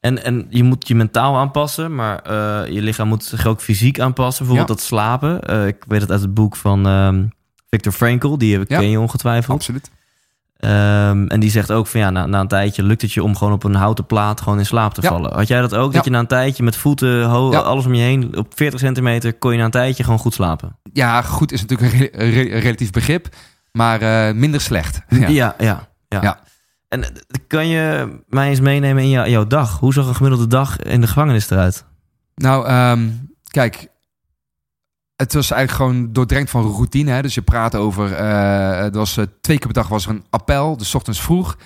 En, 0.00 0.24
en 0.24 0.46
je 0.50 0.62
moet 0.62 0.88
je 0.88 0.94
mentaal 0.94 1.36
aanpassen, 1.36 1.94
maar 1.94 2.22
uh, 2.30 2.72
je 2.72 2.82
lichaam 2.82 3.08
moet 3.08 3.24
zich 3.24 3.46
ook 3.46 3.60
fysiek 3.60 4.00
aanpassen. 4.00 4.46
Bijvoorbeeld 4.46 4.78
dat 4.78 4.86
slapen. 4.86 5.50
Uh, 5.50 5.66
ik 5.66 5.84
weet 5.88 6.00
het 6.00 6.10
uit 6.10 6.20
het 6.20 6.34
boek 6.34 6.56
van 6.56 6.86
um, 6.86 7.32
Viktor 7.70 7.92
Frankl, 7.92 8.36
die 8.36 8.66
ken 8.66 8.90
je 8.90 9.00
ongetwijfeld. 9.00 9.56
Absoluut. 9.56 9.90
Um, 10.60 11.26
en 11.26 11.40
die 11.40 11.50
zegt 11.50 11.72
ook 11.72 11.86
van 11.86 12.00
ja, 12.00 12.10
na, 12.10 12.26
na, 12.26 12.40
een 12.40 12.48
tijdje 12.48 12.82
lukt 12.82 13.02
het 13.02 13.12
je 13.12 13.22
om 13.22 13.36
gewoon 13.36 13.52
op 13.52 13.64
een 13.64 13.74
houten 13.74 14.06
plaat 14.06 14.40
gewoon 14.40 14.58
in 14.58 14.66
slaap 14.66 14.94
te 14.94 15.02
vallen. 15.02 15.34
Had 15.34 15.48
jij 15.48 15.60
dat 15.60 15.74
ook? 15.74 15.92
Dat 15.92 16.04
je 16.04 16.10
na 16.10 16.18
een 16.18 16.26
tijdje 16.26 16.62
met 16.62 16.76
voeten, 16.76 17.30
alles 17.64 17.86
om 17.86 17.94
je 17.94 18.02
heen, 18.02 18.36
op 18.36 18.52
40 18.54 18.80
centimeter, 18.80 19.34
kon 19.34 19.52
je 19.52 19.58
na 19.58 19.64
een 19.64 19.70
tijdje 19.70 20.04
gewoon 20.04 20.18
goed 20.18 20.34
slapen? 20.34 20.76
Ja, 20.92 21.22
goed 21.22 21.52
is 21.52 21.64
natuurlijk 21.64 21.92
een, 21.92 22.30
re 22.30 22.42
re 22.42 22.58
relatief 22.58 22.90
begrip, 22.90 23.28
maar 23.72 24.02
uh, 24.02 24.34
minder 24.34 24.60
slecht. 24.60 25.00
Ja, 25.08 25.28
ja, 25.28 25.54
ja. 25.58 25.88
ja. 26.08 26.40
En 26.88 27.04
eh, 27.04 27.10
kan 27.46 27.66
je 27.66 28.08
mij 28.28 28.48
eens 28.48 28.60
meenemen 28.60 29.02
in 29.02 29.08
jou, 29.08 29.28
jouw 29.28 29.46
dag? 29.46 29.78
Hoe 29.78 29.92
zag 29.92 30.06
een 30.06 30.14
gemiddelde 30.14 30.46
dag 30.46 30.78
in 30.78 31.00
de 31.00 31.06
gevangenis 31.06 31.50
eruit? 31.50 31.84
Nou, 32.34 32.72
um, 32.72 33.30
kijk, 33.50 33.88
het 35.16 35.32
was 35.32 35.50
eigenlijk 35.50 35.82
gewoon 35.82 36.12
doordrenkt 36.12 36.50
van 36.50 36.62
routine. 36.62 37.10
Hè? 37.10 37.22
Dus 37.22 37.34
je 37.34 37.42
praat 37.42 37.74
over. 37.74 38.20
Uh, 38.20 38.80
het 38.80 38.94
was 38.94 39.16
uh, 39.16 39.24
twee 39.40 39.58
keer 39.58 39.66
per 39.66 39.82
dag 39.82 39.88
was 39.88 40.04
er 40.04 40.10
een 40.10 40.24
appel. 40.30 40.76
Dus 40.76 40.94
ochtends 40.94 41.20
vroeg 41.20 41.56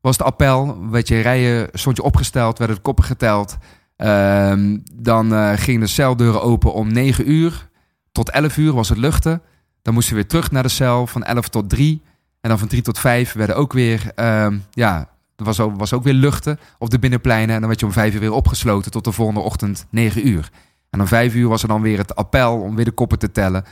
was 0.00 0.18
het 0.18 0.26
appel. 0.26 0.88
Weet 0.90 1.08
je, 1.08 1.20
rijen 1.20 1.68
stond 1.72 1.96
je 1.96 2.02
opgesteld, 2.02 2.58
werden 2.58 2.76
de 2.76 2.82
koppen 2.82 3.04
geteld. 3.04 3.56
Uh, 3.96 4.52
dan 4.94 5.58
gingen 5.58 5.80
de 5.80 5.86
celdeuren 5.86 6.42
open 6.42 6.72
om 6.72 6.92
9 6.92 7.30
uur. 7.30 7.68
Tot 8.12 8.30
11 8.30 8.56
uur 8.56 8.72
was 8.72 8.88
het 8.88 8.98
luchten. 8.98 9.42
Dan 9.82 9.94
moesten 9.94 10.14
we 10.14 10.20
weer 10.20 10.28
terug 10.28 10.50
naar 10.50 10.62
de 10.62 10.68
cel 10.68 11.06
van 11.06 11.22
11 11.22 11.48
tot 11.48 11.68
3. 11.70 12.02
En 12.40 12.48
dan 12.48 12.58
van 12.58 12.68
3 12.68 12.82
tot 12.82 12.98
5 12.98 13.32
werden 13.32 13.56
ook 13.56 13.72
weer. 13.72 14.12
Ehm, 14.14 14.58
ja, 14.70 15.08
er 15.36 15.44
was 15.44 15.60
ook, 15.60 15.76
was 15.76 15.92
ook 15.92 16.02
weer 16.02 16.14
luchten 16.14 16.58
op 16.78 16.90
de 16.90 16.98
binnenpleinen. 16.98 17.54
En 17.54 17.58
dan 17.58 17.68
werd 17.68 17.80
je 17.80 17.86
om 17.86 17.92
5 17.92 18.14
uur 18.14 18.20
weer 18.20 18.32
opgesloten 18.32 18.90
tot 18.90 19.04
de 19.04 19.12
volgende 19.12 19.40
ochtend 19.40 19.86
9 19.90 20.28
uur. 20.28 20.50
En 20.90 21.00
om 21.00 21.06
vijf 21.06 21.34
uur 21.34 21.48
was 21.48 21.62
er 21.62 21.68
dan 21.68 21.82
weer 21.82 21.98
het 21.98 22.14
appel 22.14 22.60
om 22.60 22.76
weer 22.76 22.84
de 22.84 22.90
koppen 22.90 23.18
te 23.18 23.32
tellen. 23.32 23.64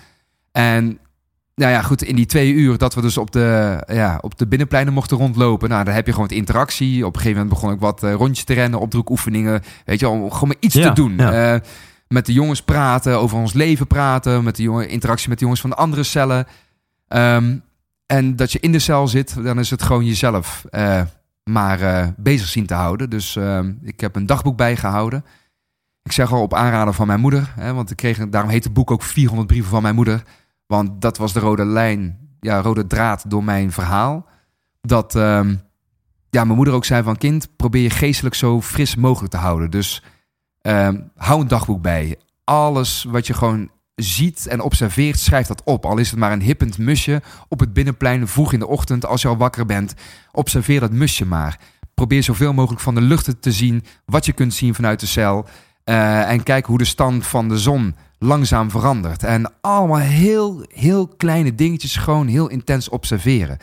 En 0.52 0.98
nou 1.54 1.72
ja, 1.72 1.82
goed, 1.82 2.02
in 2.02 2.16
die 2.16 2.26
twee 2.26 2.52
uur 2.52 2.78
dat 2.78 2.94
we 2.94 3.00
dus 3.00 3.18
op 3.18 3.30
de, 3.30 3.78
ja, 3.86 4.18
op 4.20 4.38
de 4.38 4.46
binnenpleinen 4.46 4.92
mochten 4.92 5.16
rondlopen. 5.16 5.68
Nou, 5.68 5.84
dan 5.84 5.94
heb 5.94 6.06
je 6.06 6.12
gewoon 6.12 6.28
het 6.28 6.36
interactie. 6.36 7.06
Op 7.06 7.14
een 7.14 7.20
gegeven 7.20 7.42
moment 7.42 7.60
begon 7.60 7.74
ik 7.74 7.80
wat 7.80 8.02
uh, 8.02 8.12
rondjes 8.12 8.44
te 8.44 8.54
rennen, 8.54 8.80
opdroekoefeningen. 8.80 9.62
Weet 9.84 10.00
je, 10.00 10.08
om 10.08 10.30
gewoon 10.30 10.48
maar 10.48 10.56
iets 10.60 10.74
ja, 10.74 10.88
te 10.88 10.94
doen. 10.94 11.16
Ja. 11.16 11.54
Uh, 11.54 11.60
met 12.08 12.26
de 12.26 12.32
jongens 12.32 12.62
praten, 12.62 13.18
over 13.18 13.38
ons 13.38 13.52
leven 13.52 13.86
praten. 13.86 14.44
Met 14.44 14.56
de 14.56 14.62
jongen, 14.62 14.88
interactie 14.88 15.28
met 15.28 15.38
de 15.38 15.44
jongens 15.44 15.62
van 15.62 15.70
de 15.70 15.76
andere 15.76 16.02
cellen. 16.02 16.46
Um, 17.08 17.62
en 18.06 18.36
dat 18.36 18.52
je 18.52 18.60
in 18.60 18.72
de 18.72 18.78
cel 18.78 19.08
zit, 19.08 19.44
dan 19.44 19.58
is 19.58 19.70
het 19.70 19.82
gewoon 19.82 20.04
jezelf 20.04 20.64
uh, 20.70 21.02
maar 21.44 22.14
bezig 22.16 22.48
zien 22.48 22.66
te 22.66 22.74
houden. 22.74 23.10
Dus 23.10 23.36
ehm, 23.36 23.72
ik 23.82 24.00
heb 24.00 24.16
een 24.16 24.26
dagboek 24.26 24.56
bijgehouden. 24.56 25.24
Ik 26.02 26.12
zeg 26.12 26.32
al 26.32 26.42
op 26.42 26.54
aanraden 26.54 26.94
van 26.94 27.06
mijn 27.06 27.20
moeder, 27.20 27.52
hè, 27.54 27.74
want 27.74 27.90
ik 27.90 27.96
kreeg, 27.96 28.28
daarom 28.28 28.50
heet 28.50 28.64
het 28.64 28.72
boek 28.72 28.90
ook 28.90 29.02
400 29.02 29.48
brieven 29.48 29.70
van 29.70 29.82
mijn 29.82 29.94
moeder. 29.94 30.22
Want 30.66 31.00
dat 31.00 31.18
was 31.18 31.32
de 31.32 31.40
rode 31.40 31.64
lijn, 31.64 32.18
ja, 32.40 32.60
rode 32.60 32.86
draad 32.86 33.30
door 33.30 33.44
mijn 33.44 33.72
verhaal. 33.72 34.26
Dat 34.80 35.14
um, 35.14 35.60
ja, 36.30 36.44
mijn 36.44 36.56
moeder 36.56 36.74
ook 36.74 36.84
zei 36.84 37.02
van 37.02 37.16
kind, 37.16 37.56
probeer 37.56 37.82
je 37.82 37.90
geestelijk 37.90 38.34
zo 38.34 38.60
fris 38.62 38.94
mogelijk 38.94 39.32
te 39.32 39.38
houden. 39.38 39.70
Dus 39.70 40.02
um, 40.62 41.10
hou 41.16 41.40
een 41.40 41.48
dagboek 41.48 41.82
bij. 41.82 42.16
Alles 42.44 43.04
wat 43.08 43.26
je 43.26 43.34
gewoon 43.34 43.70
ziet 43.96 44.46
en 44.46 44.60
observeert, 44.60 45.18
schrijf 45.18 45.46
dat 45.46 45.62
op. 45.64 45.86
Al 45.86 45.98
is 45.98 46.10
het 46.10 46.18
maar 46.18 46.32
een 46.32 46.42
hippend 46.42 46.78
musje 46.78 47.22
op 47.48 47.60
het 47.60 47.72
binnenplein 47.72 48.28
vroeg 48.28 48.52
in 48.52 48.58
de 48.58 48.66
ochtend 48.66 49.06
als 49.06 49.22
je 49.22 49.28
al 49.28 49.36
wakker 49.36 49.66
bent. 49.66 49.94
Observeer 50.32 50.80
dat 50.80 50.92
musje 50.92 51.26
maar. 51.26 51.58
Probeer 51.94 52.22
zoveel 52.22 52.52
mogelijk 52.52 52.82
van 52.82 52.94
de 52.94 53.00
lucht 53.00 53.42
te 53.42 53.52
zien, 53.52 53.84
wat 54.04 54.26
je 54.26 54.32
kunt 54.32 54.54
zien 54.54 54.74
vanuit 54.74 55.00
de 55.00 55.06
cel. 55.06 55.46
Uh, 55.84 56.30
en 56.30 56.42
kijk 56.42 56.66
hoe 56.66 56.78
de 56.78 56.84
stand 56.84 57.26
van 57.26 57.48
de 57.48 57.58
zon 57.58 57.94
langzaam 58.18 58.70
verandert. 58.70 59.22
En 59.22 59.52
allemaal 59.60 59.98
heel, 59.98 60.64
heel 60.68 61.08
kleine 61.08 61.54
dingetjes 61.54 61.96
gewoon 61.96 62.26
heel 62.26 62.48
intens 62.48 62.88
observeren. 62.88 63.58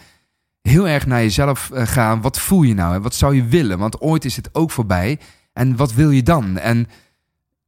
Heel 0.61 0.87
erg 0.87 1.05
naar 1.05 1.21
jezelf 1.21 1.69
uh, 1.73 1.87
gaan. 1.87 2.21
Wat 2.21 2.39
voel 2.39 2.61
je 2.61 2.73
nou 2.73 2.95
en 2.95 3.01
wat 3.01 3.15
zou 3.15 3.35
je 3.35 3.45
willen? 3.45 3.79
Want 3.79 4.01
ooit 4.01 4.25
is 4.25 4.35
het 4.35 4.49
ook 4.51 4.71
voorbij. 4.71 5.19
En 5.53 5.75
wat 5.75 5.93
wil 5.93 6.09
je 6.09 6.23
dan? 6.23 6.57
En 6.57 6.87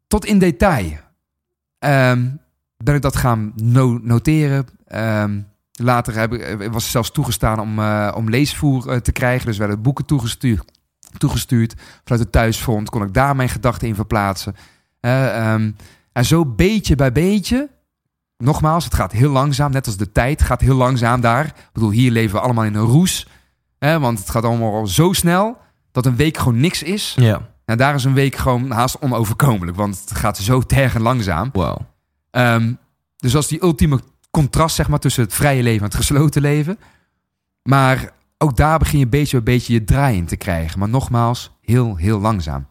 tot 0.08 0.26
in 0.26 0.40
detail 0.40 0.98
um, 1.80 2.40
ben 2.84 2.96
ik 2.96 3.02
dat 3.02 3.16
gaan 3.16 3.54
no 3.56 4.00
noteren. 4.02 4.68
Um, 4.96 5.48
later 5.72 6.16
heb 6.18 6.34
ik, 6.34 6.72
was 6.72 6.84
het 6.84 6.92
zelfs 6.92 7.12
toegestaan 7.12 7.60
om, 7.60 7.80
uh, 7.80 8.12
om 8.16 8.30
leesvoer 8.30 9.02
te 9.02 9.12
krijgen. 9.12 9.46
Dus 9.46 9.58
werden 9.58 9.82
boeken 9.82 10.06
toegestuurd 10.06 10.74
toegestuurd. 11.18 11.74
Vanuit 12.04 12.22
het 12.24 12.32
thuisfront 12.32 12.90
kon 12.90 13.04
ik 13.04 13.14
daar 13.14 13.36
mijn 13.36 13.50
gedachten 13.50 13.88
in 13.88 13.96
verplaatsen. 13.96 14.56
Uh, 15.02 15.54
um, 15.54 15.76
en 16.12 16.26
zo 16.26 16.46
beetje 16.46 16.96
bij 16.96 17.12
beetje, 17.12 17.70
nogmaals, 18.38 18.84
het 18.84 18.94
gaat 18.94 19.12
heel 19.12 19.32
langzaam, 19.32 19.72
net 19.72 19.86
als 19.86 19.98
de 19.98 20.12
tijd 20.12 20.42
gaat 20.42 20.62
heel 20.62 20.76
langzaam 20.76 21.22
daar. 21.22 21.46
Ik 21.46 21.70
bedoel, 21.74 21.92
hier 21.92 22.12
leven 22.12 22.36
we 22.36 22.42
allemaal 22.42 22.64
in 22.64 22.76
een 22.76 22.86
roes. 22.86 23.28
Hè, 23.80 24.00
want 24.00 24.20
het 24.20 24.30
gaat 24.30 24.44
allemaal 24.44 24.88
zo 24.88 25.14
snel 25.14 25.58
dat 25.92 26.06
een 26.06 26.16
week 26.16 26.38
gewoon 26.38 26.60
niks 26.60 26.84
is. 26.84 27.14
Ja. 27.16 27.42
En 27.66 27.78
daar 27.78 27.96
is 27.96 28.04
een 28.04 28.14
week 28.14 28.36
gewoon 28.36 28.72
haast 28.72 29.02
onoverkomelijk, 29.02 29.78
want 29.78 30.00
het 30.00 30.18
gaat 30.18 30.38
zo 30.38 30.62
tergend 30.62 31.04
langzaam. 31.04 31.50
Wow. 31.54 31.78
Um, 32.38 32.78
dus 33.16 33.36
als 33.36 33.48
die 33.48 33.64
ultieme 33.64 34.00
contrast 34.32 34.76
zeg 34.76 34.88
maar, 34.88 35.00
tussen 35.00 35.24
het 35.24 35.34
vrije 35.34 35.64
leven 35.64 35.80
en 35.80 35.86
het 35.86 35.96
gesloten 35.96 36.42
leven. 36.42 36.78
Maar 37.64 38.12
ook 38.38 38.58
daar 38.58 38.80
begin 38.80 39.00
je 39.00 39.08
beetje 39.08 39.42
bij 39.42 39.54
beetje 39.54 39.74
je 39.74 39.84
draai 39.84 40.18
in 40.18 40.26
te 40.26 40.36
krijgen. 40.36 40.80
Maar 40.80 40.90
nogmaals, 40.90 41.52
heel, 41.62 41.96
heel 41.96 42.20
langzaam. 42.20 42.68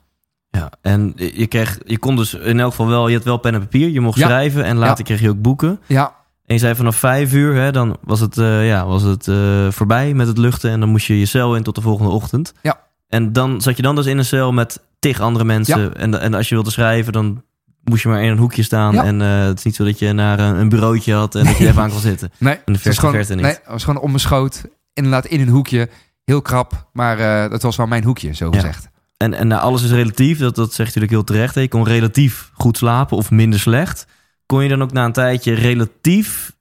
Ja, 0.51 0.71
en 0.83 1.13
je, 1.17 1.47
kreeg, 1.47 1.79
je 1.85 1.99
kon 1.99 2.17
dus 2.17 2.35
in 2.35 2.61
elk 2.61 2.71
geval 2.71 2.87
wel, 2.87 3.09
je 3.09 3.17
had 3.17 3.25
wel 3.25 3.37
pen 3.37 3.55
en 3.55 3.61
papier, 3.61 3.89
je 3.89 4.01
mocht 4.01 4.19
ja. 4.19 4.27
schrijven 4.27 4.65
en 4.65 4.77
later 4.77 4.99
ja. 4.99 5.05
kreeg 5.05 5.21
je 5.21 5.29
ook 5.29 5.43
boeken. 5.43 5.81
Ja. 5.87 6.15
En 6.47 6.55
je 6.55 6.61
zei 6.61 6.75
vanaf 6.75 6.97
vijf 6.97 7.33
uur, 7.33 7.55
hè, 7.55 7.73
dan 7.73 7.97
was 8.03 8.21
het, 8.21 8.37
uh, 8.37 8.67
ja, 8.67 8.87
was 8.87 9.03
het 9.03 9.27
uh, 9.27 9.71
voorbij 9.71 10.15
met 10.15 10.27
het 10.27 10.39
luchten 10.39 10.71
en 10.71 10.81
dan 10.81 10.89
moest 10.89 11.07
je 11.07 11.19
je 11.19 11.27
cel 11.27 11.57
in 11.57 11.63
tot 11.63 11.75
de 11.75 11.81
volgende 11.81 12.11
ochtend. 12.11 12.53
Ja. 12.63 12.81
En 13.09 13.33
dan 13.33 13.61
zat 13.61 13.77
je 13.77 13.83
dan 13.83 13.95
dus 13.95 14.07
in 14.07 14.19
een 14.19 14.25
cel 14.25 14.53
met 14.53 14.81
tig 14.99 15.21
andere 15.21 15.45
mensen. 15.45 15.81
Ja. 15.81 15.93
En, 15.93 16.21
en 16.21 16.35
als 16.35 16.49
je 16.49 16.55
wilde 16.55 16.71
schrijven, 16.71 17.13
dan 17.13 17.43
moest 17.85 18.03
je 18.03 18.09
maar 18.09 18.23
in 18.23 18.31
een 18.31 18.39
hoekje 18.39 18.63
staan. 18.63 18.95
Ja. 18.95 19.05
En 19.05 19.21
uh, 19.21 19.45
het 19.45 19.59
is 19.59 19.65
niet 19.65 19.75
zo 19.75 19.85
dat 19.85 19.99
je 19.99 20.13
naar 20.13 20.39
een, 20.39 20.57
een 20.57 20.69
bureautje 20.69 21.15
had 21.15 21.35
en 21.35 21.45
dat 21.45 21.59
je 21.59 21.69
even 21.69 21.83
aan 21.83 21.91
kon 21.91 22.01
zitten. 22.01 22.31
Nee, 22.39 22.55
in 22.55 22.61
de 22.65 22.73
het 22.73 22.85
was 22.85 22.99
gewoon, 22.99 23.15
verte 23.15 23.35
niet. 23.35 23.43
nee, 23.43 23.53
het 23.53 23.67
was 23.67 23.85
gewoon 23.85 24.03
om 24.03 24.09
mijn 24.09 24.21
schoot. 24.21 24.65
Inderdaad 24.93 25.27
in 25.27 25.41
een 25.41 25.49
hoekje. 25.49 25.89
Heel 26.25 26.43
krap, 26.43 26.89
maar 26.93 27.19
uh, 27.19 27.51
dat 27.51 27.63
was 27.63 27.77
wel 27.77 27.87
mijn 27.87 28.05
hoekje, 28.05 28.35
zo 28.35 28.51
gezegd. 28.51 28.83
Ja. 28.83 28.91
En, 29.17 29.35
en 29.35 29.47
nou, 29.47 29.63
alles 29.63 29.83
is 29.83 29.91
relatief, 29.91 30.39
dat, 30.39 30.55
dat 30.55 30.73
zegt 30.73 30.89
natuurlijk 30.89 31.13
heel 31.13 31.25
terecht. 31.25 31.55
Hè? 31.55 31.61
Je 31.61 31.69
kon 31.69 31.85
relatief 31.85 32.51
goed 32.53 32.77
slapen 32.77 33.17
of 33.17 33.31
minder 33.31 33.61
slecht. 33.61 34.07
Kon 34.47 34.63
je 34.63 34.69
dan 34.69 34.83
ook 34.83 34.93
na 34.93 35.05
een 35.05 35.13
tijdje 35.13 35.55
relatief 35.55 36.53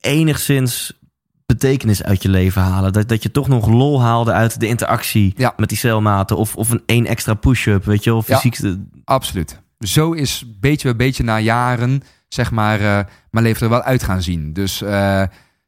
enigszins 0.00 0.98
betekenis 1.46 2.02
uit 2.02 2.22
je 2.22 2.28
leven 2.28 2.62
halen? 2.62 2.92
Dat, 2.92 3.08
dat 3.08 3.22
je 3.22 3.30
toch 3.30 3.48
nog 3.48 3.68
lol 3.68 4.02
haalde 4.02 4.32
uit 4.32 4.60
de 4.60 4.66
interactie 4.66 5.34
ja. 5.36 5.52
met 5.56 5.68
die 5.68 5.78
celmaten... 5.78 6.36
of, 6.36 6.56
of 6.56 6.70
een 6.70 6.82
één 6.86 7.06
extra 7.06 7.34
push-up, 7.34 7.84
weet 7.84 8.04
je? 8.04 8.14
Of 8.14 8.24
fysiek... 8.24 8.56
Ja, 8.56 8.76
absoluut. 9.04 9.60
Zo 9.80 10.12
is 10.12 10.44
beetje 10.60 10.88
bij 10.88 11.06
beetje 11.06 11.24
na 11.24 11.38
jaren, 11.38 12.02
zeg 12.28 12.50
maar, 12.50 12.80
uh, 12.80 13.00
mijn 13.30 13.44
leven 13.44 13.62
er 13.62 13.68
wel 13.68 13.82
uit 13.82 14.02
gaan 14.02 14.22
zien. 14.22 14.52
Dus 14.52 14.82
uh, 14.82 15.22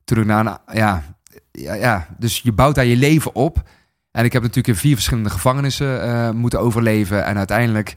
toen 0.05 0.19
ik 0.19 0.25
na 0.25 0.41
een, 0.41 0.77
ja, 0.77 1.03
ja, 1.53 1.75
ja, 1.75 2.09
dus 2.19 2.41
je 2.41 2.53
bouwt 2.53 2.75
daar 2.75 2.85
je 2.85 2.97
leven 2.97 3.35
op. 3.35 3.63
En 4.11 4.25
ik 4.25 4.33
heb 4.33 4.43
natuurlijk 4.43 4.69
in 4.69 4.81
vier 4.81 4.95
verschillende 4.95 5.31
gevangenissen 5.31 6.09
uh, 6.09 6.31
moeten 6.31 6.61
overleven. 6.61 7.25
En 7.25 7.37
uiteindelijk 7.37 7.95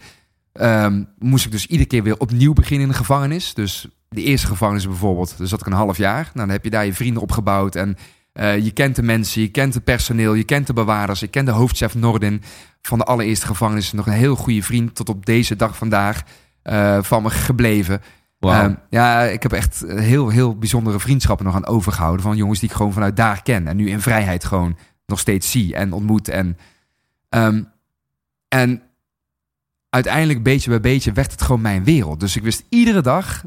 um, 0.53 1.07
moest 1.19 1.45
ik 1.45 1.51
dus 1.51 1.65
iedere 1.65 1.89
keer 1.89 2.03
weer 2.03 2.19
opnieuw 2.19 2.53
beginnen 2.53 2.85
in 2.85 2.91
de 2.91 2.97
gevangenis. 2.97 3.53
Dus 3.53 3.87
de 4.09 4.23
eerste 4.23 4.47
gevangenis 4.47 4.87
bijvoorbeeld, 4.87 5.37
dus 5.37 5.49
zat 5.49 5.59
ik 5.59 5.65
een 5.65 5.73
half 5.73 5.97
jaar. 5.97 6.23
Nou, 6.23 6.31
dan 6.33 6.49
heb 6.49 6.63
je 6.63 6.69
daar 6.69 6.85
je 6.85 6.93
vrienden 6.93 7.21
opgebouwd. 7.21 7.75
En 7.75 7.97
uh, 8.39 8.57
je 8.57 8.71
kent 8.71 8.95
de 8.95 9.03
mensen, 9.03 9.41
je 9.41 9.47
kent 9.47 9.73
het 9.73 9.83
personeel, 9.83 10.33
je 10.33 10.43
kent 10.43 10.67
de 10.67 10.73
bewaarders. 10.73 11.21
Ik 11.21 11.31
ken 11.31 11.45
de 11.45 11.51
hoofdchef 11.51 11.95
Nordin 11.95 12.41
van 12.81 12.97
de 12.97 13.03
allereerste 13.03 13.45
gevangenis. 13.45 13.91
Nog 13.91 14.07
een 14.07 14.13
heel 14.13 14.35
goede 14.35 14.63
vriend 14.63 14.95
tot 14.95 15.09
op 15.09 15.25
deze 15.25 15.55
dag 15.55 15.77
vandaag 15.77 16.23
uh, 16.63 17.03
van 17.03 17.23
me 17.23 17.29
gebleven. 17.29 18.01
Wow. 18.39 18.63
Um, 18.63 18.77
ja, 18.89 19.21
ik 19.21 19.43
heb 19.43 19.51
echt 19.51 19.83
heel, 19.87 20.29
heel 20.29 20.57
bijzondere 20.57 20.99
vriendschappen 20.99 21.45
nog 21.45 21.55
aan 21.55 21.65
overgehouden. 21.65 22.21
Van 22.21 22.35
jongens 22.35 22.59
die 22.59 22.69
ik 22.69 22.75
gewoon 22.75 22.93
vanuit 22.93 23.15
daar 23.15 23.41
ken. 23.43 23.67
En 23.67 23.75
nu 23.75 23.89
in 23.89 24.01
vrijheid 24.01 24.45
gewoon 24.45 24.77
nog 25.05 25.19
steeds 25.19 25.51
zie 25.51 25.75
en 25.75 25.93
ontmoet. 25.93 26.27
En, 26.27 26.57
um, 27.29 27.71
en 28.47 28.81
uiteindelijk, 29.89 30.43
beetje 30.43 30.69
bij 30.69 30.81
beetje, 30.81 31.11
werd 31.11 31.31
het 31.31 31.41
gewoon 31.41 31.61
mijn 31.61 31.83
wereld. 31.83 32.19
Dus 32.19 32.35
ik 32.35 32.43
wist 32.43 32.63
iedere 32.69 33.01
dag, 33.01 33.43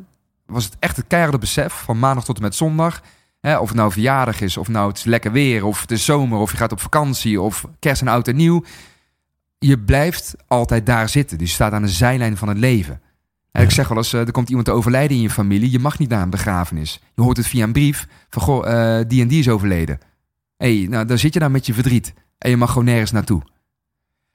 was 0.46 0.64
het 0.64 0.76
echt 0.78 0.96
het 0.96 1.06
keiharde 1.06 1.38
besef, 1.38 1.72
van 1.72 1.98
maandag 1.98 2.24
tot 2.24 2.36
en 2.36 2.42
met 2.42 2.54
zondag. 2.54 3.02
Hè, 3.48 3.58
of 3.58 3.68
het 3.68 3.76
nou 3.76 3.92
verjaardag 3.92 4.40
is, 4.40 4.56
of 4.56 4.68
nou 4.68 4.88
het 4.88 4.98
is 4.98 5.04
lekker 5.04 5.32
weer, 5.32 5.64
of 5.64 5.80
het 5.80 5.90
is 5.90 6.04
zomer, 6.04 6.38
of 6.38 6.50
je 6.50 6.56
gaat 6.56 6.72
op 6.72 6.80
vakantie, 6.80 7.40
of 7.40 7.64
kerst 7.78 8.00
en 8.00 8.08
oud 8.08 8.28
en 8.28 8.36
nieuw. 8.36 8.64
Je 9.58 9.78
blijft 9.78 10.34
altijd 10.46 10.86
daar 10.86 11.08
zitten. 11.08 11.38
Dus 11.38 11.48
je 11.48 11.54
staat 11.54 11.72
aan 11.72 11.82
de 11.82 11.88
zijlijn 11.88 12.36
van 12.36 12.48
het 12.48 12.58
leven. 12.58 13.00
En 13.52 13.62
ik 13.62 13.70
zeg 13.70 13.88
wel 13.88 13.96
eens, 13.96 14.12
eh, 14.12 14.20
er 14.20 14.30
komt 14.30 14.48
iemand 14.48 14.66
te 14.66 14.72
overlijden 14.72 15.16
in 15.16 15.22
je 15.22 15.30
familie. 15.30 15.70
Je 15.70 15.78
mag 15.78 15.98
niet 15.98 16.08
naar 16.08 16.22
een 16.22 16.30
begrafenis. 16.30 17.00
Je 17.14 17.22
hoort 17.22 17.36
het 17.36 17.46
via 17.46 17.64
een 17.64 17.72
brief 17.72 18.06
van, 18.30 18.42
goh, 18.42 18.66
eh, 18.66 19.04
die 19.08 19.22
en 19.22 19.28
die 19.28 19.38
is 19.38 19.48
overleden. 19.48 19.98
Hé, 20.56 20.78
hey, 20.78 20.88
nou, 20.88 21.04
dan 21.04 21.18
zit 21.18 21.32
je 21.32 21.38
daar 21.38 21.50
met 21.50 21.66
je 21.66 21.74
verdriet. 21.74 22.14
En 22.38 22.50
je 22.50 22.56
mag 22.56 22.68
gewoon 22.68 22.84
nergens 22.84 23.10
naartoe. 23.10 23.42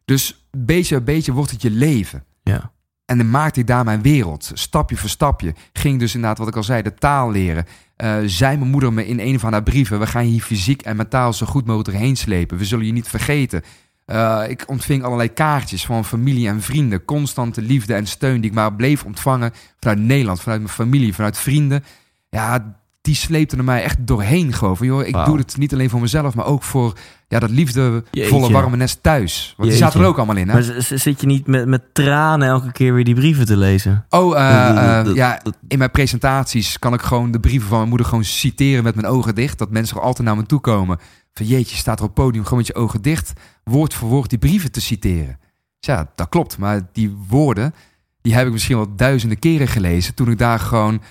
Dus 0.06 0.48
beetje 0.52 0.96
bij 0.96 1.14
beetje 1.14 1.34
wordt 1.34 1.52
het 1.52 1.62
je 1.62 1.72
leven. 1.72 2.24
Ja. 2.44 2.72
En 3.06 3.18
dan 3.18 3.30
maakte 3.30 3.60
ik 3.60 3.68
daar 3.68 3.84
mijn 3.84 4.02
wereld. 4.02 4.52
Stapje 4.54 4.98
voor 4.98 5.10
stapje. 5.10 5.56
Ging 5.74 6.00
dus 6.00 6.16
inderdaad, 6.16 6.38
wat 6.38 6.48
ik 6.48 6.56
al 6.56 6.64
zei, 6.64 6.82
de 6.82 6.94
taal 6.94 7.32
leren. 7.32 7.66
Uh, 8.04 8.18
zei 8.26 8.58
mijn 8.58 8.70
moeder 8.70 8.94
me 8.94 9.08
in 9.08 9.20
een 9.20 9.40
van 9.40 9.52
haar 9.52 9.64
brieven... 9.64 10.00
we 10.00 10.08
gaan 10.08 10.24
hier 10.24 10.42
fysiek 10.42 10.82
en 10.82 10.96
mentaal 10.96 11.34
zo 11.34 11.46
goed 11.46 11.66
mogelijk 11.66 11.98
erheen 11.98 12.16
slepen. 12.16 12.58
We 12.58 12.66
zullen 12.66 12.86
je 12.86 12.92
niet 12.92 13.08
vergeten. 13.08 13.62
Uh, 14.06 14.44
ik 14.48 14.64
ontving 14.68 15.04
allerlei 15.04 15.34
kaartjes 15.34 15.86
van 15.86 16.06
familie 16.06 16.48
en 16.48 16.62
vrienden. 16.62 17.06
Constante 17.06 17.62
liefde 17.62 17.94
en 17.94 18.08
steun 18.08 18.42
die 18.42 18.50
ik 18.50 18.56
maar 18.56 18.74
bleef 18.74 19.04
ontvangen... 19.04 19.52
vanuit 19.80 20.00
Nederland, 20.00 20.42
vanuit 20.42 20.62
mijn 20.62 20.74
familie, 20.74 21.14
vanuit 21.14 21.38
vrienden. 21.38 21.84
Ja, 22.30 22.83
die 23.04 23.16
sleepte 23.16 23.58
er 23.58 23.64
mij 23.64 23.84
echt 23.84 24.08
doorheen 24.08 24.54
gewoon. 24.54 24.78
Van, 24.78 24.88
joh, 24.88 25.08
ik 25.08 25.26
doe 25.26 25.38
het 25.38 25.58
niet 25.58 25.74
alleen 25.74 25.90
voor 25.90 26.00
mezelf, 26.02 26.36
maar 26.36 26.46
ook 26.46 26.64
voor 26.64 26.94
ja, 27.28 27.40
dat 27.40 27.50
liefdevolle, 27.50 28.52
warme 28.52 28.78
nest 28.78 29.04
thuis. 29.04 29.54
Want 29.58 29.70
die 29.70 29.78
zaten 29.78 30.00
er 30.02 30.06
ook 30.08 30.18
allemaal 30.18 30.36
in. 30.36 30.48
Hè? 30.50 30.54
Maar 30.54 30.64
zit 30.80 31.22
je 31.22 31.28
niet 31.28 31.48
met, 31.48 31.68
met 31.68 31.82
tranen 31.94 32.48
elke 32.48 32.72
keer 32.72 32.94
weer 32.94 33.04
die 33.04 33.16
brieven 33.16 33.46
te 33.46 33.58
lezen? 33.58 34.06
Oh, 34.10 34.38
eh, 34.38 34.70
eh, 35.00 35.06
Dat- 35.06 35.16
ja, 35.16 35.40
dat- 35.44 35.58
in 35.68 35.78
mijn 35.78 35.92
presentaties 35.92 36.80
kan 36.80 36.94
ik 36.94 37.02
gewoon 37.02 37.32
de 37.32 37.40
brieven 37.40 37.68
van 37.68 37.78
mijn 37.78 37.90
moeder 37.90 38.08
gewoon 38.08 38.24
citeren 38.24 38.84
met 38.84 38.96
mijn 38.96 39.08
ogen 39.08 39.36
dicht. 39.36 39.58
Dat 39.58 39.70
mensen 39.72 39.98
er 39.98 40.04
altijd 40.04 40.28
naar 40.28 40.38
me 40.38 40.46
toe 40.46 40.60
komen. 40.60 41.00
Van 41.34 41.46
jeetje, 41.46 41.72
je 41.76 41.82
staat 41.82 41.98
er 42.00 42.06
op 42.06 42.16
het 42.16 42.26
podium 42.26 42.44
gewoon 42.44 42.58
met 42.60 42.68
je 42.68 42.76
ogen 42.76 43.02
dicht, 43.02 43.34
woord 43.64 43.94
voor 43.94 44.10
woord 44.10 44.30
die 44.30 44.40
brieven 44.40 44.72
te 44.72 44.82
citeren. 44.82 45.38
Dus 45.80 45.96
ja, 45.96 46.10
dat 46.16 46.30
klopt. 46.30 46.58
Maar 46.58 46.82
die 46.92 47.16
woorden, 47.28 47.74
die 48.22 48.34
heb 48.34 48.46
ik 48.48 48.52
misschien 48.54 48.76
wel 48.78 48.96
duizenden 48.96 49.40
keren 49.40 49.68
gelezen 49.68 50.14
toen 50.14 50.32
ik 50.32 50.38
daar 50.38 50.60
gewoon 50.60 51.02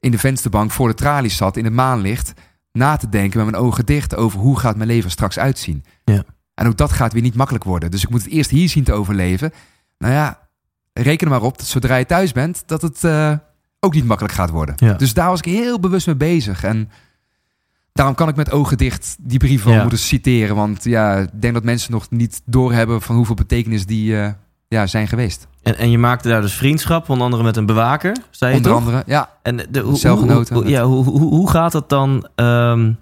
in 0.00 0.10
de 0.10 0.18
vensterbank 0.18 0.70
voor 0.70 0.88
de 0.88 0.94
tralies 0.94 1.36
zat 1.36 1.56
in 1.56 1.64
het 1.64 1.72
maanlicht 1.72 2.32
na 2.72 2.96
te 2.96 3.08
denken 3.08 3.38
met 3.42 3.50
mijn 3.50 3.62
ogen 3.62 3.86
dicht 3.86 4.16
over 4.16 4.38
hoe 4.40 4.58
gaat 4.58 4.76
mijn 4.76 4.88
leven 4.88 5.10
straks 5.10 5.38
uitzien. 5.38 5.84
Ja. 6.04 6.24
En 6.54 6.66
ook 6.66 6.76
dat 6.76 6.92
gaat 6.92 7.12
weer 7.12 7.22
niet 7.22 7.34
makkelijk 7.34 7.64
worden. 7.64 7.90
Dus 7.90 8.02
ik 8.02 8.10
moet 8.10 8.22
het 8.22 8.32
eerst 8.32 8.50
hier 8.50 8.68
zien 8.68 8.84
te 8.84 8.92
overleven. 8.92 9.52
Nou 9.98 10.12
ja, 10.14 10.48
reken 10.92 11.26
er 11.26 11.32
maar 11.32 11.42
op 11.42 11.58
dat 11.58 11.66
zodra 11.66 11.96
je 11.96 12.06
thuis 12.06 12.32
bent, 12.32 12.62
dat 12.66 12.82
het 12.82 13.04
eh, 13.04 13.32
ook 13.80 13.94
niet 13.94 14.04
makkelijk 14.04 14.34
gaat 14.34 14.50
worden. 14.50 14.74
Ja. 14.78 14.92
Dus 14.92 15.14
daar 15.14 15.28
was 15.28 15.38
ik 15.38 15.44
heel 15.44 15.80
bewust 15.80 16.06
mee 16.06 16.16
bezig. 16.16 16.64
En 16.64 16.90
daarom 17.92 18.14
kan 18.14 18.28
ik 18.28 18.36
met 18.36 18.50
ogen 18.50 18.78
dicht 18.78 19.16
die 19.20 19.38
brief 19.38 19.62
van 19.62 19.72
Ja. 19.72 19.80
moeten 19.80 19.98
citeren. 19.98 20.56
Want 20.56 20.84
ja, 20.84 21.16
ik 21.16 21.40
denk 21.40 21.54
dat 21.54 21.64
mensen 21.64 21.92
nog 21.92 22.10
niet 22.10 22.42
doorhebben 22.44 23.02
van 23.02 23.16
hoeveel 23.16 23.34
betekenis 23.34 23.86
die 23.86 24.20
eh, 24.20 24.32
ja, 24.74 24.86
zijn 24.86 25.08
geweest. 25.08 25.46
En, 25.62 25.78
en 25.78 25.90
je 25.90 25.98
maakte 25.98 26.28
daar 26.28 26.40
dus 26.40 26.52
vriendschap, 26.54 27.08
onder 27.08 27.24
andere 27.24 27.42
met 27.42 27.56
een 27.56 27.66
bewaker, 27.66 28.16
zei 28.30 28.50
je 28.50 28.56
Onder 28.56 28.72
toch? 28.72 28.80
andere, 28.80 29.02
ja. 29.06 29.30
En 29.42 29.56
de, 29.70 29.80
hoe, 29.80 29.96
Celgenoten. 29.96 30.54
hoe- 30.54 30.62
hoe- 30.62 30.72
ja, 30.72 30.84
hoe, 30.84 31.04
hoe, 31.04 31.20
hoe 31.34 31.50
gaat 31.50 31.72
dat 31.72 31.88
dan? 31.88 32.28
ehm, 32.34 32.92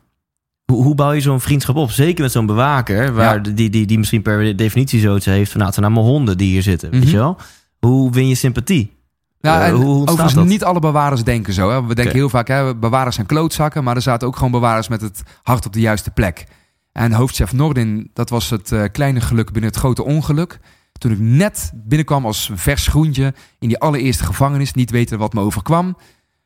hoe, 0.65 0.83
hoe 0.85 0.95
bouw 0.95 1.13
je 1.13 1.21
zo'n 1.21 1.41
vriendschap 1.41 1.77
op? 1.77 1.91
Zeker 1.91 2.23
met 2.23 2.33
zo'n 2.33 2.47
bewaker, 2.47 3.15
waar 3.15 3.35
Ja. 3.35 3.41
die, 3.53 3.71
die, 3.71 3.87
die 3.87 3.99
misschien 3.99 4.23
per 4.23 4.57
definitie 4.57 5.01
zoiets 5.01 5.25
heeft 5.27 5.51
van... 5.51 5.61
nou, 5.61 5.73
het 5.73 5.75
zijn 5.75 5.93
allemaal 5.93 6.11
honden 6.13 6.37
die 6.39 6.51
hier 6.51 6.63
zitten, 6.63 6.91
weet 6.91 7.01
Mhm. 7.01 7.11
je 7.11 7.17
wel? 7.17 7.37
Hoe 7.79 8.11
win 8.13 8.29
je 8.29 8.35
sympathie? 8.35 8.97
Ja, 9.41 9.65
en 9.65 9.71
hoe- 9.73 9.85
hoe 9.85 9.89
ontstaat 9.89 10.09
overigens, 10.11 10.35
dat? 10.35 10.47
niet 10.47 10.65
alle 10.65 10.81
bewaarders 10.81 11.25
denken 11.25 11.53
zo. 11.53 11.71
Hè. 11.71 11.87
We 11.87 11.95
denken 11.95 12.15
heel 12.15 12.29
vaak, 12.29 12.49
hè, 12.49 12.77
bewaarders 12.77 13.15
zijn 13.15 13.27
klootzakken, 13.27 13.85
maar 13.85 13.97
er 13.97 14.03
zaten 14.03 14.29
ook 14.29 14.37
gewoon 14.37 14.51
bewaarders 14.51 14.89
met 14.89 15.01
het 15.01 15.23
hart 15.43 15.67
op 15.67 15.73
de 15.73 15.81
juiste 15.81 16.11
plek. 16.11 16.47
En 16.93 17.13
hoofdchef 17.13 17.53
Nordin, 17.53 18.11
dat 18.13 18.31
was 18.31 18.51
het 18.51 18.73
eh, 18.73 18.83
kleine 18.93 19.21
geluk 19.21 19.53
binnen 19.53 19.71
het 19.71 19.79
grote 19.81 20.05
ongeluk. 20.05 20.59
Toen 20.99 21.13
ik 21.13 21.19
net 21.19 21.73
binnenkwam 21.75 22.27
als 22.27 22.51
vers 22.55 22.87
groentje 22.87 23.35
in 23.59 23.69
die 23.69 23.79
allereerste 23.79 24.25
gevangenis, 24.25 24.73
niet 24.73 24.91
weten 24.91 25.19
wat 25.19 25.33
me 25.33 25.41
overkwam. 25.41 25.97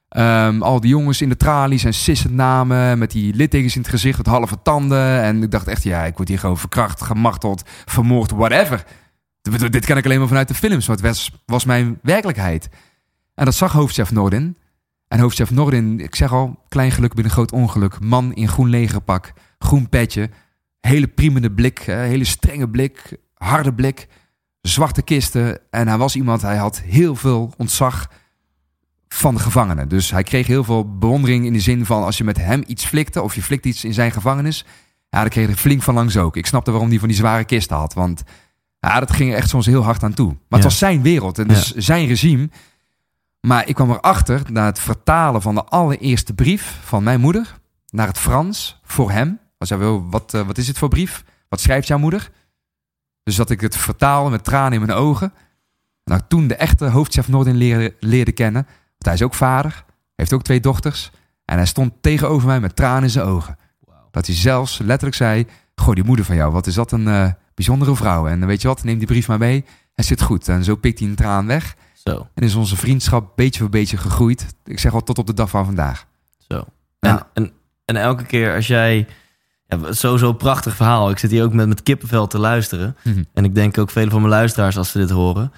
Ehm, 0.09 0.63
al 0.63 0.81
die 0.81 0.91
jongens 0.91 1.21
in 1.21 1.29
de 1.29 1.37
tralies 1.37 1.85
en 1.85 1.95
sissend 1.95 2.35
namen, 2.35 2.99
met 2.99 3.11
die 3.11 3.35
littekens 3.35 3.75
in 3.75 3.81
het 3.81 3.91
gezicht, 3.91 4.19
het 4.19 4.27
halve 4.27 4.63
tanden. 4.63 5.23
En 5.23 5.43
ik 5.43 5.51
dacht 5.51 5.67
echt, 5.67 5.83
ja, 5.83 6.05
ik 6.05 6.17
word 6.17 6.29
hier 6.29 6.39
gewoon 6.39 6.59
verkracht, 6.59 7.03
gemarteld, 7.03 7.63
vermoord, 7.85 8.31
whatever. 8.31 8.85
Dit 9.71 9.85
ken 9.85 9.97
ik 9.97 10.05
alleen 10.05 10.19
maar 10.19 10.29
vanuit 10.29 10.49
de 10.49 10.55
films, 10.55 10.87
want 10.87 11.01
het 11.01 11.09
was, 11.09 11.31
was 11.47 11.65
mijn 11.65 11.99
werkelijkheid. 12.03 12.69
En 13.35 13.45
dat 13.45 13.55
zag 13.55 13.73
hoofdchef 13.73 14.11
Nordin. 14.11 14.57
En 15.09 15.19
hoofdchef 15.19 15.51
Nordin, 15.51 16.01
ik 16.01 16.15
zeg 16.15 16.33
al, 16.33 16.65
klein 16.69 16.91
geluk 16.91 17.15
binnen 17.15 17.33
groot 17.33 17.53
ongeluk. 17.53 18.01
Man 18.01 18.35
in 18.35 18.49
groen 18.49 18.69
legerpak, 18.69 19.33
groen 19.59 19.89
petje. 19.89 20.31
Hele 20.81 21.07
priemende 21.07 21.53
blik, 21.53 21.79
hele 21.79 22.25
strenge 22.25 22.69
blik, 22.69 23.17
harde 23.35 23.75
blik. 23.75 24.09
Zwarte 24.63 25.03
kisten. 25.03 25.61
En 25.71 25.89
hij 25.89 25.99
was 25.99 26.17
iemand, 26.17 26.43
hij 26.43 26.57
had 26.57 26.81
heel 26.81 27.17
veel 27.17 27.53
ontzag 27.57 28.09
van 29.09 29.35
de 29.35 29.41
gevangenen. 29.41 29.89
Dus 29.89 30.11
hij 30.11 30.23
kreeg 30.23 30.47
heel 30.47 30.65
veel 30.65 30.99
bewondering 30.99 31.45
in 31.45 31.53
de 31.53 31.61
zin 31.61 31.87
van... 31.87 32.05
als 32.05 32.19
je 32.19 32.25
met 32.25 32.37
hem 32.37 32.63
iets 32.67 32.85
flikte 32.85 33.23
of 33.23 33.35
je 33.35 33.43
flikt 33.43 33.67
iets 33.67 33.85
in 33.85 33.95
zijn 33.95 34.13
gevangenis... 34.13 34.65
ja, 35.09 35.21
dan 35.21 35.29
kreeg 35.29 35.47
hij 35.47 35.57
flink 35.57 35.83
van 35.83 35.95
langs 35.95 36.17
ook. 36.17 36.37
Ik 36.37 36.47
snapte 36.47 36.71
waarom 36.71 36.91
hij 36.91 36.99
van 36.99 37.09
die 37.09 37.17
zware 37.17 37.45
kisten 37.45 37.77
had. 37.77 37.95
Want 37.95 38.23
ja, 38.81 39.01
dat 39.01 39.13
ging 39.13 39.31
er 39.31 39.37
echt 39.37 39.49
soms 39.49 39.67
heel 39.67 39.83
hard 39.83 40.03
aan 40.03 40.15
toe. 40.15 40.29
Maar 40.29 40.59
het 40.61 40.63
was 40.63 40.79
zijn 40.79 41.03
wereld 41.03 41.39
en 41.39 41.49
dus 41.49 41.75
zijn 41.75 42.07
regime... 42.07 42.49
Maar 43.47 43.69
ik 43.69 43.75
kwam 43.75 43.91
erachter 43.91 44.43
na 44.53 44.65
het 44.65 44.79
vertalen 44.79 45.43
van 45.43 45.55
de 45.55 45.65
allereerste 45.65 46.35
brief 46.35 46.79
van 46.85 47.03
mijn 47.03 47.21
moeder 47.21 47.61
naar 47.89 48.07
het 48.07 48.19
Frans 48.19 48.81
voor 48.85 49.11
hem. 49.11 49.39
Hij 49.59 49.67
zei, 49.67 49.81
"Wel, 49.81 50.11
wat, 50.11 50.35
eh, 50.35 50.47
wat 50.47 50.59
is 50.59 50.67
dit 50.67 50.79
voor 50.79 50.89
brief? 50.89 51.25
Wat 51.49 51.61
schrijft 51.61 51.87
jouw 51.87 51.99
moeder? 51.99 52.31
Dus 53.23 53.37
dat 53.37 53.51
ik 53.51 53.61
het 53.61 53.77
vertaal 53.77 54.31
met 54.31 54.45
tranen 54.45 54.73
in 54.73 54.87
mijn 54.87 54.99
ogen. 54.99 55.33
Nou, 56.05 56.21
toen 56.29 56.47
de 56.47 56.55
echte 56.55 56.85
hoofdchef 56.85 57.29
Noordin 57.29 57.57
leerde, 57.57 57.95
leerde 58.01 58.33
kennen. 58.33 58.63
Want 58.65 59.05
hij 59.05 59.15
is 59.15 59.23
ook 59.23 59.35
vader, 59.35 59.85
heeft 60.17 60.33
ook 60.33 60.43
twee 60.43 60.61
dochters. 60.61 61.11
En 61.45 61.57
hij 61.57 61.67
stond 61.67 61.93
tegenover 62.01 62.47
mij 62.47 62.61
met 62.61 62.77
tranen 62.77 63.03
in 63.03 63.11
zijn 63.11 63.27
ogen. 63.27 63.57
Dat 64.11 64.27
hij 64.27 64.35
zelfs 64.35 64.79
letterlijk 64.79 65.17
zei, 65.17 65.47
goh, 65.75 65.95
die 65.95 66.05
moeder 66.05 66.25
van 66.25 66.37
jou, 66.37 66.53
wat 66.53 66.67
is 66.67 66.75
dat 66.75 66.93
een 66.93 67.09
eh, 67.09 67.31
bijzondere 67.55 67.97
vrouw. 67.97 68.27
En 68.27 68.47
weet 68.47 68.63
je 68.63 68.69
wat, 68.69 68.85
neem 68.85 68.99
die 68.99 69.07
brief 69.07 69.29
maar 69.29 69.39
mee. 69.39 69.65
Hij 69.95 70.05
zit 70.05 70.23
goed. 70.23 70.49
En 70.49 70.65
zo 70.65 70.77
pikt 70.77 70.99
hij 70.99 71.09
een 71.09 71.15
traan 71.15 71.47
weg. 71.47 71.77
Zo, 71.93 72.29
En 72.35 72.43
is 72.43 72.55
onze 72.55 72.77
vriendschap 72.77 73.37
beetje 73.37 73.61
voor 73.61 73.69
beetje 73.69 73.97
gegroeid. 73.97 74.47
Ik 74.65 74.79
zeg 74.79 74.95
al 74.95 75.03
tot 75.03 75.19
op 75.19 75.27
de 75.27 75.35
dag 75.35 75.51
van 75.51 75.65
vandaag. 75.65 76.07
zo. 76.49 76.65
Ja. 77.01 77.29
En, 77.33 77.53
en 77.85 77.97
elke 77.97 78.25
keer 78.25 78.55
als 78.55 78.67
jij... 78.67 79.07
Ja, 79.81 79.93
sowieso 79.93 80.29
een 80.29 80.37
prachtig 80.37 80.77
verhaal. 80.77 81.11
Ik 81.11 81.19
zit 81.19 81.31
hier 81.31 81.45
ook 81.45 81.53
met, 81.53 81.69
met 81.69 81.83
kippenvel 81.83 82.27
te 82.27 82.39
luisteren. 82.39 82.97
Mhm. 83.05 83.23
En 83.35 83.45
ik 83.45 83.55
denk 83.55 83.79
ook 83.79 83.91
vele 83.91 84.11
van 84.11 84.21
mijn 84.21 84.33
luisteraars 84.33 84.77
als 84.77 84.91
ze 84.91 84.99
dit 84.99 85.11
horen. 85.11 85.53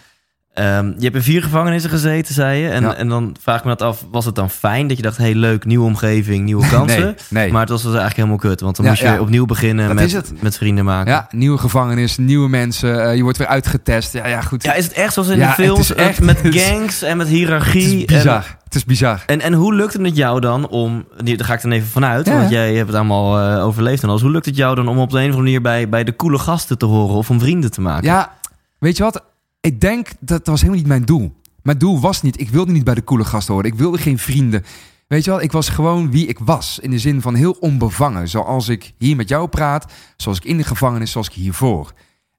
Ehm, 0.54 0.86
je 0.86 1.02
hebt 1.04 1.14
in 1.14 1.22
vier 1.22 1.42
gevangenissen 1.42 1.90
gezeten, 1.90 2.34
zei 2.34 2.62
je. 2.62 2.68
En, 2.68 2.82
Ja. 2.82 2.94
en 2.94 3.08
dan 3.08 3.36
vraag 3.40 3.58
ik 3.58 3.64
me 3.64 3.70
dat 3.70 3.82
af, 3.82 4.04
was 4.10 4.24
het 4.24 4.34
dan 4.34 4.50
fijn 4.50 4.86
dat 4.88 4.96
je 4.96 5.02
dacht... 5.02 5.16
hey, 5.16 5.34
leuk, 5.34 5.64
nieuwe 5.64 5.84
omgeving, 5.84 6.44
nieuwe 6.44 6.68
kansen? 6.76 7.02
Nee, 7.04 7.14
nee. 7.28 7.50
Maar 7.52 7.60
het 7.60 7.70
was 7.70 7.78
dus 7.82 7.90
eigenlijk 7.90 8.16
helemaal 8.16 8.38
kut. 8.38 8.60
Want 8.60 8.76
dan 8.76 8.84
Ja, 8.84 8.90
moest 8.90 9.02
je 9.02 9.08
ja. 9.08 9.18
opnieuw 9.20 9.46
beginnen 9.46 9.86
Dat 9.86 9.94
met, 9.94 10.12
het. 10.12 10.42
met 10.42 10.56
vrienden 10.56 10.84
maken. 10.84 11.12
Ja, 11.12 11.28
nieuwe 11.30 11.58
gevangenis, 11.58 12.16
nieuwe 12.16 12.48
mensen. 12.48 13.04
eh, 13.08 13.16
je 13.16 13.22
wordt 13.22 13.38
weer 13.38 13.46
uitgetest. 13.46 14.12
Ja, 14.12 14.26
ja 14.26 14.40
goed. 14.40 14.62
Ja, 14.62 14.74
is 14.74 14.84
het 14.84 14.92
echt 14.92 15.12
zoals 15.12 15.28
in 15.28 15.36
Ja, 15.36 15.40
de 15.40 15.46
het 15.46 15.54
films? 15.54 15.90
is 15.90 15.94
echt- 15.96 16.20
met 16.20 16.42
het 16.42 16.54
gangs 16.60 17.02
en 17.02 17.16
met 17.16 17.26
het 17.26 17.36
hiërarchie. 17.36 17.98
is 17.98 18.04
bizar. 18.04 18.56
het 18.64 18.74
is 18.74 18.84
bizar. 18.84 19.22
En, 19.26 19.40
en, 19.40 19.40
en 19.40 19.52
hoe 19.52 19.74
lukt 19.74 19.92
het 19.92 20.16
jou 20.16 20.40
dan 20.40 20.68
om... 20.68 21.04
Daar 21.24 21.44
ga 21.44 21.54
ik 21.54 21.62
dan 21.62 21.72
even 21.72 21.88
vanuit, 21.88 22.28
want 22.28 22.50
jij 22.50 22.74
hebt 22.74 22.86
het 22.86 22.96
allemaal 22.96 23.40
eh, 23.40 23.64
overleefd 23.64 24.02
en 24.02 24.08
alles. 24.08 24.22
Hoe 24.22 24.30
lukt 24.30 24.46
het 24.46 24.56
jou 24.56 24.74
dan 24.74 24.88
om 24.88 24.98
op 24.98 25.10
de 25.10 25.16
een 25.16 25.22
of 25.22 25.36
andere 25.36 25.42
manier 25.42 25.60
bij, 25.60 25.88
bij 25.88 26.04
de 26.04 26.16
coole 26.16 26.38
gasten 26.38 26.78
te 26.78 26.86
horen... 26.86 27.14
of 27.16 27.30
om 27.30 27.40
vrienden 27.40 27.70
te 27.70 27.80
maken? 27.80 28.04
Ja, 28.04 28.32
weet 28.78 28.96
je 28.96 29.02
wat? 29.02 29.22
Ik 29.64 29.81
denk 29.81 30.09
dat 30.20 30.46
was 30.46 30.61
helemaal 30.61 30.81
niet 30.81 30.88
mijn 30.88 31.05
doel. 31.05 31.35
Mijn 31.62 31.79
doel 31.79 32.00
was 32.00 32.22
niet, 32.22 32.40
ik 32.40 32.48
wilde 32.48 32.72
niet 32.72 32.85
bij 32.85 32.94
de 32.94 33.05
coole 33.05 33.24
gasten 33.24 33.55
horen. 33.55 33.70
Ik 33.70 33.79
wilde 33.79 33.98
geen 33.98 34.18
vrienden. 34.18 34.64
Weet 35.07 35.24
je 35.24 35.31
wel, 35.31 35.40
ik 35.40 35.53
was 35.53 35.68
gewoon 35.68 36.11
wie 36.11 36.27
ik 36.27 36.38
was. 36.38 36.79
In 36.79 36.90
de 36.90 36.98
zin 36.98 37.20
van 37.20 37.35
heel 37.35 37.57
onbevangen. 37.61 38.29
Zoals 38.29 38.68
ik 38.68 38.92
hier 38.98 39.16
met 39.16 39.29
jou 39.29 39.48
praat. 39.48 39.92
Zoals 40.16 40.38
ik 40.38 40.44
in 40.44 40.57
de 40.57 40.64
gevangenis, 40.64 41.11
zoals 41.11 41.27
ik 41.27 41.33
hiervoor. 41.33 41.92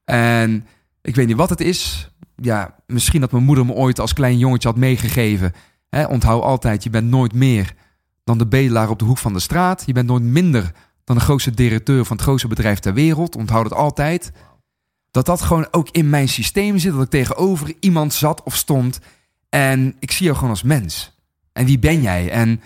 En 0.04 0.68
ik 1.02 1.16
weet 1.16 1.28
niet 1.28 1.36
wat 1.36 1.50
het 1.50 1.62
is. 1.62 2.12
Ja, 2.36 2.76
misschien 2.88 3.22
dat 3.22 3.32
mijn 3.32 3.44
moeder 3.44 3.66
me 3.66 3.74
ooit 3.74 4.00
als 4.00 4.14
klein 4.14 4.38
jongetje 4.38 4.68
had 4.68 4.78
meegegeven. 4.78 5.54
Onthoud 6.10 6.44
altijd, 6.44 6.84
je 6.84 6.90
bent 6.90 7.10
nooit 7.10 7.34
meer 7.34 7.74
dan 8.24 8.38
de 8.38 8.48
bedelaar 8.48 8.90
op 8.90 9.00
de 9.00 9.06
hoek 9.06 9.18
van 9.18 9.34
de 9.34 9.40
straat. 9.40 9.84
Je 9.86 9.94
bent 9.94 10.08
nooit 10.08 10.24
minder 10.24 10.72
dan 11.04 11.16
de 11.16 11.22
grootste 11.22 11.52
directeur 11.52 12.06
van 12.06 12.16
het 12.16 12.26
grootste 12.26 12.48
bedrijf 12.48 12.80
ter 12.80 12.94
wereld. 12.94 13.36
Onthoud 13.36 13.64
het 13.64 13.74
altijd. 13.74 14.32
Dat 15.16 15.26
dat 15.26 15.42
gewoon 15.42 15.68
ook 15.72 15.90
in 15.92 16.10
mijn 16.10 16.28
systeem 16.28 16.78
zit. 16.78 16.94
Dat 16.94 17.04
ik 17.04 17.10
tegenover 17.10 17.74
iemand 17.80 18.14
zat 18.14 18.44
of 18.44 18.56
stond. 18.56 19.00
En 19.50 19.96
ik 20.00 20.12
zie 20.12 20.26
jou 20.26 20.36
gewoon 20.38 20.50
als 20.52 20.64
mens. 20.64 21.18
En 21.54 21.66
wie 21.66 21.80
ben 21.80 22.02
jij? 22.02 22.30
En 22.32 22.62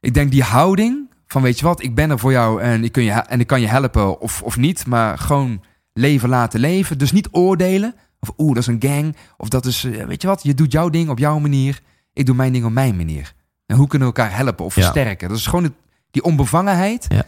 ik 0.00 0.14
denk 0.14 0.30
die 0.30 0.42
houding 0.42 1.10
van 1.26 1.42
weet 1.42 1.58
je 1.58 1.64
wat, 1.64 1.82
ik 1.82 1.94
ben 1.94 2.10
er 2.10 2.18
voor 2.18 2.32
jou 2.32 2.62
en 2.62 2.84
ik, 2.84 2.92
kun 2.92 3.02
je, 3.02 3.10
en 3.12 3.40
ik 3.40 3.46
kan 3.46 3.60
je 3.60 3.66
helpen 3.66 4.20
of, 4.20 4.42
of 4.42 4.56
niet. 4.56 4.86
Maar 4.86 5.18
gewoon 5.18 5.62
leven 5.92 6.28
laten 6.28 6.60
leven. 6.60 6.98
Dus 6.98 7.12
niet 7.12 7.28
oordelen. 7.30 7.94
Of 8.20 8.30
oeh, 8.38 8.54
dat 8.54 8.62
is 8.62 8.66
een 8.66 8.82
gang. 8.90 9.16
Of 9.36 9.48
dat 9.48 9.66
is, 9.66 9.84
eh, 9.84 10.04
weet 10.04 10.22
je 10.22 10.28
wat, 10.28 10.42
je 10.42 10.54
doet 10.54 10.72
jouw 10.72 10.88
ding 10.88 11.08
op 11.08 11.18
jouw 11.18 11.38
manier. 11.38 11.80
Ik 12.12 12.26
doe 12.26 12.34
mijn 12.34 12.52
ding 12.52 12.64
op 12.64 12.72
mijn 12.72 12.96
manier. 12.96 13.32
En 13.66 13.76
hoe 13.76 13.86
kunnen 13.88 14.08
we 14.08 14.14
elkaar 14.14 14.36
helpen 14.36 14.64
of 14.64 14.74
Ja. 14.74 14.82
versterken? 14.82 15.28
Dat 15.28 15.38
is 15.38 15.46
gewoon 15.46 15.64
het- 15.64 15.72
die 16.10 16.22
onbevangenheid. 16.24 17.06
Ja. 17.08 17.24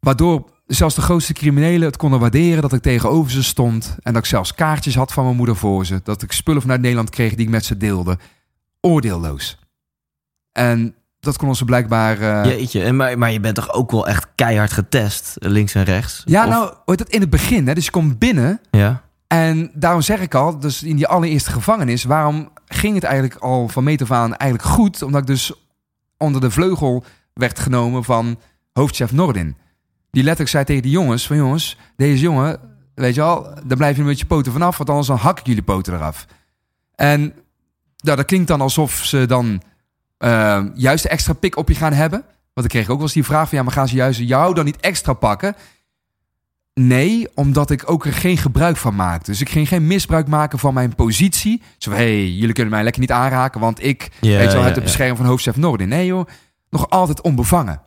Waardoor 0.00 0.50
zelfs 0.74 0.94
de 0.94 1.00
grootste 1.00 1.32
criminelen 1.32 1.86
het 1.86 1.96
konden 1.96 2.20
waarderen 2.20 2.62
dat 2.62 2.72
ik 2.72 2.82
tegenover 2.82 3.30
ze 3.30 3.42
stond. 3.42 3.96
En 4.02 4.12
dat 4.12 4.22
ik 4.22 4.28
zelfs 4.28 4.54
kaartjes 4.54 4.94
had 4.94 5.12
van 5.12 5.24
mijn 5.24 5.36
moeder 5.36 5.56
voor 5.56 5.86
ze. 5.86 6.00
Dat 6.04 6.22
ik 6.22 6.32
spullen 6.32 6.60
vanuit 6.60 6.80
Nederland 6.80 7.10
kreeg 7.10 7.34
die 7.34 7.44
ik 7.46 7.50
met 7.52 7.64
ze 7.64 7.76
deelde. 7.76 8.18
Oordeelloos. 8.80 9.58
En 10.52 10.94
dat 11.20 11.36
konden 11.36 11.56
ze 11.56 11.64
blijkbaar... 11.64 12.20
eh, 12.20 12.50
Jeetje, 12.58 12.82
en 12.82 12.96
maar, 12.96 13.18
maar 13.18 13.32
je 13.32 13.40
bent 13.40 13.54
toch 13.54 13.72
ook 13.72 13.90
wel 13.90 14.08
echt 14.08 14.26
keihard 14.34 14.72
getest, 14.72 15.34
links 15.38 15.74
en 15.74 15.84
rechts? 15.84 16.22
ja, 16.24 16.44
Of- 16.44 16.50
nou, 16.50 16.74
hoort 16.84 16.98
dat 16.98 17.08
in 17.08 17.20
het 17.20 17.30
begin. 17.30 17.66
Hè? 17.68 17.74
Dus 17.74 17.84
je 17.84 17.90
komt 17.90 18.18
binnen 18.18 18.60
Ja, 18.70 19.02
En 19.26 19.70
daarom 19.74 20.00
zeg 20.02 20.20
ik 20.20 20.34
al, 20.34 20.58
dus 20.58 20.82
in 20.82 20.96
die 20.96 21.06
allereerste 21.06 21.50
gevangenis, 21.50 22.04
waarom 22.04 22.48
ging 22.66 22.94
het 22.94 23.04
eigenlijk 23.04 23.34
al 23.42 23.68
van 23.68 23.84
meet 23.84 24.02
af 24.02 24.10
aan 24.10 24.36
eigenlijk 24.36 24.70
goed? 24.70 25.02
Omdat 25.02 25.20
ik 25.20 25.26
dus 25.26 25.52
onder 26.16 26.40
de 26.40 26.50
vleugel 26.50 27.04
werd 27.34 27.58
genomen 27.58 28.04
van 28.04 28.38
hoofdchef 28.72 29.12
Nordin. 29.12 29.56
Die 30.10 30.22
letterlijk 30.22 30.50
zei 30.50 30.64
tegen 30.64 30.82
die 30.82 30.90
jongens, 30.90 31.26
van 31.26 31.36
jongens, 31.36 31.76
deze 31.96 32.22
jongen, 32.22 32.58
weet 32.94 33.14
je 33.14 33.22
al, 33.22 33.42
daar 33.42 33.76
blijf 33.76 33.96
je 33.96 34.02
met 34.02 34.18
je 34.18 34.26
poten 34.26 34.52
vanaf, 34.52 34.76
want 34.76 34.88
anders 34.88 35.08
dan 35.08 35.16
hak 35.16 35.38
ik 35.38 35.46
jullie 35.46 35.62
poten 35.62 35.94
eraf. 35.94 36.26
En 36.94 37.20
nou, 37.96 38.16
dat 38.16 38.24
klinkt 38.24 38.48
dan 38.48 38.60
alsof 38.60 39.04
ze 39.04 39.26
dan 39.26 39.62
eh, 40.18 40.64
juist 40.74 41.04
een 41.04 41.10
extra 41.10 41.32
pik 41.32 41.56
op 41.56 41.68
je 41.68 41.74
gaan 41.74 41.92
hebben. 41.92 42.24
Want 42.52 42.66
ik 42.66 42.72
kreeg 42.72 42.88
ook 42.88 42.96
wel 42.96 43.04
eens 43.04 43.12
die 43.12 43.24
vraag 43.24 43.48
van, 43.48 43.58
ja, 43.58 43.64
maar 43.64 43.72
gaan 43.72 43.88
ze 43.88 43.94
juist 43.94 44.20
jou 44.20 44.54
dan 44.54 44.64
niet 44.64 44.80
extra 44.80 45.12
pakken? 45.12 45.56
Nee, 46.74 47.28
omdat 47.34 47.70
ik 47.70 47.90
ook 47.90 48.06
er 48.06 48.12
geen 48.12 48.36
gebruik 48.36 48.76
van 48.76 48.94
maakte. 48.94 49.30
Dus 49.30 49.40
ik 49.40 49.48
ging 49.48 49.68
geen 49.68 49.86
misbruik 49.86 50.26
maken 50.28 50.58
van 50.58 50.74
mijn 50.74 50.94
positie. 50.94 51.62
Zo, 51.78 51.90
hé, 51.90 51.96
hey, 51.96 52.28
jullie 52.30 52.54
kunnen 52.54 52.72
mij 52.72 52.82
lekker 52.82 53.00
niet 53.00 53.12
aanraken, 53.12 53.60
want 53.60 53.84
ik, 53.84 54.10
Ja, 54.20 54.36
weet 54.36 54.46
je 54.46 54.52
wel, 54.52 54.58
ja, 54.58 54.64
het 54.64 54.74
de 54.74 54.80
ja. 54.80 54.86
bescherming 54.86 55.18
van 55.18 55.26
hoofdchef 55.26 55.56
Nordin. 55.56 55.88
Nee 55.88 56.06
joh, 56.06 56.28
nog 56.70 56.90
altijd 56.90 57.20
onbevangen. 57.20 57.80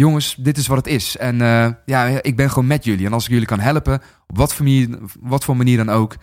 Jongens, 0.00 0.34
dit 0.38 0.56
is 0.56 0.66
wat 0.66 0.76
het 0.76 0.86
is. 0.86 1.16
En 1.16 1.40
eh, 1.40 1.68
ja, 1.84 2.22
ik 2.22 2.36
ben 2.36 2.48
gewoon 2.48 2.66
met 2.66 2.84
jullie. 2.84 3.06
En 3.06 3.12
als 3.12 3.24
ik 3.24 3.30
jullie 3.30 3.46
kan 3.46 3.60
helpen, 3.60 4.02
op 4.26 4.36
wat 4.36 4.54
voor 4.54 4.64
manier, 4.64 4.98
wat 5.20 5.44
voor 5.44 5.56
manier 5.56 5.76
dan 5.76 5.90
ook, 5.90 6.16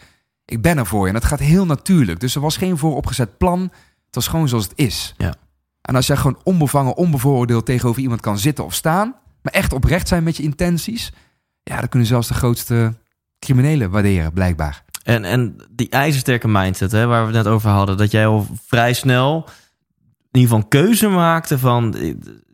ik 0.45 0.61
ben 0.61 0.77
er 0.77 0.85
voor 0.85 1.01
je. 1.01 1.07
En 1.07 1.13
dat 1.13 1.25
gaat 1.25 1.39
heel 1.39 1.65
natuurlijk. 1.65 2.19
Dus 2.19 2.35
er 2.35 2.41
was 2.41 2.57
geen 2.57 2.77
vooropgezet 2.77 3.37
plan. 3.37 3.61
Het 4.05 4.15
was 4.15 4.27
gewoon 4.27 4.47
zoals 4.47 4.63
het 4.63 4.73
is. 4.75 5.13
Ja. 5.17 5.35
En 5.81 5.95
als 5.95 6.07
jij 6.07 6.15
gewoon 6.15 6.39
onbevangen, 6.43 6.97
onbevooroordeeld 6.97 7.65
tegenover 7.65 8.01
iemand 8.01 8.21
kan 8.21 8.39
zitten 8.39 8.65
of 8.65 8.73
staan, 8.73 9.15
maar 9.41 9.53
echt 9.53 9.73
oprecht 9.73 10.07
zijn 10.07 10.23
met 10.23 10.37
je 10.37 10.43
intenties, 10.43 11.13
ja, 11.63 11.79
dan 11.79 11.89
kunnen 11.89 12.07
zelfs 12.07 12.27
de 12.27 12.33
grootste 12.33 12.93
criminelen 13.39 13.89
waarderen, 13.89 14.33
blijkbaar. 14.33 14.83
En, 15.03 15.23
en 15.23 15.55
die 15.69 15.89
ijzersterke 15.89 16.47
mindset, 16.47 16.91
hè, 16.91 17.05
waar 17.05 17.27
we 17.27 17.33
het 17.35 17.43
net 17.43 17.53
over 17.53 17.69
hadden, 17.69 17.97
dat 17.97 18.11
jij 18.11 18.27
al 18.27 18.47
vrij 18.65 18.93
snel 18.93 19.49
in 20.31 20.39
ieder 20.39 20.55
geval 20.57 20.57
een 20.59 20.85
keuze 20.85 21.07
maakte 21.07 21.59
van, 21.59 21.91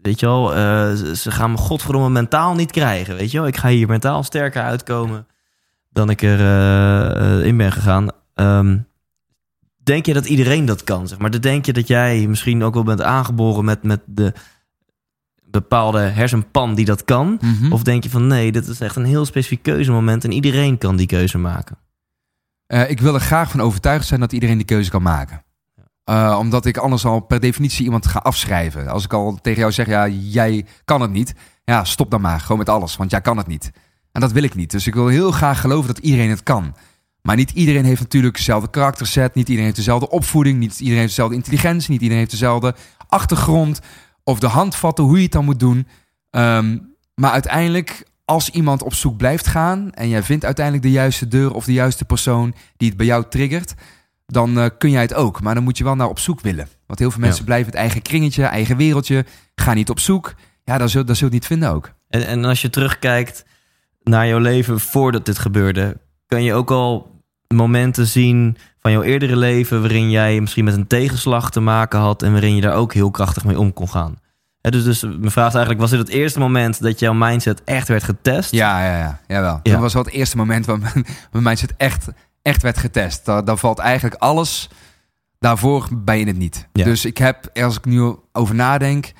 weet 0.01 0.19
je 0.19 0.26
wel, 0.26 0.55
eh, 0.55 0.93
ze- 0.93 1.32
gaan 1.32 1.51
me 1.51 1.57
godverdomme 1.57 2.09
mentaal 2.09 2.55
niet 2.55 2.71
krijgen, 2.71 3.15
weet 3.15 3.32
je 3.32 3.38
wel. 3.38 3.47
Ik 3.47 3.57
ga 3.57 3.67
hier 3.69 3.88
mentaal 3.88 4.24
sterker 4.24 4.61
uitkomen 4.61 5.28
dan 5.91 6.09
ik 6.09 6.21
er 6.21 6.39
eh, 6.39 7.39
eh, 7.39 7.45
in 7.45 7.57
ben 7.57 7.71
gegaan. 7.71 8.07
Ehm, 8.34 8.78
denk 9.84 10.05
je 10.05 10.13
dat 10.13 10.26
iedereen 10.26 10.65
dat 10.65 10.84
kan, 10.84 11.07
zeg 11.07 11.17
maar? 11.17 11.32
Dan 11.32 11.41
Denk 11.41 11.65
je 11.65 11.74
dat 11.74 11.88
jij 11.88 12.28
misschien 12.28 12.63
ook 12.63 12.74
wel 12.74 12.84
bent 12.84 13.01
aangeboren 13.01 13.65
met, 13.65 13.84
met 13.84 14.01
de 14.05 14.34
bepaalde 15.43 15.99
hersenpan 15.99 16.76
die 16.76 16.86
dat 16.86 17.03
kan? 17.03 17.39
Of 17.71 17.84
denk 17.84 18.03
je 18.03 18.09
van, 18.09 18.28
nee, 18.28 18.51
dit 18.51 18.67
is 18.67 18.80
echt 18.80 18.95
een 18.95 19.05
heel 19.05 19.26
specifiek 19.26 19.63
keuzemoment 19.63 20.24
en 20.24 20.32
iedereen 20.32 20.78
kan 20.78 20.95
die 20.95 21.07
keuze 21.07 21.38
maken? 21.38 21.78
Ik 22.88 22.99
wil 23.01 23.13
er 23.13 23.19
graag 23.19 23.51
van 23.51 23.61
overtuigd 23.61 24.07
zijn 24.07 24.19
dat 24.19 24.32
iedereen 24.34 24.57
die 24.57 24.65
keuze 24.65 24.89
kan 24.89 25.01
maken. 25.01 25.43
Eh, 26.04 26.36
omdat 26.39 26.66
ik 26.66 26.78
anders 26.78 27.06
al 27.06 27.20
per 27.20 27.39
definitie 27.39 27.86
iemand 27.86 28.08
ga 28.08 28.20
afschrijven. 28.20 28.88
Als 28.88 29.04
ik 29.04 29.14
al 29.14 29.39
tegen 29.41 29.60
jou 29.60 29.72
zeg, 29.72 29.88
ja, 29.88 30.08
jij 30.08 30.66
kan 30.86 31.01
het 31.01 31.12
niet. 31.12 31.34
Ja, 31.64 31.84
stop 31.84 32.12
dan 32.12 32.22
maar, 32.22 32.39
gewoon 32.39 32.58
met 32.58 32.70
alles, 32.70 32.95
want 32.95 33.12
jij 33.12 33.22
kan 33.22 33.38
het 33.38 33.47
niet. 33.47 33.72
En 34.12 34.22
dat 34.22 34.32
wil 34.32 34.43
ik 34.43 34.56
niet. 34.56 34.72
Dus 34.72 34.88
ik 34.88 34.93
wil 34.93 35.08
heel 35.08 35.32
graag 35.32 35.62
geloven 35.62 35.88
dat 35.88 35.97
iedereen 35.97 36.30
het 36.30 36.43
kan. 36.43 36.76
Maar 37.22 37.36
niet 37.36 37.51
iedereen 37.51 37.86
heeft 37.86 38.01
natuurlijk 38.01 38.36
dezelfde 38.36 38.70
karakterset. 38.70 39.34
Niet 39.34 39.43
iedereen 39.47 39.64
heeft 39.64 39.76
dezelfde 39.76 40.10
opvoeding. 40.10 40.60
Niet 40.60 40.80
iedereen 40.80 40.99
heeft 40.99 41.10
dezelfde 41.10 41.36
intelligentie. 41.36 41.91
Niet 41.91 42.01
iedereen 42.01 42.22
heeft 42.22 42.32
dezelfde 42.32 42.76
achtergrond. 43.08 43.80
Of 44.24 44.39
de 44.39 44.47
handvatten, 44.47 45.04
hoe 45.04 45.18
je 45.18 45.24
het 45.24 45.32
dan 45.32 45.45
moet 45.45 45.60
doen. 45.60 45.88
Ehm, 46.30 46.78
maar 47.16 47.32
uiteindelijk, 47.32 48.08
als 48.26 48.49
iemand 48.49 48.84
op 48.84 48.93
zoek 48.93 49.18
blijft 49.18 49.47
gaan... 49.47 49.91
en 49.91 50.10
jij 50.10 50.24
vindt 50.24 50.45
uiteindelijk 50.45 50.86
de 50.86 50.91
juiste 50.91 51.28
deur 51.28 51.54
of 51.54 51.66
de 51.66 51.74
juiste 51.74 52.06
persoon... 52.06 52.56
die 52.78 52.88
het 52.88 52.97
bij 52.97 53.06
jou 53.06 53.26
triggert, 53.30 53.74
dan 54.26 54.59
eh, 54.59 54.65
kun 54.78 54.89
jij 54.89 55.01
het 55.01 55.13
ook. 55.13 55.41
Maar 55.41 55.53
dan 55.55 55.63
moet 55.63 55.78
je 55.78 55.84
wel 55.84 55.95
naar 55.95 56.09
op 56.09 56.19
zoek 56.19 56.41
willen. 56.41 56.67
Want 56.88 56.99
heel 56.99 57.11
veel 57.11 57.19
Ja. 57.21 57.26
mensen 57.26 57.45
blijven 57.45 57.65
het 57.65 57.76
eigen 57.76 58.01
kringetje, 58.01 58.43
eigen 58.43 58.78
wereldje. 58.78 59.26
Gaan 59.55 59.76
niet 59.76 59.89
op 59.89 59.99
zoek. 59.99 60.34
Ja, 60.63 60.78
dan 60.78 60.89
zul, 60.89 61.05
dan 61.05 61.15
zul 61.15 61.28
je 61.28 61.34
het 61.34 61.41
niet 61.43 61.51
vinden 61.59 61.69
ook. 61.76 61.91
En, 62.09 62.28
en 62.28 62.45
als 62.45 62.61
je 62.61 62.69
terugkijkt 62.69 63.45
naar 64.03 64.28
jouw 64.28 64.39
leven 64.39 64.80
voordat 64.80 65.26
dit 65.26 65.38
gebeurde, 65.38 65.97
kan 66.28 66.43
je 66.43 66.53
ook 66.53 66.71
al 66.71 67.21
momenten 67.47 68.07
zien 68.07 68.57
van 68.80 68.91
jouw 68.91 69.01
eerdere 69.01 69.36
leven 69.36 69.80
waarin 69.82 70.09
jij 70.09 70.39
misschien 70.41 70.63
met 70.63 70.74
een 70.74 70.88
tegenslag 70.88 71.51
te 71.51 71.59
maken 71.59 71.99
had 71.99 72.24
en 72.24 72.32
waarin 72.32 72.55
je 72.55 72.61
daar 72.61 72.76
ook 72.76 72.93
heel 72.93 73.11
krachtig 73.11 73.43
mee 73.45 73.59
om 73.59 73.74
kon 73.74 73.89
gaan. 73.89 74.21
Dus, 74.61 74.84
dus 74.84 75.01
mijn 75.01 75.32
vraag 75.32 75.47
is 75.47 75.53
eigenlijk, 75.53 75.80
was 75.80 75.89
dit 75.89 75.99
het 75.99 76.09
eerste 76.09 76.39
moment 76.39 76.82
dat 76.82 76.99
jouw 76.99 77.13
mindset 77.13 77.63
echt 77.63 77.88
werd 77.88 78.03
getest? 78.03 78.51
Ja, 78.51 78.86
ja, 78.86 78.97
ja. 78.97 79.19
Jawel. 79.28 79.59
Ja. 79.63 79.71
Dat 79.71 79.82
was 79.82 79.93
wel 79.93 80.03
het 80.03 80.13
eerste 80.13 80.38
moment 80.38 80.65
waar 80.65 80.80
mijn, 80.80 81.05
mijn 81.32 81.43
mindset 81.43 81.74
echt, 81.78 82.07
echt 82.44 82.62
werd 82.62 82.78
getest. 82.78 83.26
Dan, 83.26 83.46
dan 83.46 83.58
valt 83.58 83.80
eigenlijk 83.80 84.16
alles... 84.16 84.70
Daarvoor 85.39 85.88
ben 85.91 86.18
je 86.18 86.26
het 86.26 86.38
niet. 86.38 86.68
Ja. 86.74 86.84
Dus 86.84 87.06
ik 87.06 87.18
heb, 87.18 87.50
als 87.54 87.78
ik 87.78 87.86
nu 87.86 88.16
over 88.32 88.56
nadenk... 88.56 89.12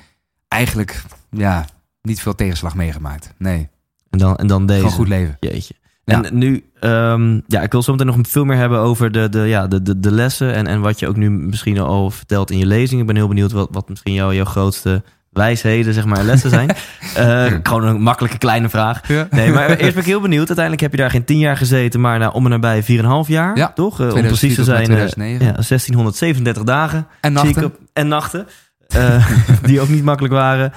eigenlijk 0.48 1.02
ja, 1.30 1.66
niet 2.02 2.20
veel 2.20 2.34
tegenslag 2.34 2.74
meegemaakt. 2.74 3.34
Nee, 3.38 3.68
En 4.10 4.18
dan, 4.18 4.36
en 4.36 4.46
dan 4.46 4.66
deze. 4.66 4.78
gewoon 4.78 4.94
goed 4.94 5.08
leven. 5.08 5.36
Jeetje. 5.40 5.74
Ja. 6.04 6.22
En 6.22 6.38
nu, 6.38 6.64
ehm, 6.80 7.40
ja, 7.46 7.62
ik 7.62 7.72
wil 7.72 7.82
zo 7.82 7.92
meteen 7.92 8.06
nog 8.06 8.18
veel 8.22 8.44
meer 8.44 8.56
hebben 8.56 8.78
over 8.78 9.12
de, 9.12 9.28
de, 9.28 9.38
ja, 9.38 9.66
de, 9.66 9.82
de, 9.82 10.00
de 10.00 10.10
lessen 10.10 10.54
en, 10.54 10.66
en 10.66 10.80
wat 10.80 10.98
je 10.98 11.08
ook 11.08 11.16
nu 11.16 11.30
misschien 11.30 11.78
al 11.78 12.10
vertelt 12.10 12.50
in 12.50 12.58
je 12.58 12.66
lezing. 12.66 13.00
Ik 13.00 13.06
ben 13.06 13.16
heel 13.16 13.28
benieuwd 13.28 13.52
wat, 13.52 13.68
wat 13.70 13.88
misschien 13.88 14.12
jouw, 14.12 14.32
jouw 14.32 14.44
grootste 14.44 15.02
wijsheden, 15.34 15.94
zeg 15.94 16.04
maar, 16.04 16.18
en 16.18 16.24
lessen 16.24 16.50
zijn. 16.50 16.70
Eh, 17.14 17.44
gewoon 17.62 17.84
een 17.84 18.00
makkelijke 18.02 18.38
kleine 18.38 18.68
vraag. 18.68 19.08
Ja. 19.08 19.26
Nee, 19.30 19.50
maar 19.52 19.68
eerst 19.70 19.92
ben 19.94 20.02
ik 20.02 20.08
heel 20.08 20.20
benieuwd. 20.20 20.46
Uiteindelijk 20.46 20.80
heb 20.80 20.90
je 20.90 20.96
daar 20.96 21.10
geen 21.10 21.24
tien 21.24 21.38
jaar 21.38 21.56
gezeten, 21.56 22.00
maar 22.00 22.18
nou, 22.18 22.32
om 22.34 22.44
en 22.44 22.50
nabij 22.50 22.82
4,5 22.82 22.88
jaar, 23.26 23.56
Ja, 23.56 23.72
toch? 23.72 24.00
Eh, 24.00 24.04
om 24.06 24.10
2004 24.10 24.38
precies 24.38 24.54
te 24.54 24.64
zijn, 24.64 24.80
eh, 24.80 24.84
2009. 24.86 25.46
ja, 25.46 25.52
1637 25.62 26.62
dagen. 26.62 27.06
En 27.20 27.32
nachten. 27.32 27.64
op- 27.64 27.78
en 27.92 28.08
nachten. 28.08 28.46
die 29.66 29.80
ook 29.80 29.88
niet 29.88 30.04
makkelijk 30.04 30.34
waren. 30.34 30.72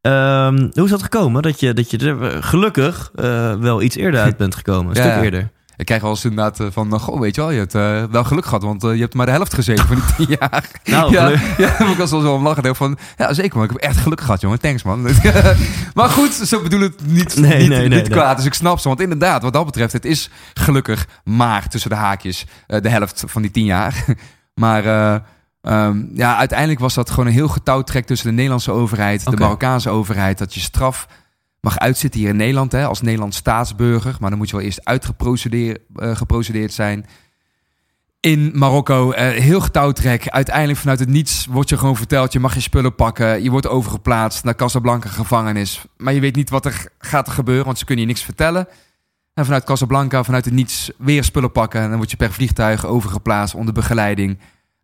Ehm, 0.00 0.68
hoe 0.72 0.84
is 0.84 0.90
dat 0.90 1.02
gekomen? 1.02 1.42
Dat 1.42 1.60
je, 1.60 1.72
dat 1.74 1.90
je 1.90 1.98
er 1.98 2.42
gelukkig 2.42 3.10
wel 3.60 3.82
iets 3.82 3.96
eerder 3.96 4.20
uit 4.20 4.36
bent 4.36 4.54
gekomen. 4.54 4.96
Een 4.96 5.02
Ja, 5.04 5.10
stuk 5.10 5.24
eerder. 5.24 5.50
Ik 5.80 5.86
krijg 5.86 6.02
wel 6.02 6.10
eens 6.10 6.24
inderdaad 6.24 6.60
eh, 6.60 6.66
van... 6.70 6.94
eh, 6.94 7.00
Goh, 7.00 7.20
weet 7.20 7.34
je 7.34 7.40
wel, 7.40 7.50
je 7.50 7.58
hebt 7.58 7.74
eh, 7.74 8.04
wel 8.10 8.24
geluk 8.24 8.44
gehad. 8.44 8.62
Want 8.62 8.82
je 8.82 8.88
hebt 8.88 9.14
maar 9.14 9.26
de 9.26 9.32
helft 9.32 9.54
gezeten 9.54 9.86
van 9.86 9.96
die 9.96 10.26
tien 10.26 10.36
jaar. 10.40 10.64
Nou, 10.84 11.12
ja, 11.12 11.24
geluk. 11.26 11.40
ja, 11.58 11.68
heb 11.68 11.88
ik 11.88 11.96
was 11.96 12.10
wel 12.10 12.20
zo 12.20 12.34
om 12.34 12.42
lachen. 12.42 12.76
Van, 12.76 12.98
ja, 13.16 13.32
zeker 13.32 13.56
man. 13.56 13.64
Ik 13.64 13.70
heb 13.70 13.80
echt 13.80 13.96
geluk 13.96 14.20
gehad, 14.20 14.40
jongen. 14.40 14.60
Thanks, 14.60 14.82
man. 14.82 15.02
maar 15.94 16.08
goed, 16.08 16.32
zo 16.32 16.62
bedoel 16.62 16.80
ik 16.80 16.92
het 16.98 17.06
niet, 17.12 17.36
Nee, 17.36 17.58
niet, 17.58 17.68
nee, 17.68 17.78
nee, 17.78 17.88
niet 17.88 17.90
nee. 17.90 18.08
kwaad. 18.08 18.36
Dus 18.36 18.46
ik 18.46 18.54
snap 18.54 18.78
ze. 18.78 18.88
Want 18.88 19.00
inderdaad, 19.00 19.42
wat 19.42 19.52
dat 19.52 19.64
betreft, 19.64 19.92
het 19.92 20.04
is 20.04 20.30
gelukkig 20.54 21.06
maar 21.24 21.68
tussen 21.68 21.90
de 21.90 21.96
haakjes 21.96 22.46
de 22.66 22.88
helft 22.88 23.24
van 23.26 23.42
die 23.42 23.50
tien 23.50 23.64
jaar. 23.64 24.04
maar 24.54 24.84
eh, 24.84 25.14
ehm, 25.62 25.98
ja, 26.14 26.36
uiteindelijk 26.36 26.80
was 26.80 26.94
dat 26.94 27.10
gewoon 27.10 27.26
een 27.26 27.32
heel 27.32 27.48
getouwtrek 27.48 28.06
tussen 28.06 28.28
de 28.28 28.34
Nederlandse 28.34 28.70
overheid, 28.70 29.30
de 29.30 29.36
Marokkaanse 29.36 29.90
overheid. 29.90 30.38
Dat 30.38 30.54
je 30.54 30.60
straf 30.60 31.06
mag 31.60 31.78
uitzitten 31.78 32.20
hier 32.20 32.28
in 32.28 32.36
Nederland 32.36 32.72
hè, 32.72 32.86
als 32.86 33.00
Nederlands 33.00 33.36
staatsburger. 33.36 34.16
Maar 34.20 34.30
dan 34.30 34.38
moet 34.38 34.50
je 34.50 34.56
wel 34.56 34.64
eerst 34.64 34.84
uitgeprocedeerd 34.84 35.80
eh, 35.94 36.16
geprocedeerd 36.16 36.72
zijn 36.72 37.06
in 38.20 38.50
Marokko. 38.54 39.12
eh, 39.12 39.28
heel 39.28 39.60
getouwtrek. 39.60 40.28
Uiteindelijk 40.28 40.78
vanuit 40.78 40.98
het 40.98 41.08
niets 41.08 41.46
wordt 41.46 41.68
je 41.68 41.78
gewoon 41.78 41.96
verteld... 41.96 42.32
je 42.32 42.40
mag 42.40 42.54
je 42.54 42.60
spullen 42.60 42.94
pakken. 42.94 43.42
Je 43.42 43.50
wordt 43.50 43.68
overgeplaatst 43.68 44.44
naar 44.44 44.54
Casablanca 44.54 45.08
gevangenis. 45.08 45.84
Maar 45.96 46.12
je 46.12 46.20
weet 46.20 46.36
niet 46.36 46.50
wat 46.50 46.64
er 46.64 46.86
gaat 46.98 47.28
gebeuren... 47.28 47.64
want 47.64 47.78
ze 47.78 47.84
kunnen 47.84 48.04
je 48.04 48.10
niks 48.10 48.24
vertellen. 48.24 48.68
En 49.34 49.44
vanuit 49.44 49.64
Casablanca, 49.64 50.24
vanuit 50.24 50.44
het 50.44 50.54
niets... 50.54 50.90
weer 50.98 51.24
spullen 51.24 51.52
pakken. 51.52 51.80
En 51.80 51.88
dan 51.88 51.96
word 51.96 52.10
je 52.10 52.16
per 52.16 52.32
vliegtuig 52.32 52.86
overgeplaatst 52.86 53.54
onder 53.54 53.74
begeleiding... 53.74 54.38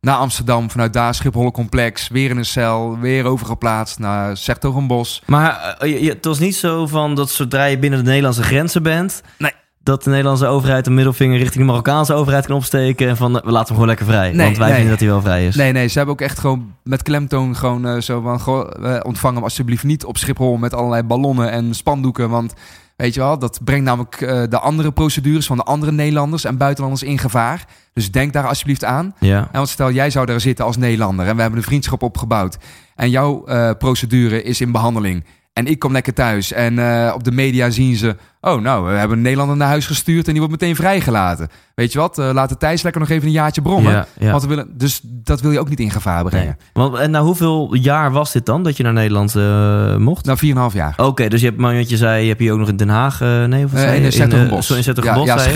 naar 0.07 0.17
Amsterdam. 0.17 0.71
Vanuit 0.71 0.93
daar 0.93 1.15
Schiphol 1.15 1.51
complex. 1.51 2.09
Weer 2.09 2.31
in 2.31 2.37
een 2.37 2.45
cel. 2.45 2.99
Weer 2.99 3.25
overgeplaatst 3.25 3.99
naar 3.99 4.37
Sertogenbos. 4.37 5.23
Maar 5.27 5.77
eh, 5.79 6.09
het 6.09 6.25
was 6.25 6.39
niet 6.39 6.57
zo 6.57 6.87
van 6.87 7.15
dat 7.15 7.31
zodra 7.31 7.65
je 7.65 7.79
binnen 7.79 7.99
de 7.99 8.05
Nederlandse 8.05 8.43
grenzen 8.43 8.83
bent... 8.83 9.23
Nee. 9.39 9.53
dat 9.83 10.05
de 10.05 10.11
Nederlandse 10.11 10.47
overheid 10.47 10.87
een 10.87 10.95
middelvinger 10.95 11.39
richting 11.39 11.59
de 11.59 11.71
Marokkaanse 11.71 12.15
overheid 12.15 12.47
kan 12.47 12.57
opsteken. 12.57 13.09
En 13.09 13.17
van, 13.17 13.39
eh, 13.39 13.45
we 13.45 13.51
laten 13.51 13.67
hem 13.67 13.75
gewoon 13.75 13.89
lekker 13.89 14.07
vrij. 14.07 14.33
Nee, 14.33 14.45
want 14.45 14.57
wij 14.57 14.67
nee. 14.67 14.77
vinden 14.77 14.93
dat 14.93 15.01
hij 15.01 15.09
wel 15.09 15.21
vrij 15.21 15.47
is. 15.47 15.57
Nee, 15.57 15.73
nee, 15.73 15.87
ze 15.87 15.97
hebben 15.97 16.15
ook 16.15 16.21
echt 16.21 16.39
gewoon 16.39 16.75
met 16.83 17.03
klemtoon 17.03 17.57
gewoon 17.57 17.87
eh, 17.87 18.01
zo 18.01 18.21
van... 18.21 18.41
Goh, 18.41 18.95
eh, 18.95 19.01
ontvang 19.03 19.35
hem 19.35 19.43
alsjeblieft 19.43 19.85
niet 19.85 20.05
op 20.05 20.17
Schiphol 20.17 20.57
met 20.57 20.75
allerlei 20.75 21.03
ballonnen 21.03 21.51
en 21.51 21.75
spandoeken. 21.75 22.31
Want 22.31 22.55
weet 22.97 23.15
je 23.15 23.21
wel, 23.21 23.39
dat 23.39 23.61
brengt 23.65 23.85
namelijk 23.85 24.21
eh, 24.21 24.43
de 24.49 24.59
andere 24.59 24.93
procedures 24.93 25.47
van 25.47 25.57
de 25.57 25.63
andere 25.63 25.93
Nederlanders 25.93 26.45
en 26.45 26.57
buitenlanders 26.57 27.03
in 27.03 27.19
gevaar. 27.19 27.67
Dus 27.93 28.11
denk 28.11 28.33
daar 28.33 28.47
alsjeblieft 28.47 28.85
aan. 28.85 29.15
Ja. 29.21 29.39
En 29.39 29.49
want 29.53 29.69
stel, 29.69 29.91
jij 29.91 30.11
zou 30.11 30.27
daar 30.27 30.41
zitten 30.41 30.65
als 30.65 30.77
Nederlander 30.77 31.27
en 31.27 31.35
we 31.35 31.41
hebben 31.41 31.59
een 31.59 31.67
vriendschap 31.67 32.03
opgebouwd. 32.03 32.57
En 32.95 33.11
jouw 33.11 33.45
eh, 33.47 33.71
procedure 33.79 34.43
is 34.43 34.61
in 34.61 34.73
behandeling. 34.73 35.25
En 35.57 35.67
ik 35.67 35.79
kom 35.79 35.93
lekker 35.93 36.13
thuis 36.15 36.53
en 36.53 36.79
eh, 36.79 37.13
op 37.15 37.25
de 37.25 37.33
media 37.33 37.71
zien 37.71 37.97
ze... 37.97 38.17
Oh, 38.41 38.61
nou, 38.61 38.87
we 38.87 38.93
hebben 38.93 39.17
een 39.17 39.23
Nederlander 39.23 39.57
naar 39.57 39.69
huis 39.69 39.87
gestuurd 39.87 40.27
en 40.27 40.33
die 40.33 40.43
wordt 40.43 40.61
meteen 40.61 40.77
vrijgelaten. 40.77 41.49
Weet 41.75 41.93
je 41.93 41.99
wat, 41.99 42.19
eh, 42.19 42.31
laat 42.33 42.49
de 42.49 42.57
Thijs 42.57 42.83
lekker 42.83 43.01
nog 43.01 43.11
even 43.11 43.27
een 43.27 43.33
jaartje 43.33 43.63
brommen. 43.63 43.93
Ja, 43.93 44.07
ja. 44.19 44.31
Want 44.31 44.43
we 44.43 44.49
willen, 44.49 44.69
dus 44.79 45.01
dat 45.03 45.41
wil 45.41 45.51
je 45.51 45.59
ook 45.61 45.69
niet 45.69 45.81
in 45.81 45.91
gevaar 45.91 46.25
brengen. 46.25 46.47
Nee. 46.47 46.85
Want, 46.89 46.95
en 46.97 47.11
na 47.11 47.21
hoeveel 47.23 47.75
jaar 47.75 48.11
was 48.11 48.33
dit 48.33 48.47
dan 48.47 48.63
dat 48.63 48.77
je 48.77 48.83
naar 48.83 48.93
Nederland 48.93 49.35
eh, 49.35 49.97
mocht? 49.97 50.25
Nou, 50.25 50.39
4,5 50.71 50.77
jaar. 50.77 50.95
Oké, 50.97 51.29
dus 51.29 51.41
je 51.41 51.47
hebt, 51.47 51.59
maar 51.59 51.77
wat 51.77 51.91
je 51.91 51.97
zei, 51.97 52.23
je 52.23 52.29
hebt 52.29 52.41
hier 52.41 52.53
ook 52.53 52.59
nog 52.59 52.69
in 52.69 52.77
Den 52.77 52.89
Haag, 52.89 53.21
nee, 53.21 53.65
of 53.65 53.73
in 53.73 53.95
je? 53.95 54.01
de 54.01 54.11
Zertogenbos. 54.11 54.67
zo 54.67 54.75
in 54.75 54.83
Zertogenbos, 54.83 55.27
Ja, 55.27 55.35
ja 55.35 55.51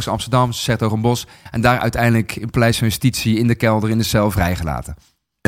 je? 0.00 0.10
Amsterdam, 0.10 0.52
Zertogenbos. 0.52 1.26
En 1.50 1.60
daar 1.60 1.78
uiteindelijk 1.78 2.36
in 2.36 2.50
Paleis 2.50 2.78
van 2.78 2.86
Justitie 2.86 3.38
in 3.38 3.46
de 3.46 3.54
kelder 3.54 3.90
in 3.90 3.98
de 3.98 4.04
cel 4.04 4.30
vrijgelaten. 4.30 4.94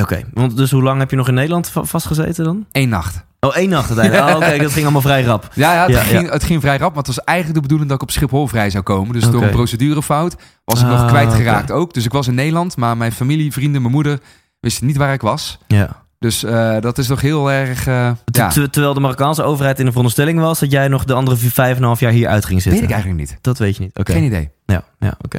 Oké, 0.01 0.23
want 0.33 0.57
dus 0.57 0.71
hoe 0.71 0.83
lang 0.83 0.99
heb 0.99 1.11
je 1.11 1.17
nog 1.17 1.29
in 1.29 1.35
Nederland 1.35 1.69
va- 1.71 1.85
vastgezeten 1.85 2.45
dan? 2.45 2.67
Eén 2.73 2.89
nacht. 2.89 3.25
Oh, 3.45 3.57
één 3.57 3.69
nacht 3.69 3.89
uiteindelijk. 3.99 4.29
Oh, 4.45 4.49
oké, 4.49 4.59
dat 4.63 4.73
ging 4.73 4.83
allemaal 4.85 5.01
vrij 5.03 5.23
rap. 5.23 5.49
Ja, 5.55 5.73
ja, 5.75 5.83
het, 5.83 5.91
Ja, 5.91 6.01
ging, 6.03 6.27
ja. 6.27 6.33
het 6.33 6.45
ging 6.45 6.61
vrij 6.61 6.77
rap, 6.77 6.95
want 6.95 7.07
het 7.07 7.17
was 7.17 7.25
eigenlijk 7.25 7.57
de 7.57 7.63
bedoeling 7.63 7.91
dat 7.91 8.03
ik 8.03 8.09
op 8.09 8.15
Schiphol 8.15 8.47
vrij 8.47 8.71
zou 8.71 8.83
komen. 8.85 9.13
Dus 9.13 9.31
door 9.31 9.43
een 9.43 9.51
procedurefout 9.51 10.37
was 10.65 10.81
ik 10.81 10.87
nog 10.87 11.01
Ah, 11.01 11.09
kwijtgeraakt 11.09 11.71
ook. 11.71 11.95
Dus 11.95 12.05
ik 12.05 12.13
was 12.13 12.27
in 12.29 12.35
Nederland, 12.35 12.77
maar 12.77 12.97
mijn 12.97 13.13
familie, 13.13 13.53
vrienden, 13.53 13.81
mijn 13.81 13.93
moeder 13.95 14.19
wisten 14.61 14.87
niet 14.87 14.97
waar 14.97 15.13
ik 15.13 15.21
was. 15.21 15.59
Ja. 15.67 16.03
Dus 16.19 16.45
eh, 16.45 16.77
dat 16.81 16.99
is 16.99 17.07
toch 17.07 17.21
heel 17.21 17.51
erg... 17.53 17.87
eh, 17.87 18.11
ja, 18.25 18.49
ter- 18.49 18.71
terwijl 18.71 18.95
de 18.95 19.01
Marokkaanse 19.01 19.43
overheid 19.43 19.77
in 19.79 19.85
de 19.85 19.91
veronderstelling 19.91 20.39
was 20.39 20.59
dat 20.59 20.71
jij 20.71 20.89
nog 20.89 21.05
de 21.05 21.15
andere 21.15 21.37
vijf 21.37 21.71
en 21.77 21.77
een 21.83 21.87
half 21.87 22.01
jaar 22.01 22.13
hier 22.13 22.29
uit 22.29 22.45
ging 22.45 22.63
zitten. 22.63 22.81
weet 22.81 22.91
ik 22.91 22.95
eigenlijk 22.97 23.29
niet. 23.31 23.39
Dat 23.41 23.59
weet 23.59 23.77
je 23.77 23.83
niet. 23.83 23.99
Oké. 23.99 24.13
Geen 24.13 24.23
idee. 24.25 24.51
Ja, 24.67 24.83
ja 24.99 25.15
oké. 25.25 25.39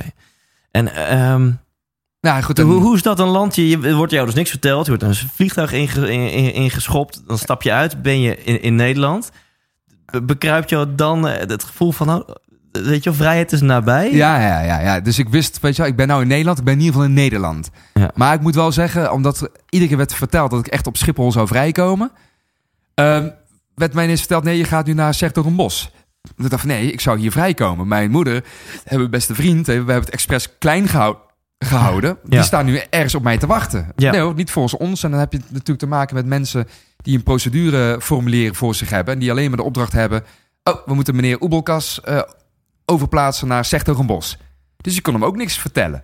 En 0.71 0.95
ehm, 0.95 1.51
Nou 2.25 2.41
goed, 2.43 2.57
hoe, 2.57 2.73
hoe 2.81 2.95
is 2.95 3.01
dat 3.01 3.19
een 3.19 3.27
landje? 3.27 3.67
Je, 3.67 3.95
wordt 3.95 4.11
jou 4.11 4.25
dus 4.25 4.35
niks 4.35 4.49
verteld. 4.49 4.85
Je 4.85 4.97
wordt 4.97 5.03
een 5.21 5.29
vliegtuig 5.33 5.71
inge- 5.71 6.11
in- 6.11 6.31
in- 6.31 6.53
ingeschopt. 6.53 7.21
Dan 7.27 7.37
stap 7.37 7.61
je 7.61 7.71
uit, 7.71 8.01
ben 8.01 8.21
je 8.21 8.37
in, 8.43 8.61
in 8.61 8.75
Nederland. 8.75 9.29
Be- 10.05 10.21
Bekruipt 10.23 10.69
jou 10.69 10.95
dan 10.95 11.27
eh, 11.27 11.39
het 11.47 11.63
gevoel 11.63 11.91
van, 11.91 12.09
oh, 12.09 12.29
weet 12.71 13.03
je, 13.03 13.13
vrijheid 13.13 13.51
is 13.51 13.61
nabij? 13.61 14.13
Ja, 14.13 14.39
ja, 14.41 14.61
ja, 14.61 14.79
ja. 14.79 14.99
Dus 14.99 15.19
ik 15.19 15.29
wist, 15.29 15.59
weet 15.59 15.75
je 15.75 15.81
wel, 15.81 15.91
ik 15.91 15.97
ben 15.97 16.07
nou 16.07 16.21
in 16.21 16.27
Nederland. 16.27 16.57
Ik 16.57 16.63
ben 16.63 16.73
in 16.73 16.79
ieder 16.79 16.93
geval 16.93 17.09
in 17.09 17.15
Nederland. 17.15 17.69
Ja. 17.93 18.11
Maar 18.13 18.33
ik 18.33 18.41
moet 18.41 18.55
wel 18.55 18.71
zeggen, 18.71 19.11
omdat 19.11 19.49
iedere 19.69 19.89
keer 19.89 19.97
werd 19.97 20.13
verteld 20.13 20.51
dat 20.51 20.59
ik 20.59 20.67
echt 20.67 20.87
op 20.87 20.97
Schiphol 20.97 21.31
zou 21.31 21.47
vrijkomen, 21.47 22.11
ehm, 22.93 23.29
werd 23.75 23.93
mij 23.93 24.03
ineens 24.03 24.19
verteld, 24.19 24.43
nee, 24.43 24.57
je 24.57 24.63
gaat 24.63 24.85
nu 24.85 24.93
naar 24.93 25.13
Sertogenbos. 25.13 25.91
Ik 26.37 26.49
dacht 26.49 26.61
van, 26.61 26.69
nee, 26.71 26.91
ik 26.91 27.01
zou 27.01 27.19
hier 27.19 27.31
vrijkomen. 27.31 27.87
Mijn 27.87 28.11
moeder, 28.11 28.43
hebben 28.83 29.09
beste 29.11 29.35
vriend, 29.35 29.65
we 29.67 29.73
hebben 29.73 29.95
het 29.95 30.09
expres 30.09 30.57
klein 30.57 30.87
gehou- 30.87 31.15
gehouden. 31.59 32.17
Die 32.23 32.43
staan 32.43 32.65
nu 32.65 32.77
ergens 32.89 33.15
op 33.15 33.23
mij 33.23 33.37
te 33.37 33.47
wachten. 33.47 33.87
Ja. 33.95 34.11
Nee 34.11 34.21
hoor, 34.21 34.33
niet 34.35 34.51
volgens 34.51 34.77
ons. 34.77 35.03
En 35.03 35.11
dan 35.11 35.19
heb 35.19 35.31
je 35.31 35.39
natuurlijk 35.49 35.79
te 35.79 35.87
maken 35.87 36.15
met 36.15 36.25
mensen 36.25 36.67
die 36.97 37.17
een 37.17 37.23
procedureformulier 37.23 38.55
voor 38.55 38.75
zich 38.75 38.89
hebben. 38.89 39.13
En 39.13 39.19
die 39.19 39.31
alleen 39.31 39.47
maar 39.47 39.57
de 39.57 39.63
opdracht 39.63 39.91
hebben, 39.91 40.23
oh, 40.63 40.75
we 40.85 40.93
moeten 40.93 41.15
meneer 41.15 41.41
Oebelkas 41.41 42.01
eh, 42.01 42.21
overplaatsen 42.85 43.47
naar 43.47 43.65
Sertogenbos. 43.65 44.37
Dus 44.77 44.95
je 44.95 45.01
kon 45.01 45.13
hem 45.13 45.25
ook 45.25 45.35
niks 45.35 45.57
vertellen. 45.57 46.03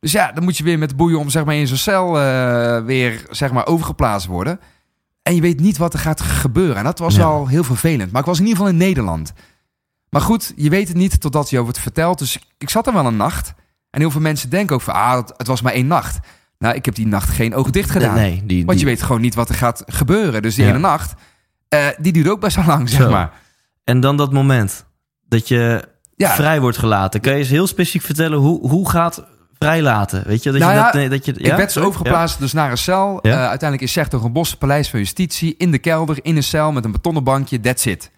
Dus 0.00 0.12
ja, 0.12 0.32
dan 0.32 0.44
moet 0.44 0.56
je 0.56 0.64
weer 0.64 0.78
met 0.78 0.96
boeien 0.96 1.18
om 1.18 1.30
zeg 1.30 1.44
maar 1.44 1.54
in 1.54 1.66
zo'n 1.66 1.76
cel 1.76 2.20
eh, 2.20 2.84
weer 2.84 3.22
zeg 3.30 3.52
maar 3.52 3.66
overgeplaatst 3.66 4.26
worden. 4.26 4.60
En 5.22 5.34
je 5.34 5.40
weet 5.40 5.60
niet 5.60 5.76
wat 5.76 5.92
er 5.92 5.98
gaat 5.98 6.20
gebeuren. 6.20 6.76
En 6.76 6.84
dat 6.84 6.98
was 6.98 7.14
Ja. 7.14 7.20
wel 7.20 7.46
heel 7.46 7.64
vervelend. 7.64 8.12
Maar 8.12 8.20
ik 8.20 8.26
was 8.26 8.38
in 8.38 8.44
ieder 8.46 8.58
geval 8.58 8.72
in 8.72 8.78
Nederland. 8.78 9.32
Maar 10.10 10.20
goed, 10.20 10.52
je 10.56 10.70
weet 10.70 10.88
het 10.88 10.96
niet 10.96 11.20
totdat 11.20 11.50
je 11.50 11.58
over 11.58 11.72
het 11.72 11.82
vertelt. 11.82 12.18
Dus 12.18 12.38
ik 12.58 12.70
zat 12.70 12.86
er 12.86 12.92
wel 12.92 13.06
een 13.06 13.16
nacht. 13.16 13.52
En 13.90 14.00
heel 14.00 14.10
veel 14.10 14.20
mensen 14.20 14.50
denken 14.50 14.74
ook 14.74 14.80
van, 14.82 14.94
ah, 14.94 15.16
het- 15.36 15.46
was 15.46 15.62
maar 15.62 15.72
één 15.72 15.86
nacht. 15.86 16.18
Nou, 16.58 16.74
ik 16.74 16.84
heb 16.84 16.94
die 16.94 17.06
nacht 17.06 17.28
geen 17.28 17.54
ogen 17.54 17.72
dicht 17.72 17.90
gedaan. 17.90 18.14
Nee, 18.14 18.42
die, 18.44 18.64
Want 18.64 18.78
je 18.78 18.84
die- 18.84 18.94
weet 18.94 19.04
gewoon 19.04 19.20
niet 19.20 19.34
wat 19.34 19.48
er 19.48 19.54
gaat 19.54 19.82
gebeuren. 19.86 20.42
Dus 20.42 20.54
die 20.54 20.64
Ja. 20.64 20.70
ene 20.70 20.78
nacht, 20.78 21.14
eh, 21.68 21.86
die 21.98 22.12
duurt 22.12 22.28
ook 22.28 22.40
best 22.40 22.56
wel 22.56 22.64
lang, 22.64 22.88
zeg 22.88 23.00
Zo. 23.02 23.10
maar. 23.10 23.32
En 23.84 24.00
dan 24.00 24.16
dat 24.16 24.32
moment 24.32 24.86
dat 25.28 25.48
je 25.48 25.88
Ja, 26.16 26.34
vrij 26.34 26.60
wordt 26.60 26.78
gelaten. 26.78 27.20
Kun 27.20 27.32
je 27.32 27.38
eens 27.38 27.48
heel 27.48 27.66
specifiek 27.66 28.02
vertellen 28.02 28.38
hoe, 28.38 28.68
hoe 28.68 28.90
gaat 28.90 29.24
vrijlaten? 29.58 30.26
Weet 30.26 30.42
je, 30.42 30.50
dat 30.50 30.60
Nou 30.60 30.72
je 30.72 30.78
ja, 30.78 30.84
dat, 30.84 30.94
nee, 30.94 31.08
dat 31.08 31.24
je, 31.24 31.32
Ik 31.32 31.46
werd 31.46 31.58
dus 31.58 31.72
Sorry? 31.72 31.88
overgeplaatst 31.88 32.38
dus 32.38 32.52
naar 32.52 32.70
een 32.70 32.78
cel. 32.78 33.18
Ja. 33.22 33.30
Eh, 33.32 33.38
uiteindelijk 33.38 33.82
is 33.82 33.92
Sertogenbos, 33.92 34.56
Paleis 34.56 34.90
van 34.90 34.98
Justitie, 34.98 35.54
in 35.58 35.70
de 35.70 35.78
kelder, 35.78 36.18
in 36.22 36.36
een 36.36 36.42
cel 36.42 36.72
met 36.72 36.84
een 36.84 36.92
betonnen 36.92 37.24
bankje, 37.24 37.60
that's 37.60 37.86
it. 37.86 38.10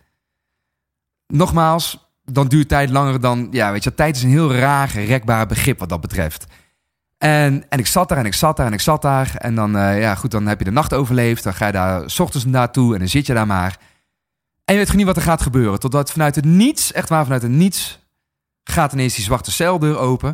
Nogmaals, 1.27 2.12
dan 2.25 2.49
duurt 2.49 2.69
tijd 2.69 2.91
langer 2.91 3.21
dan... 3.21 3.49
Ja, 3.51 3.73
weet 3.73 3.85
je, 3.85 3.95
tijd 3.95 4.17
is 4.17 4.23
een 4.23 4.31
heel 4.31 4.55
raar, 4.55 4.91
rekbaar 4.91 5.47
begrip 5.47 5.79
wat 5.79 5.89
dat 5.89 6.01
betreft. 6.01 6.47
En, 7.19 7.65
en 7.69 7.79
ik 7.79 7.87
zat 7.87 8.09
daar 8.09 8.19
en 8.19 8.27
ik 8.27 8.35
zat 8.35 8.57
daar 8.57 8.67
en 8.67 8.73
ik 8.73 8.81
zat 8.81 9.03
daar. 9.03 9.35
En 9.37 9.55
dan, 9.55 9.77
eh, 9.77 10.01
ja 10.01 10.15
goed, 10.15 10.31
dan 10.31 10.47
heb 10.47 10.59
je 10.59 10.65
de 10.65 10.71
nacht 10.71 10.95
overleefd. 10.95 11.43
Dan 11.43 11.55
ga 11.55 11.67
je 11.67 11.73
daar 11.73 12.11
s 12.11 12.19
ochtends 12.19 12.47
naartoe 12.47 12.93
en 12.93 12.99
dan 12.99 13.09
zit 13.09 13.27
je 13.27 13.35
daar 13.35 13.47
maar. 13.47 13.79
En 14.65 14.75
je 14.75 14.77
weet 14.77 14.91
gewoon 14.91 14.97
niet 14.97 15.15
wat 15.15 15.17
er 15.17 15.31
gaat 15.31 15.43
gebeuren. 15.43 15.81
Totdat 15.81 16.11
vanuit 16.11 16.35
het 16.35 16.45
niets, 16.45 16.93
echt 16.93 17.09
waar, 17.09 17.23
vanuit 17.23 17.43
het 17.43 17.51
niets... 17.51 17.99
gaat 18.65 18.93
ineens 18.93 19.15
die 19.15 19.25
zwarte 19.25 19.51
celdeur 19.51 19.99
open. 19.99 20.29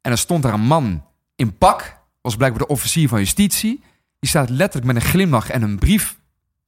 En 0.00 0.10
dan 0.10 0.18
stond 0.18 0.42
daar 0.42 0.52
een 0.52 0.60
man 0.60 1.04
in 1.36 1.58
pak. 1.58 1.98
Was 2.20 2.36
blijkbaar 2.36 2.66
de 2.66 2.72
officier 2.72 3.08
van 3.08 3.18
justitie. 3.18 3.84
Die 4.18 4.30
staat 4.30 4.50
letterlijk 4.50 4.92
met 4.92 5.02
een 5.02 5.08
glimlach 5.08 5.50
en 5.50 5.62
een 5.62 5.78
brief 5.78 6.18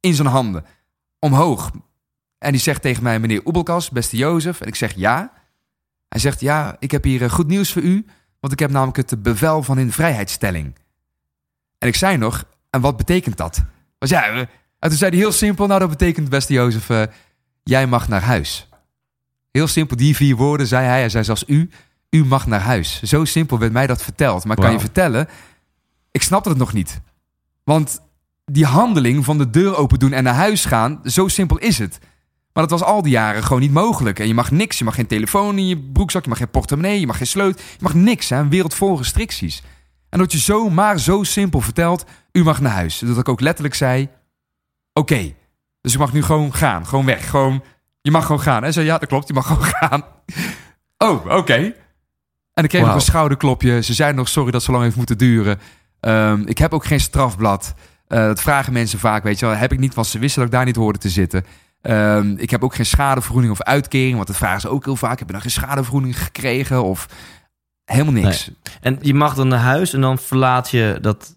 in 0.00 0.14
zijn 0.14 0.28
handen. 0.28 0.64
Omhoog. 1.18 1.70
En 2.42 2.52
die 2.52 2.60
zegt 2.60 2.82
tegen 2.82 3.02
mij, 3.02 3.18
meneer 3.18 3.40
Oebelkas, 3.44 3.90
beste 3.90 4.16
Jozef. 4.16 4.60
En 4.60 4.66
ik 4.66 4.74
zeg 4.74 4.94
ja. 4.96 5.32
Hij 6.08 6.20
zegt, 6.20 6.40
ja, 6.40 6.76
ik 6.78 6.90
heb 6.90 7.04
hier 7.04 7.22
eh, 7.22 7.30
goed 7.30 7.46
nieuws 7.46 7.72
voor 7.72 7.82
u. 7.82 8.06
Want 8.40 8.52
ik 8.52 8.58
heb 8.58 8.70
namelijk 8.70 8.96
het 8.96 9.22
bevel 9.22 9.62
van 9.62 9.78
in 9.78 9.92
vrijheidstelling. 9.92 10.74
En 11.78 11.88
ik 11.88 11.96
zei 11.96 12.16
nog, 12.16 12.44
en 12.70 12.80
wat 12.80 12.96
betekent 12.96 13.36
dat? 13.36 13.62
Was 13.98 14.10
ja, 14.10 14.24
eh, 14.24 14.38
en 14.38 14.88
toen 14.88 14.92
zei 14.92 15.10
hij 15.10 15.20
heel 15.20 15.32
simpel, 15.32 15.66
nou 15.66 15.80
dat 15.80 15.88
betekent, 15.88 16.28
beste 16.28 16.52
Jozef, 16.52 16.90
eh, 16.90 17.02
jij 17.62 17.86
mag 17.86 18.08
naar 18.08 18.22
huis. 18.22 18.68
Heel 19.50 19.66
simpel, 19.66 19.96
die 19.96 20.16
vier 20.16 20.36
woorden 20.36 20.66
zei 20.66 20.86
hij. 20.86 21.00
Hij 21.00 21.08
zei 21.08 21.24
zelfs 21.24 21.44
u, 21.46 21.70
u 22.10 22.24
mag 22.24 22.46
naar 22.46 22.60
huis. 22.60 23.02
Zo 23.02 23.24
simpel 23.24 23.58
werd 23.58 23.72
mij 23.72 23.86
dat 23.86 24.02
verteld. 24.02 24.44
Maar 24.44 24.56
ik 24.56 24.62
kan 24.62 24.72
je 24.72 24.80
vertellen, 24.80 25.28
ik 26.10 26.22
snapte 26.22 26.48
het 26.48 26.58
nog 26.58 26.72
niet. 26.72 27.00
Want 27.64 28.00
die 28.44 28.66
handeling 28.66 29.24
van 29.24 29.38
de 29.38 29.50
deur 29.50 29.76
open 29.76 29.98
doen 29.98 30.12
en 30.12 30.24
naar 30.24 30.34
huis 30.34 30.64
gaan, 30.64 31.00
zo 31.04 31.28
simpel 31.28 31.58
is 31.58 31.78
het. 31.78 31.98
Maar 32.52 32.68
dat 32.68 32.78
was 32.78 32.88
al 32.88 33.02
die 33.02 33.12
jaren 33.12 33.42
gewoon 33.42 33.60
niet 33.60 33.72
mogelijk. 33.72 34.18
En 34.18 34.26
je 34.26 34.34
mag 34.34 34.50
niks, 34.50 34.78
je 34.78 34.84
mag 34.84 34.94
geen 34.94 35.06
telefoon 35.06 35.58
in 35.58 35.66
je 35.66 35.78
broekzak, 35.78 36.22
je 36.22 36.28
mag 36.28 36.38
geen 36.38 36.50
portemonnee, 36.50 37.00
je 37.00 37.06
mag 37.06 37.16
geen 37.16 37.26
sleutel, 37.26 37.64
je 37.70 37.78
mag 37.82 37.94
niks. 37.94 38.28
Hè? 38.28 38.38
Een 38.38 38.48
wereld 38.48 38.74
vol 38.74 38.96
restricties. 38.96 39.62
En 40.08 40.18
dat 40.18 40.32
je 40.32 40.38
zomaar 40.38 40.98
zo 40.98 41.22
simpel 41.22 41.60
vertelt, 41.60 42.04
u 42.32 42.42
mag 42.42 42.60
naar 42.60 42.72
huis. 42.72 42.98
Dat 42.98 43.18
ik 43.18 43.28
ook 43.28 43.40
letterlijk 43.40 43.74
zei, 43.74 44.08
oké. 44.92 45.34
Dus 45.80 45.92
ik 45.92 45.98
mag 45.98 46.12
nu 46.12 46.22
gewoon 46.22 46.54
gaan, 46.54 46.86
gewoon 46.86 47.04
weg, 47.04 47.30
gewoon, 47.30 47.62
je 48.00 48.10
mag 48.10 48.26
gewoon 48.26 48.40
gaan. 48.40 48.64
En 48.64 48.72
zei, 48.72 48.86
ja, 48.86 48.98
dat 48.98 49.08
klopt, 49.08 49.28
je 49.28 49.34
mag 49.34 49.46
gewoon 49.46 49.64
gaan. 49.64 50.04
Oh, 50.98 51.26
oké. 51.26 51.74
En 52.52 52.64
ik 52.64 52.68
kreeg 52.68 52.84
nog 52.84 52.94
een 52.94 53.00
schouderklopje. 53.00 53.82
Ze 53.82 53.94
zeiden 53.94 54.18
nog, 54.18 54.28
sorry 54.28 54.50
dat 54.50 54.54
het 54.54 54.64
zo 54.64 54.72
lang 54.72 54.84
heeft 54.84 54.96
moeten 54.96 55.18
duren. 55.18 55.60
Ehm, 56.00 56.42
ik 56.46 56.58
heb 56.58 56.72
ook 56.72 56.84
geen 56.84 57.00
strafblad. 57.00 57.74
Eh, 58.06 58.18
dat 58.18 58.40
vragen 58.40 58.72
mensen 58.72 58.98
vaak, 58.98 59.22
weet 59.22 59.38
je 59.38 59.46
wel. 59.46 59.54
Heb 59.54 59.72
ik 59.72 59.78
niet, 59.78 59.94
want 59.94 60.06
ze 60.06 60.18
wisten 60.18 60.38
dat 60.38 60.50
ik 60.50 60.56
daar 60.56 60.64
niet 60.64 60.76
hoorde 60.76 60.98
te 60.98 61.08
zitten. 61.08 61.44
Ehm, 61.82 62.34
ik 62.36 62.50
heb 62.50 62.64
ook 62.64 62.74
geen 62.74 62.86
schadevergoeding 62.86 63.52
of 63.52 63.62
uitkering, 63.62 64.14
want 64.14 64.26
dat 64.26 64.36
vragen 64.36 64.60
ze 64.60 64.68
ook 64.68 64.84
heel 64.84 64.96
vaak. 64.96 65.18
Heb 65.18 65.26
je 65.26 65.32
dan 65.32 65.42
geen 65.42 65.50
schadevergoeding 65.50 66.22
gekregen 66.22 66.82
of 66.84 67.06
helemaal 67.84 68.12
niks? 68.12 68.50
En 68.80 68.98
je 69.00 69.14
mag 69.14 69.34
dan 69.34 69.48
naar 69.48 69.58
huis 69.58 69.92
en 69.92 70.00
dan 70.00 70.18
verlaat 70.18 70.70
je 70.70 70.98
dat, 71.00 71.36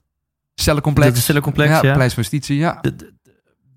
Cellencomplex. 0.55 1.25
cellencomplex. 1.25 1.69
ja, 1.69 1.81
Ja, 1.81 1.91
Paleis 1.91 2.13
van 2.13 2.23
Justitie, 2.23 2.57
ja. 2.57 2.81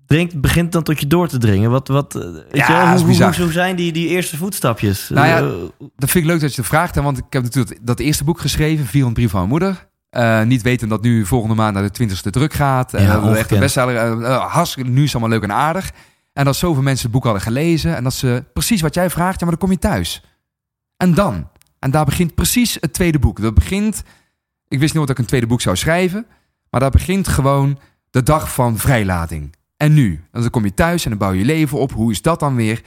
Drinkt, 0.05 0.41
begint 0.41 0.71
dan 0.71 0.83
tot 0.83 0.99
je 0.99 1.07
door 1.07 1.27
te 1.27 1.37
dringen. 1.37 1.71
Wat, 1.71 1.87
wat, 1.87 2.15
eh, 2.15 2.21
weet 2.21 2.43
Ja, 2.51 2.93
je 2.93 3.03
hoe, 3.03 3.35
hoe, 3.35 3.51
zijn 3.51 3.75
die, 3.75 3.91
die 3.91 4.07
eerste 4.07 4.37
voetstapjes? 4.37 5.09
Nou 5.09 5.27
ja, 5.27 5.37
Eh, 5.37 5.87
Dat 5.95 6.09
vind 6.09 6.23
ik 6.23 6.31
leuk 6.31 6.39
dat 6.39 6.55
je 6.55 6.61
het 6.61 6.69
vraagt, 6.69 6.95
hè, 6.95 7.01
want 7.01 7.17
ik 7.17 7.23
heb 7.29 7.43
natuurlijk 7.43 7.79
dat 7.81 7.99
eerste 7.99 8.23
boek 8.23 8.39
geschreven, 8.39 8.85
400 8.85 9.13
brief 9.13 9.29
van 9.29 9.39
mijn 9.39 9.51
moeder. 9.51 9.87
Eh, 10.09 10.43
niet 10.43 10.61
weten 10.61 10.89
dat 10.89 11.01
nu 11.01 11.25
volgende 11.25 11.55
maand 11.55 11.73
naar 11.73 11.83
de 11.83 11.91
20ste 11.91 12.29
druk 12.29 12.53
gaat. 12.53 12.93
En 12.93 13.07
dat 13.07 13.35
echt 13.35 13.51
een 13.51 13.59
bestseller. 13.59 14.23
hartstikke, 14.41 14.89
nu 14.89 15.03
is 15.03 15.11
allemaal 15.11 15.31
leuk 15.31 15.43
en 15.43 15.53
aardig. 15.53 15.91
En 16.39 16.45
dat 16.45 16.55
zoveel 16.55 16.83
mensen 16.83 17.03
het 17.03 17.11
boek 17.11 17.23
hadden 17.23 17.41
gelezen. 17.41 17.95
En 17.95 18.03
dat 18.03 18.13
ze 18.13 18.43
precies 18.53 18.81
wat 18.81 18.93
jij 18.93 19.09
vraagt, 19.09 19.39
ja, 19.39 19.45
maar 19.45 19.57
dan 19.57 19.67
kom 19.67 19.71
je 19.71 19.79
thuis. 19.81 20.23
En 20.97 21.13
dan? 21.13 21.49
En 21.79 21.91
daar 21.91 22.05
begint 22.05 22.35
precies 22.35 22.77
het 22.79 22.93
tweede 22.93 23.19
boek. 23.19 23.41
Dat 23.41 23.53
begint, 23.53 24.03
ik 24.67 24.79
wist 24.79 24.93
niet 24.93 25.01
wat 25.01 25.09
ik 25.09 25.17
een 25.17 25.25
tweede 25.25 25.47
boek 25.47 25.61
zou 25.61 25.75
schrijven. 25.75 26.25
Maar 26.69 26.79
daar 26.79 26.89
begint 26.89 27.27
gewoon 27.27 27.79
de 28.09 28.23
dag 28.23 28.53
van 28.53 28.77
vrijlating. 28.77 29.55
En 29.77 29.93
nu? 29.93 30.23
En 30.31 30.41
dan 30.41 30.49
kom 30.49 30.63
je 30.63 30.73
thuis 30.73 31.03
en 31.03 31.09
dan 31.09 31.19
bouw 31.19 31.31
je 31.31 31.45
leven 31.45 31.79
op. 31.79 31.91
Hoe 31.91 32.11
is 32.11 32.21
dat 32.21 32.39
dan 32.39 32.55
weer? 32.55 32.81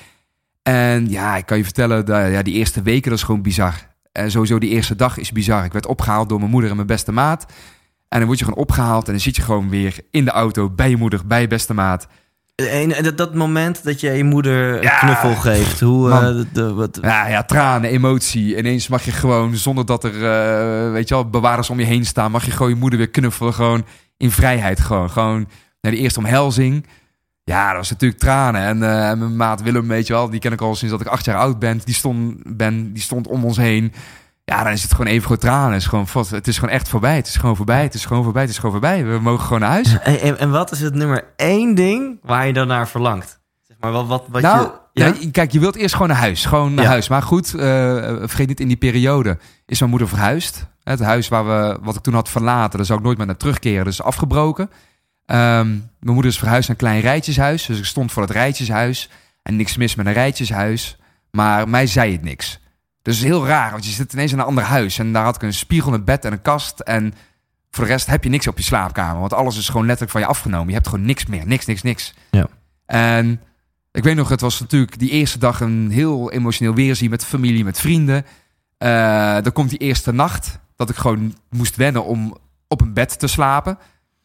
En 0.63 1.09
ja, 1.09 1.37
ik 1.37 1.47
kan 1.47 1.57
je 1.57 1.65
vertellen, 1.65 2.07
dat, 2.07 2.31
ja, 2.31 2.43
die 2.43 2.55
eerste 2.55 2.83
weken, 2.83 3.11
dat 3.11 3.19
is 3.19 3.25
gewoon 3.25 3.43
bizar. 3.43 3.75
En 4.13 4.31
sowieso 4.31 4.59
die 4.59 4.71
eerste 4.71 4.97
dag 4.97 5.19
is 5.19 5.33
bizar. 5.33 5.65
Ik 5.65 5.73
werd 5.73 5.87
opgehaald 5.87 6.29
door 6.29 6.39
mijn 6.39 6.51
moeder 6.51 6.71
en 6.71 6.77
mijn 6.77 6.89
beste 6.89 7.13
maat. 7.13 7.47
En 8.09 8.19
dan 8.19 8.27
word 8.27 8.39
je 8.39 8.45
gewoon 8.45 8.61
opgehaald 8.61 9.07
en 9.07 9.13
dan 9.13 9.21
zit 9.21 9.37
je 9.37 9.43
gewoon 9.43 9.69
weer 9.69 10.01
in 10.11 10.25
de 10.25 10.31
auto 10.31 10.71
bij 10.71 10.91
je 10.91 10.97
moeder, 10.97 11.27
bij 11.27 11.41
je 11.41 11.47
beste 11.47 11.75
maat. 11.75 12.07
En, 12.55 12.93
en 12.97 13.03
dat, 13.05 13.17
dat 13.17 13.35
moment 13.35 13.85
dat 13.85 14.01
je 14.01 14.11
je 14.11 14.25
moeder 14.25 14.77
een 14.77 14.83
Ja, 14.83 14.99
knuffel 14.99 15.35
geeft. 15.35 15.81
Hoe, 15.81 16.09
man. 16.09 16.25
eh, 16.39 16.45
de, 16.53 16.73
wat, 16.73 16.99
Ja, 17.03 17.27
ja, 17.29 17.43
tranen, 17.43 17.91
emotie. 17.91 18.57
Ineens 18.57 18.89
mag 18.89 19.05
je 19.05 19.13
gewoon, 19.13 19.57
zonder 19.57 19.87
dat 19.87 20.05
er, 20.05 20.15
eh, 20.15 20.93
weet 20.93 21.09
je 21.09 21.15
wel, 21.15 21.31
bewaarders 21.31 21.71
om 21.71 21.79
je 21.79 21.85
heen 21.87 22.07
staan, 22.07 22.31
mag 22.31 22.45
je 22.45 22.51
gewoon 22.51 22.69
je 22.69 22.75
moeder 22.77 22.99
weer 22.99 23.11
knuffelen. 23.11 23.55
Gewoon 23.55 23.85
in 24.17 24.31
vrijheid 24.31 24.81
gewoon. 24.81 25.11
Gewoon 25.11 25.49
naar 25.81 25.93
de 25.93 25.99
eerste 25.99 26.19
omhelzing. 26.19 26.87
Ja, 27.45 27.69
dat 27.69 27.77
was 27.77 27.91
natuurlijk 27.91 28.21
tranen. 28.21 28.61
En, 28.61 28.83
eh, 28.83 29.09
en 29.09 29.19
mijn 29.19 29.37
maat 29.37 29.63
Willem, 29.63 29.89
weet 29.89 30.07
je 30.07 30.13
wel, 30.13 30.31
die 30.31 30.41
ken 30.41 30.53
ik 30.53 30.61
al 30.61 30.75
sinds 30.75 30.93
dat 30.93 31.07
ik 31.07 31.13
acht 31.13 31.25
jaar 31.25 31.37
oud 31.39 31.59
ben. 31.59 31.81
Die 31.85 31.95
stond, 31.95 32.57
ben, 32.57 32.93
die 32.93 33.03
stond 33.03 33.27
om 33.27 33.45
ons 33.45 33.57
heen. 33.57 33.93
Ja, 34.45 34.63
dan 34.65 34.73
is 34.73 34.83
het 34.83 34.91
gewoon 34.91 35.07
even 35.07 35.27
goed 35.27 35.41
tranen. 35.41 35.73
Het 35.73 35.81
is 35.81 35.87
gewoon, 35.87 36.09
vast- 36.09 36.31
het 36.31 36.47
is 36.47 36.59
gewoon 36.59 36.75
echt 36.75 36.89
voorbij. 36.89 37.17
Het 37.17 37.27
is 37.27 37.37
gewoon 37.37 37.57
voorbij. 37.57 37.83
Het 37.83 37.95
is 37.95 38.05
gewoon 38.05 38.25
voorbij. 38.25 38.43
Het 38.43 38.51
is 38.51 38.57
gewoon 38.57 38.71
voorbij. 38.71 39.05
We 39.05 39.19
mogen 39.21 39.45
gewoon 39.45 39.61
naar 39.61 39.71
huis. 39.71 39.99
en, 40.03 40.21
en, 40.21 40.39
en 40.39 40.51
wat 40.51 40.73
is 40.73 40.81
het 40.81 40.95
nummer 40.95 41.25
één 41.37 41.75
ding 41.75 42.19
waar 42.23 42.47
je 42.47 42.53
dan 42.53 42.67
naar 42.67 42.89
verlangt? 42.89 43.41
Zeg 43.61 43.77
maar, 43.81 43.93
wat, 43.93 44.07
wat, 44.07 44.25
wat 44.29 44.43
nou, 44.43 44.71
je... 44.93 45.03
ja? 45.05 45.15
kijk, 45.31 45.53
je 45.53 45.61
wilt 45.61 45.77
eerst 45.77 45.93
gewoon 45.95 46.09
naar 46.09 46.17
huis. 46.17 46.45
Gewoon 46.45 46.75
naar 46.75 46.85
Ja. 46.85 46.91
huis. 46.91 47.09
Maar 47.09 47.23
goed, 47.23 47.55
eh, 47.55 47.61
vergeet 48.21 48.49
niet, 48.49 48.61
in 48.61 48.69
die 48.69 48.77
periode 48.77 49.39
is 49.67 49.79
mijn 49.79 49.91
moeder 49.91 50.09
verhuisd. 50.09 50.67
Het 50.83 51.01
huis 51.01 51.29
waar 51.29 51.47
we, 51.47 51.79
wat 51.83 51.97
ik 51.97 52.03
toen 52.03 52.15
had 52.15 52.29
verlaten, 52.29 52.77
daar 52.77 52.87
zou 52.87 52.99
ik 52.99 53.05
nooit 53.05 53.19
meer 53.19 53.27
naar 53.27 53.37
terugkeren. 53.37 53.85
Dus 53.85 54.03
afgebroken. 54.03 54.71
Ehm, 55.27 55.67
mijn 55.69 55.81
moeder 56.01 56.27
is 56.31 56.39
verhuisd 56.39 56.69
naar 56.69 56.77
een 56.81 56.87
klein 56.87 57.01
rijtjeshuis. 57.01 57.67
Dus 57.67 57.79
ik 57.79 57.85
stond 57.85 58.13
voor 58.13 58.23
het 58.23 58.31
rijtjeshuis. 58.31 59.11
En 59.43 59.57
niks 59.57 59.77
mis 59.77 59.95
met 59.95 60.07
een 60.07 60.13
rijtjeshuis. 60.13 60.97
Maar 61.31 61.69
mij 61.69 61.87
zei 61.87 62.13
het 62.13 62.23
niks. 62.23 62.61
Dus 63.03 63.15
het 63.15 63.25
is 63.25 63.31
heel 63.31 63.47
raar, 63.47 63.71
want 63.71 63.85
je 63.85 63.91
zit 63.91 64.13
ineens 64.13 64.33
in 64.33 64.39
een 64.39 64.45
ander 64.45 64.65
huis. 64.65 64.99
En 64.99 65.13
daar 65.13 65.25
had 65.25 65.35
ik 65.35 65.43
een 65.43 65.55
spiegel, 65.55 65.95
een 65.95 66.05
bed 66.05 66.25
en 66.25 66.33
een 66.33 66.43
kast. 66.43 66.81
En 66.81 67.15
voor 67.71 67.85
de 67.85 67.91
rest 67.91 68.07
heb 68.07 68.25
je 68.25 68.31
niks 68.31 68.47
op 68.47 68.57
je 68.59 68.65
slaapkamer. 68.65 69.21
Want 69.21 69.33
alles 69.33 69.57
is 69.57 69.67
gewoon 69.67 69.87
letterlijk 69.87 70.13
van 70.13 70.21
je 70.21 70.27
afgenomen. 70.27 70.69
Je 70.69 70.75
hebt 70.75 70.89
gewoon 70.89 71.05
niks 71.05 71.27
meer. 71.27 71.47
Niks, 71.47 71.67
niks, 71.67 71.83
niks. 71.83 72.15
Ja. 72.31 72.49
En 72.87 73.41
ik 73.93 74.05
weet 74.05 74.17
nog, 74.17 74.29
het 74.29 74.41
was 74.41 74.61
natuurlijk 74.61 74.99
die 74.99 75.11
eerste 75.11 75.39
dag 75.39 75.61
een 75.61 75.91
heel 75.91 76.31
emotioneel 76.31 76.75
weerzien 76.75 77.11
met 77.11 77.25
familie, 77.25 77.65
met 77.65 77.81
vrienden. 77.81 78.25
Eh, 78.79 79.37
dan 79.43 79.53
komt 79.53 79.71
die 79.71 79.79
eerste 79.79 80.13
nacht 80.13 80.59
dat 80.77 80.91
ik 80.91 80.97
gewoon 80.97 81.35
moest 81.51 81.77
wennen 81.77 82.05
om 82.05 82.37
op 82.69 82.81
een 82.81 82.93
bed 82.93 83.19
te 83.19 83.27
slapen. 83.27 83.79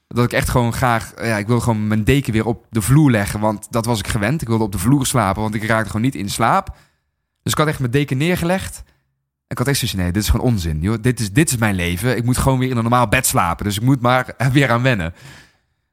Dat 0.08 0.24
ik 0.24 0.34
echt 0.34 0.50
gewoon 0.50 0.74
graag, 0.74 1.14
ja, 1.22 1.38
ik 1.38 1.48
wilde 1.48 1.62
gewoon 1.62 1.88
mijn 1.88 2.04
deken 2.04 2.34
weer 2.34 2.46
op 2.46 2.66
de 2.70 2.82
vloer 2.82 3.12
leggen, 3.12 3.40
want 3.40 3.68
dat 3.70 3.86
was 3.86 4.00
ik 4.00 4.08
gewend. 4.08 4.42
Ik 4.42 4.48
wilde 4.48 4.64
op 4.64 4.72
de 4.72 4.78
vloer 4.78 5.06
slapen, 5.06 5.42
want 5.42 5.56
ik 5.56 5.64
raakte 5.64 5.88
gewoon 5.88 6.02
niet 6.02 6.16
in 6.16 6.30
slaap. 6.30 6.76
Dus 7.48 7.56
ik 7.56 7.58
had 7.58 7.68
echt 7.68 7.80
mijn 7.80 7.92
deken 7.92 8.18
neergelegd. 8.18 8.78
En 8.86 9.48
ik 9.48 9.58
had 9.58 9.68
echt 9.68 9.78
zoiets, 9.80 9.98
nee, 9.98 10.12
dit 10.12 10.24
is 10.24 10.30
gewoon 10.30 10.46
onzin. 10.46 10.82
Joh. 10.82 10.98
Dit, 11.02 11.20
is, 11.20 11.32
dit 11.32 11.50
is 11.50 11.58
mijn 11.58 11.76
leven. 11.76 12.18
Ik 12.18 12.24
moet 12.24 12.38
gewoon 12.38 12.60
weer 12.60 12.70
in 12.70 12.76
een 12.78 12.82
normaal 12.82 13.08
bed 13.08 13.26
slapen. 13.26 13.66
Dus 13.66 13.76
ik 13.78 13.82
moet 13.84 14.02
maar 14.02 14.34
er 14.38 14.52
weer 14.58 14.72
aan 14.72 14.82
wennen. 14.82 15.14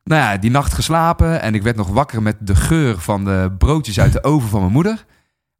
Nou 0.05 0.21
ja, 0.23 0.37
die 0.37 0.51
nacht 0.51 0.73
geslapen 0.73 1.41
en 1.41 1.55
ik 1.55 1.63
werd 1.63 1.77
nog 1.77 1.89
wakker 1.89 2.23
met 2.23 2.37
de 2.41 2.55
geur 2.55 2.99
van 2.99 3.25
de 3.25 3.53
broodjes 3.59 4.01
uit 4.01 4.13
de 4.13 4.25
oven 4.25 4.49
van 4.49 4.61
mijn 4.61 4.73
moeder. 4.73 5.05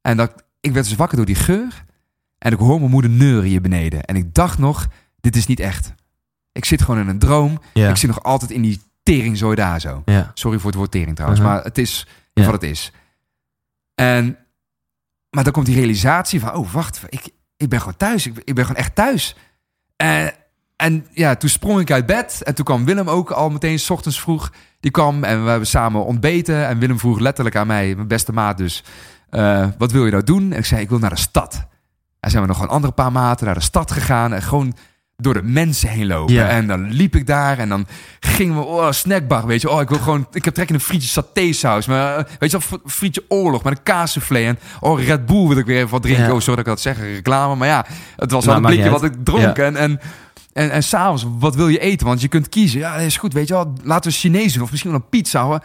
En 0.01 0.17
dat, 0.17 0.45
ik 0.61 0.73
werd 0.73 0.87
dus 0.89 0.97
wakker 0.97 1.17
door 1.17 1.27
die 1.27 1.35
geur. 1.35 1.85
En 2.39 2.53
ik 2.53 2.59
hoor 2.59 2.79
mijn 2.79 2.91
moeder 2.91 3.11
neuren 3.11 3.49
hier 3.49 3.61
beneden. 3.61 4.05
En 4.05 4.17
ik 4.17 4.35
dacht 4.35 4.59
nog, 4.59 4.87
dit 5.21 5.37
is 5.37 5.47
niet 5.47 5.61
echt. 5.61 5.95
Ik 6.53 6.65
zit 6.65 6.83
gewoon 6.83 7.01
in 7.01 7.09
een 7.09 7.19
droom. 7.19 7.61
ja. 7.73 7.89
Ik 7.91 7.97
zit 7.97 8.09
nog 8.11 8.23
altijd 8.23 8.51
in 8.51 8.63
die 8.63 8.81
teringzooi 9.03 9.55
daar 9.57 9.81
zo. 9.81 10.03
ja. 10.05 10.31
Sorry 10.35 10.59
voor 10.59 10.71
het 10.71 10.79
woord 10.79 10.91
tering 10.91 11.15
trouwens, 11.15 11.41
Mhm. 11.43 11.51
maar 11.51 11.63
het 11.65 11.79
is 11.79 12.07
Ja. 12.33 12.45
wat 12.45 12.53
het 12.53 12.63
is. 12.71 12.93
En, 13.95 14.37
maar 15.35 15.45
dan 15.45 15.53
komt 15.53 15.67
die 15.67 15.75
realisatie 15.75 16.41
van, 16.41 16.55
oh 16.55 16.73
wacht, 16.73 17.03
ik, 17.09 17.29
ik 17.57 17.69
ben 17.69 17.79
gewoon 17.79 17.97
thuis. 17.97 18.27
Ik, 18.27 18.43
ik 18.45 18.55
ben 18.55 18.65
gewoon 18.65 18.81
echt 18.81 18.95
thuis. 18.95 19.37
En, 19.97 20.33
en 20.77 21.07
ja, 21.13 21.35
toen 21.35 21.49
sprong 21.49 21.81
ik 21.81 21.91
uit 21.91 22.07
bed 22.07 22.43
en 22.43 22.55
toen 22.55 22.65
kwam 22.65 22.85
Willem 22.85 23.09
ook 23.09 23.31
al 23.31 23.51
meteen, 23.51 23.79
s 23.79 23.91
ochtends 23.91 24.21
vroeg. 24.21 24.53
Die 24.81 24.91
kwam 24.91 25.25
en 25.25 25.45
we 25.45 25.51
hebben 25.51 25.69
samen 25.69 26.05
ontbeten. 26.05 26.67
En 26.67 26.79
Willem 26.79 26.99
vroeg 26.99 27.19
letterlijk 27.19 27.57
aan 27.57 27.67
mij, 27.67 27.95
mijn 27.95 28.09
beste 28.09 28.33
maat 28.33 28.59
dus, 28.59 28.85
eh, 29.31 29.69
wat 29.79 29.93
wil 29.93 30.05
je 30.05 30.11
nou 30.11 30.25
doen? 30.25 30.53
En 30.53 30.59
ik 30.59 30.65
zei, 30.65 30.81
ik 30.81 30.89
wil 30.89 30.99
naar 30.99 31.11
de 31.11 31.17
stad. 31.17 31.67
En 32.21 32.31
zijn 32.31 32.43
we 32.43 32.49
nog 32.49 32.61
een 32.61 32.69
andere 32.69 32.93
paar 32.93 33.13
maten 33.13 33.47
naar 33.47 33.55
de 33.55 33.61
stad 33.61 33.91
gegaan 33.91 34.33
en 34.33 34.43
gewoon 34.43 34.75
door 35.17 35.35
de 35.35 35.43
mensen 35.43 35.89
heen 35.89 36.07
lopen. 36.07 36.35
Ja. 36.35 36.49
En 36.49 36.67
dan 36.67 36.93
liep 36.93 37.17
ik 37.17 37.27
daar 37.27 37.59
en 37.59 37.69
dan 37.69 37.87
gingen 38.21 38.57
we, 38.57 38.63
oh, 38.63 38.91
snackbar, 38.91 39.47
weet 39.47 39.61
je. 39.61 39.71
Oh, 39.71 39.81
ik 39.81 39.89
wil 39.89 39.99
gewoon, 39.99 40.27
ik 40.33 40.45
heb 40.45 40.55
trek 40.55 40.69
in 40.69 40.75
een 40.75 40.81
frietje 40.81 41.09
satésaus. 41.09 41.87
Maar 41.87 42.17
eh, 42.17 42.25
weet 42.39 42.51
je 42.51 42.59
wel, 42.69 42.81
frietje 42.87 43.25
oorlog 43.29 43.63
met 43.63 43.73
een 43.77 43.83
kaassoufflé. 43.83 44.39
En 44.39 44.59
oh, 44.81 45.03
Red 45.03 45.27
Bull 45.27 45.47
wil 45.49 45.57
ik 45.57 45.67
weer 45.67 45.77
even 45.77 45.91
wat 45.91 46.03
drinken. 46.03 46.25
Ja. 46.25 46.33
Oh, 46.33 46.41
sorry 46.41 46.57
dat 46.57 46.59
ik 46.59 46.65
dat 46.65 46.81
zeg, 46.81 46.99
reclame. 46.99 47.55
Maar 47.55 47.69
ja, 47.69 47.87
het 48.17 48.31
was 48.31 48.45
Nou, 48.45 48.57
een 48.57 48.65
blikje 48.65 48.91
wat 48.91 49.05
ik 49.05 49.13
dronk. 49.25 49.59
En, 49.59 49.77
en, 49.77 50.01
en, 50.53 50.71
en 50.71 50.83
s'avonds, 50.83 51.27
wat 51.39 51.55
wil 51.55 51.69
je 51.69 51.79
eten? 51.79 52.07
Want 52.07 52.21
je 52.21 52.29
kunt 52.29 52.49
kiezen. 52.49 52.79
Ja, 52.79 52.97
dat 52.97 53.07
is 53.07 53.17
goed, 53.17 53.33
weet 53.33 53.49
je 53.49 53.55
wel. 53.55 53.73
Laten 53.83 54.11
we 54.11 54.17
Chinees 54.17 54.53
doen 54.53 54.63
of 54.63 54.71
misschien 54.71 54.91
wel 54.91 55.01
een 55.01 55.09
pizza. 55.09 55.43
Hoor. 55.43 55.61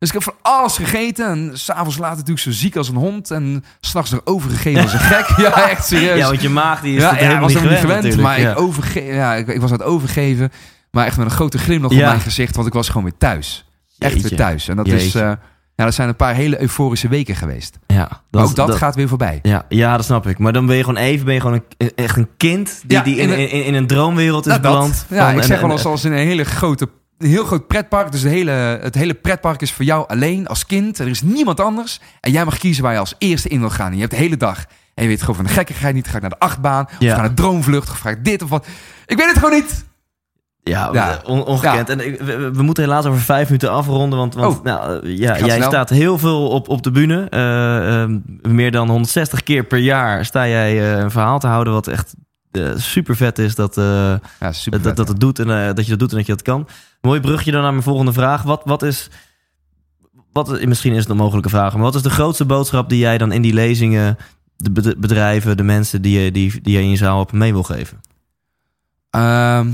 Dus 0.00 0.08
ik 0.08 0.14
heb 0.14 0.22
van 0.22 0.34
alles 0.42 0.76
gegeten. 0.76 1.26
En 1.26 1.50
s'avonds 1.58 1.98
later 1.98 2.16
natuurlijk 2.16 2.40
zo 2.40 2.50
ziek 2.50 2.76
als 2.76 2.88
een 2.88 2.94
hond. 2.96 3.30
En 3.30 3.64
s'nachts 3.80 4.12
er 4.12 4.20
overgegeven 4.24 4.82
als 4.82 4.92
een 4.92 4.98
gek. 5.00 5.26
Ja, 5.44 5.68
echt 5.70 5.86
serieus. 5.86 6.18
ja, 6.18 6.26
want 6.28 6.42
je 6.42 6.48
maag 6.48 6.80
die 6.80 6.96
is 6.96 7.02
Ja, 7.02 7.18
ja, 7.20 7.40
was 7.40 7.54
niet 7.54 7.62
gewend, 7.62 8.16
maar 8.16 8.38
ik, 8.38 8.58
overge 8.58 9.02
ja, 9.04 9.34
ik, 9.34 9.46
ik 9.48 9.60
was 9.60 9.70
aan 9.72 9.78
het 9.78 9.86
overgeven. 9.86 10.50
Maar 10.90 11.06
echt 11.06 11.16
met 11.16 11.26
een 11.26 11.32
grote 11.32 11.58
glimlach 11.58 11.92
Ja. 11.92 11.98
op 11.98 12.04
mijn 12.06 12.20
gezicht. 12.20 12.54
Want 12.54 12.66
ik 12.66 12.72
was 12.72 12.86
gewoon 12.88 13.02
weer 13.02 13.16
thuis. 13.18 13.64
Echt 13.98 14.12
Jeetje. 14.12 14.28
weer 14.28 14.38
thuis. 14.38 14.68
En 14.68 14.76
dat 14.76 14.86
is... 14.86 15.14
Eh, 15.14 15.32
ja, 15.74 15.84
dat 15.86 15.94
zijn 15.94 16.08
een 16.08 16.16
paar 16.16 16.34
hele 16.34 16.60
euforische 16.60 17.08
weken 17.08 17.36
geweest. 17.36 17.78
Ja, 17.86 18.08
Maar 18.30 18.42
ook 18.44 18.54
dat, 18.54 18.74
gaat 18.74 18.94
weer 18.94 19.08
voorbij. 19.08 19.38
Ja, 19.42 19.64
ja, 19.68 19.96
dat 19.96 20.04
snap 20.04 20.26
ik. 20.26 20.38
Maar 20.38 20.52
dan 20.52 20.66
ben 20.66 20.76
je 20.76 20.84
gewoon 20.84 21.00
even 21.02 21.24
ben 21.24 21.34
je 21.34 21.40
gewoon 21.40 21.62
een, 21.78 21.92
echt 21.94 22.16
een 22.16 22.28
kind 22.36 22.80
die, 22.86 22.96
Ja, 22.98 23.02
die 23.04 23.16
in, 23.16 23.28
in 23.30 23.38
in, 23.38 23.58
een- 23.58 23.64
in, 23.64 23.74
een 23.74 23.86
droomwereld 23.86 24.46
is 24.46 24.50
Nou, 24.50 24.62
dat. 24.62 24.72
beland. 24.72 25.06
Ja, 25.10 25.28
van- 25.30 25.38
ik 25.38 25.42
zeg 25.44 25.60
wel 25.60 25.70
als, 25.70 25.84
als 25.84 26.04
in 26.04 26.12
een 26.12 26.18
hele 26.18 26.44
grote, 26.44 26.88
een 27.20 27.28
heel 27.28 27.44
groot 27.44 27.66
pretpark. 27.66 28.12
Dus 28.12 28.22
de 28.22 28.28
hele, 28.28 28.50
het 28.82 28.94
hele 28.94 29.14
pretpark 29.14 29.62
is 29.62 29.72
voor 29.72 29.84
jou 29.84 30.08
alleen 30.08 30.46
als 30.46 30.66
kind. 30.66 30.98
Er 30.98 31.08
is 31.08 31.22
niemand 31.22 31.60
anders. 31.60 32.00
En 32.20 32.32
jij 32.32 32.44
mag 32.44 32.58
kiezen 32.58 32.82
waar 32.82 32.92
je 32.92 32.98
als 32.98 33.14
eerste 33.18 33.48
in 33.48 33.60
wil 33.60 33.70
gaan. 33.70 33.86
En 33.86 33.94
je 33.94 33.98
hebt 34.00 34.10
de 34.12 34.16
hele 34.18 34.36
dag. 34.36 34.64
En 34.94 35.02
je 35.02 35.08
weet 35.08 35.20
gewoon 35.20 35.34
van 35.36 35.44
de 35.44 35.50
gekkigheid 35.50 35.94
niet. 35.94 36.08
Ga 36.08 36.14
ik 36.14 36.20
naar 36.20 36.30
de 36.30 36.38
achtbaan? 36.38 36.84
Of 36.84 36.90
ga 36.98 37.16
naar 37.16 37.28
de 37.28 37.34
droomvlucht? 37.34 37.90
Of 37.90 37.98
ga 37.98 38.10
ik 38.10 38.24
dit 38.24 38.42
of 38.42 38.48
wat? 38.48 38.66
Ik 39.06 39.16
weet 39.16 39.26
het 39.26 39.38
gewoon 39.38 39.52
niet. 39.54 39.84
Ja, 40.62 40.88
Ja. 40.92 41.20
on- 41.24 41.44
ongekend. 41.44 41.88
En 41.88 41.98
we, 42.52 42.62
moeten 42.62 42.82
helaas 42.84 43.04
over 43.04 43.20
vijf 43.20 43.44
minuten 43.46 43.70
afronden. 43.70 44.18
Want, 44.18 44.34
want 44.34 44.58
Oh. 44.58 44.64
nou, 44.64 45.02
eh, 45.06 45.16
ja, 45.18 45.38
jij 45.38 45.56
snel. 45.56 45.68
staat 45.70 45.88
heel 45.90 46.18
veel 46.18 46.48
op, 46.48 46.68
op 46.68 46.82
de 46.82 46.90
bühne. 46.90 47.26
Eh, 47.30 48.02
eh, 48.02 48.10
meer 48.42 48.70
dan 48.70 48.88
160 48.88 49.42
keer 49.42 49.64
per 49.64 49.78
jaar 49.78 50.24
sta 50.24 50.48
jij 50.48 50.78
eh, 50.94 50.98
een 50.98 51.10
verhaal 51.10 51.38
te 51.38 51.46
houden. 51.46 51.72
Wat 51.72 51.86
echt 51.86 52.14
super 52.76 53.16
vet 53.16 53.38
is 53.38 53.54
dat, 53.54 53.76
eh, 53.78 53.84
Ja, 54.40 54.52
super. 54.52 54.82
dat, 54.82 54.96
dat 54.96 55.08
het 55.08 55.20
doet 55.20 55.38
en 55.38 55.50
eh, 55.68 55.74
dat 55.74 55.84
je 55.84 55.90
dat 55.90 55.98
doet 55.98 56.10
en 56.10 56.16
dat 56.16 56.26
je 56.26 56.32
dat 56.32 56.42
kan. 56.42 56.68
Mooi 57.00 57.20
brugje 57.20 57.50
dan 57.50 57.62
naar 57.62 57.70
mijn 57.72 57.82
volgende 57.82 58.12
vraag. 58.12 58.42
Wat, 58.42 58.62
wat 58.64 58.82
is. 58.82 59.08
Wat, 60.32 60.64
misschien 60.64 60.92
is 60.92 61.00
het 61.00 61.08
een 61.08 61.16
mogelijke 61.16 61.48
vraag, 61.48 61.72
maar 61.72 61.82
wat 61.82 61.94
is 61.94 62.02
de 62.02 62.10
grootste 62.10 62.44
boodschap 62.44 62.88
die 62.88 62.98
jij 62.98 63.18
dan 63.18 63.32
in 63.32 63.42
die 63.42 63.52
lezingen, 63.54 64.16
de 64.56 64.70
bed- 64.70 65.00
bedrijven, 65.00 65.56
de 65.56 65.62
mensen 65.62 66.02
die 66.02 66.20
je, 66.20 66.32
die, 66.32 66.60
die 66.62 66.74
je 66.76 66.82
in 66.82 66.90
je 66.90 66.96
zaal 66.96 67.20
op 67.20 67.32
mee 67.32 67.52
wil 67.52 67.62
geven? 67.62 68.00
Ehm, 69.10 69.68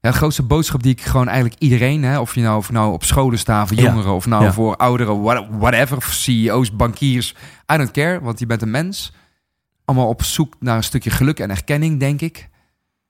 ja, 0.00 0.10
de 0.10 0.12
grootste 0.12 0.42
boodschap 0.42 0.82
die 0.82 0.92
ik 0.92 1.00
gewoon 1.00 1.28
eigenlijk 1.28 1.60
iedereen, 1.60 2.02
hè, 2.02 2.18
of 2.18 2.34
je 2.34 2.40
nou, 2.40 2.56
of 2.56 2.70
nou 2.72 2.92
op 2.92 3.04
scholen 3.04 3.38
staat 3.38 3.68
voor 3.68 3.76
Ja. 3.76 3.82
jongeren, 3.82 4.12
of 4.12 4.26
nou 4.26 4.44
Ja. 4.44 4.52
voor 4.52 4.76
ouderen, 4.76 5.22
what- 5.22 5.46
whatever, 5.50 6.02
CEO's, 6.02 6.76
bankiers, 6.76 7.34
I 7.72 7.76
don't 7.76 7.90
care, 7.90 8.20
want 8.20 8.38
je 8.38 8.46
bent 8.46 8.62
een 8.62 8.70
mens. 8.70 9.12
Allemaal 9.86 10.08
op 10.08 10.22
zoek 10.22 10.56
naar 10.60 10.76
een 10.76 10.84
stukje 10.84 11.10
geluk 11.10 11.40
en 11.40 11.50
erkenning, 11.50 12.00
denk 12.00 12.20
ik. 12.20 12.48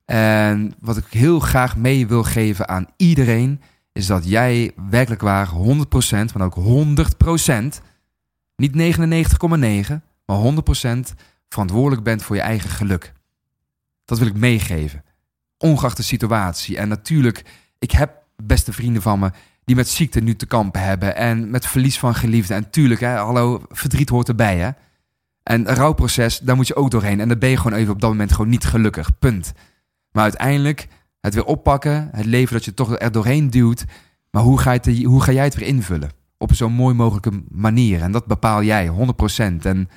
En 0.04 0.74
wat 0.80 0.96
ik 0.96 1.04
heel 1.10 1.40
graag 1.40 1.76
mee 1.76 2.06
wil 2.06 2.22
geven 2.22 2.68
aan 2.68 2.86
iedereen, 2.96 3.60
is 3.92 4.06
dat 4.06 4.28
jij 4.28 4.72
werkelijk 4.90 5.22
waar 5.22 5.48
100%, 5.48 5.52
maar 6.34 6.52
ook 6.54 6.56
100%, 6.56 7.82
niet 8.56 8.72
99,9, 8.72 10.00
maar 10.26 10.54
100% 10.86 10.98
verantwoordelijk 11.48 12.02
bent 12.02 12.22
voor 12.22 12.36
je 12.36 12.42
eigen 12.42 12.70
geluk. 12.70 13.12
Dat 14.04 14.18
wil 14.18 14.26
ik 14.26 14.36
meegeven. 14.36 15.04
Ongeacht 15.58 15.96
de 15.96 16.02
situatie. 16.02 16.76
En 16.76 16.88
natuurlijk, 16.88 17.44
ik 17.78 17.90
heb 17.90 18.22
beste 18.42 18.72
vrienden 18.72 19.02
van 19.02 19.18
me 19.18 19.30
die 19.64 19.76
met 19.76 19.88
ziekte 19.88 20.20
nu 20.20 20.36
te 20.36 20.46
kampen 20.46 20.80
hebben. 20.80 21.16
En 21.16 21.50
met 21.50 21.66
verlies 21.66 21.98
van 21.98 22.14
geliefden. 22.14 22.56
En 22.56 22.70
tuurlijk, 22.70 23.00
hè, 23.00 23.14
hallo, 23.14 23.62
verdriet 23.68 24.08
hoort 24.08 24.28
erbij. 24.28 24.56
Hè? 24.56 24.70
En 25.47 25.68
een 25.68 25.74
rouwproces, 25.74 26.38
daar 26.38 26.57
moet 26.57 26.66
je 26.66 26.76
ook 26.76 26.90
doorheen. 26.90 27.20
En 27.20 27.28
dan 27.28 27.38
ben 27.38 27.49
je 27.49 27.57
gewoon 27.57 27.78
even 27.78 27.92
op 27.92 28.01
dat 28.01 28.11
moment 28.11 28.32
gewoon 28.32 28.51
niet 28.51 28.64
gelukkig. 28.64 29.18
Punt. 29.18 29.53
Maar 30.12 30.22
uiteindelijk, 30.22 30.88
het 31.20 31.34
weer 31.34 31.44
oppakken. 31.44 32.09
Het 32.12 32.24
leven 32.24 32.53
dat 32.53 32.64
je 32.64 32.74
toch 32.74 32.99
er 32.99 33.12
doorheen 33.12 33.51
duwt. 33.51 33.84
Maar 34.30 34.42
hoe 34.42 34.59
ga, 34.59 34.72
je 34.72 34.80
het, 34.82 35.03
hoe 35.03 35.22
ga 35.22 35.32
jij 35.32 35.44
het 35.44 35.55
weer 35.55 35.68
invullen? 35.68 36.11
Op 36.38 36.51
een 36.51 36.57
zo 36.57 36.68
mooi 36.68 36.94
mogelijke 36.94 37.42
manier. 37.49 38.03
En 38.03 38.12
dat 38.12 38.26
bepaal 38.26 38.62
jij, 38.62 38.88
100%. 38.88 38.92
En 39.62 39.88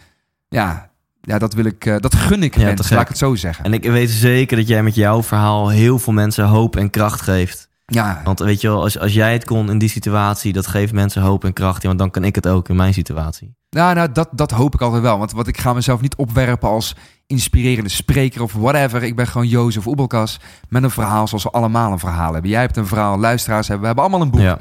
ja, 0.50 0.92
ja 1.22 1.38
dat 1.38 1.54
wil 1.54 1.66
ik, 1.66 1.86
eh, 1.86 1.98
dat 2.00 2.16
gun 2.16 2.44
ik 2.44 2.56
Ja, 2.56 2.64
mensen, 2.64 2.96
laat 2.96 3.04
ik 3.04 3.08
het 3.08 3.18
zo 3.18 3.36
zeggen. 3.36 3.66
En 3.66 3.74
ik 3.74 3.84
weet 3.84 4.10
zeker 4.10 4.58
dat 4.58 4.68
jij 4.68 4.84
met 4.84 4.96
jouw 4.96 5.24
verhaal 5.24 5.70
heel 5.70 6.00
veel 6.00 6.14
mensen 6.14 6.46
hoop 6.46 6.76
en 6.76 6.90
kracht 6.90 7.22
geeft. 7.22 7.69
Ja, 7.90 8.22
Want 8.24 8.40
weet 8.40 8.62
je 8.62 8.68
wel, 8.68 8.82
als, 8.82 9.00
als 9.00 9.14
jij 9.14 9.34
het 9.34 9.46
kon 9.46 9.70
in 9.70 9.78
die 9.78 9.90
situatie, 9.90 10.54
dat 10.54 10.68
geeft 10.68 10.94
mensen 10.94 11.22
hoop 11.22 11.44
en 11.44 11.54
kracht. 11.54 11.82
Ja, 11.82 11.88
want 11.88 12.00
dan 12.00 12.12
kan 12.12 12.24
ik 12.24 12.36
het 12.36 12.48
ook 12.48 12.70
in 12.70 12.76
mijn 12.76 12.94
situatie. 12.94 13.56
nou, 13.70 13.96
nou 13.96 14.12
dat, 14.12 14.30
dat 14.32 14.52
hoop 14.52 14.74
ik 14.74 14.82
altijd 14.82 15.02
wel. 15.02 15.18
Want 15.18 15.32
wat 15.32 15.48
ik 15.48 15.58
ga 15.58 15.74
mezelf 15.74 16.02
niet 16.02 16.16
opwerpen 16.16 16.70
als 16.70 16.96
inspirerende 17.28 17.90
spreker 17.90 18.42
of 18.42 18.54
whatever. 18.54 19.04
Ik 19.04 19.16
ben 19.16 19.28
gewoon 19.28 19.48
Jozef 19.48 19.88
Oebelkas 19.88 20.40
met 20.70 20.84
een 20.84 20.92
verhaal 20.92 21.28
zoals 21.28 21.44
we 21.44 21.50
allemaal 21.50 21.92
een 21.92 22.00
verhaal 22.00 22.34
hebben. 22.34 22.52
Jij 22.52 22.62
hebt 22.62 22.78
een 22.78 22.88
verhaal, 22.88 23.20
luisteraars 23.20 23.68
hebben. 23.68 23.82
We 23.82 23.88
hebben 23.88 24.04
allemaal 24.04 24.28
een 24.28 24.32
boek. 24.32 24.42
Ja. 24.42 24.60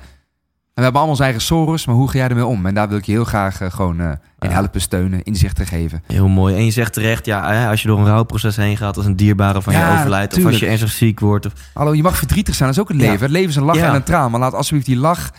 En 0.78 0.84
we 0.84 0.90
hebben 0.90 1.06
allemaal 1.06 1.08
onze 1.08 1.22
eigen 1.32 1.56
Soros, 1.56 1.86
maar 1.86 1.94
hoe 1.94 2.10
ga 2.10 2.18
jij 2.18 2.28
ermee 2.28 2.46
om? 2.46 2.66
En 2.66 2.74
daar 2.74 2.88
wil 2.88 2.98
ik 2.98 3.04
je 3.04 3.12
heel 3.12 3.24
graag 3.24 3.60
eh, 3.60 3.70
gewoon 3.70 4.00
eh, 4.00 4.10
in 4.38 4.50
helpen, 4.50 4.80
steunen, 4.80 5.22
inzichten 5.22 5.66
geven. 5.66 6.02
Heel 6.06 6.28
mooi. 6.28 6.54
En 6.56 6.64
je 6.64 6.70
zegt 6.70 6.92
terecht, 6.92 7.26
ja, 7.26 7.70
als 7.70 7.82
je 7.82 7.88
door 7.88 7.98
een 7.98 8.06
rouwproces 8.06 8.56
heen 8.56 8.76
gaat, 8.76 8.96
als 8.96 9.06
een 9.06 9.16
dierbare 9.16 9.62
van 9.62 9.72
Ja, 9.72 9.92
je 9.92 9.98
overlijdt, 9.98 10.36
of 10.36 10.44
als 10.44 10.58
je 10.58 10.66
ernstig 10.66 10.90
ziek 10.90 11.20
wordt. 11.20 11.46
Of, 11.46 11.52
Hallo, 11.74 11.94
je 11.94 12.02
mag 12.02 12.16
verdrietig 12.16 12.54
zijn, 12.54 12.68
dat 12.68 12.76
is 12.78 12.82
ook 12.84 12.88
het 12.88 13.00
Ja. 13.00 13.08
leven. 13.10 13.22
Het 13.22 13.30
leven 13.30 13.48
is 13.48 13.56
een 13.56 13.62
lach 13.62 13.76
Ja. 13.76 13.88
en 13.88 13.94
een 13.94 14.02
traan, 14.02 14.30
maar 14.30 14.40
laat 14.40 14.54
alsjeblieft 14.54 14.86
die 14.86 14.96
lach... 14.96 15.30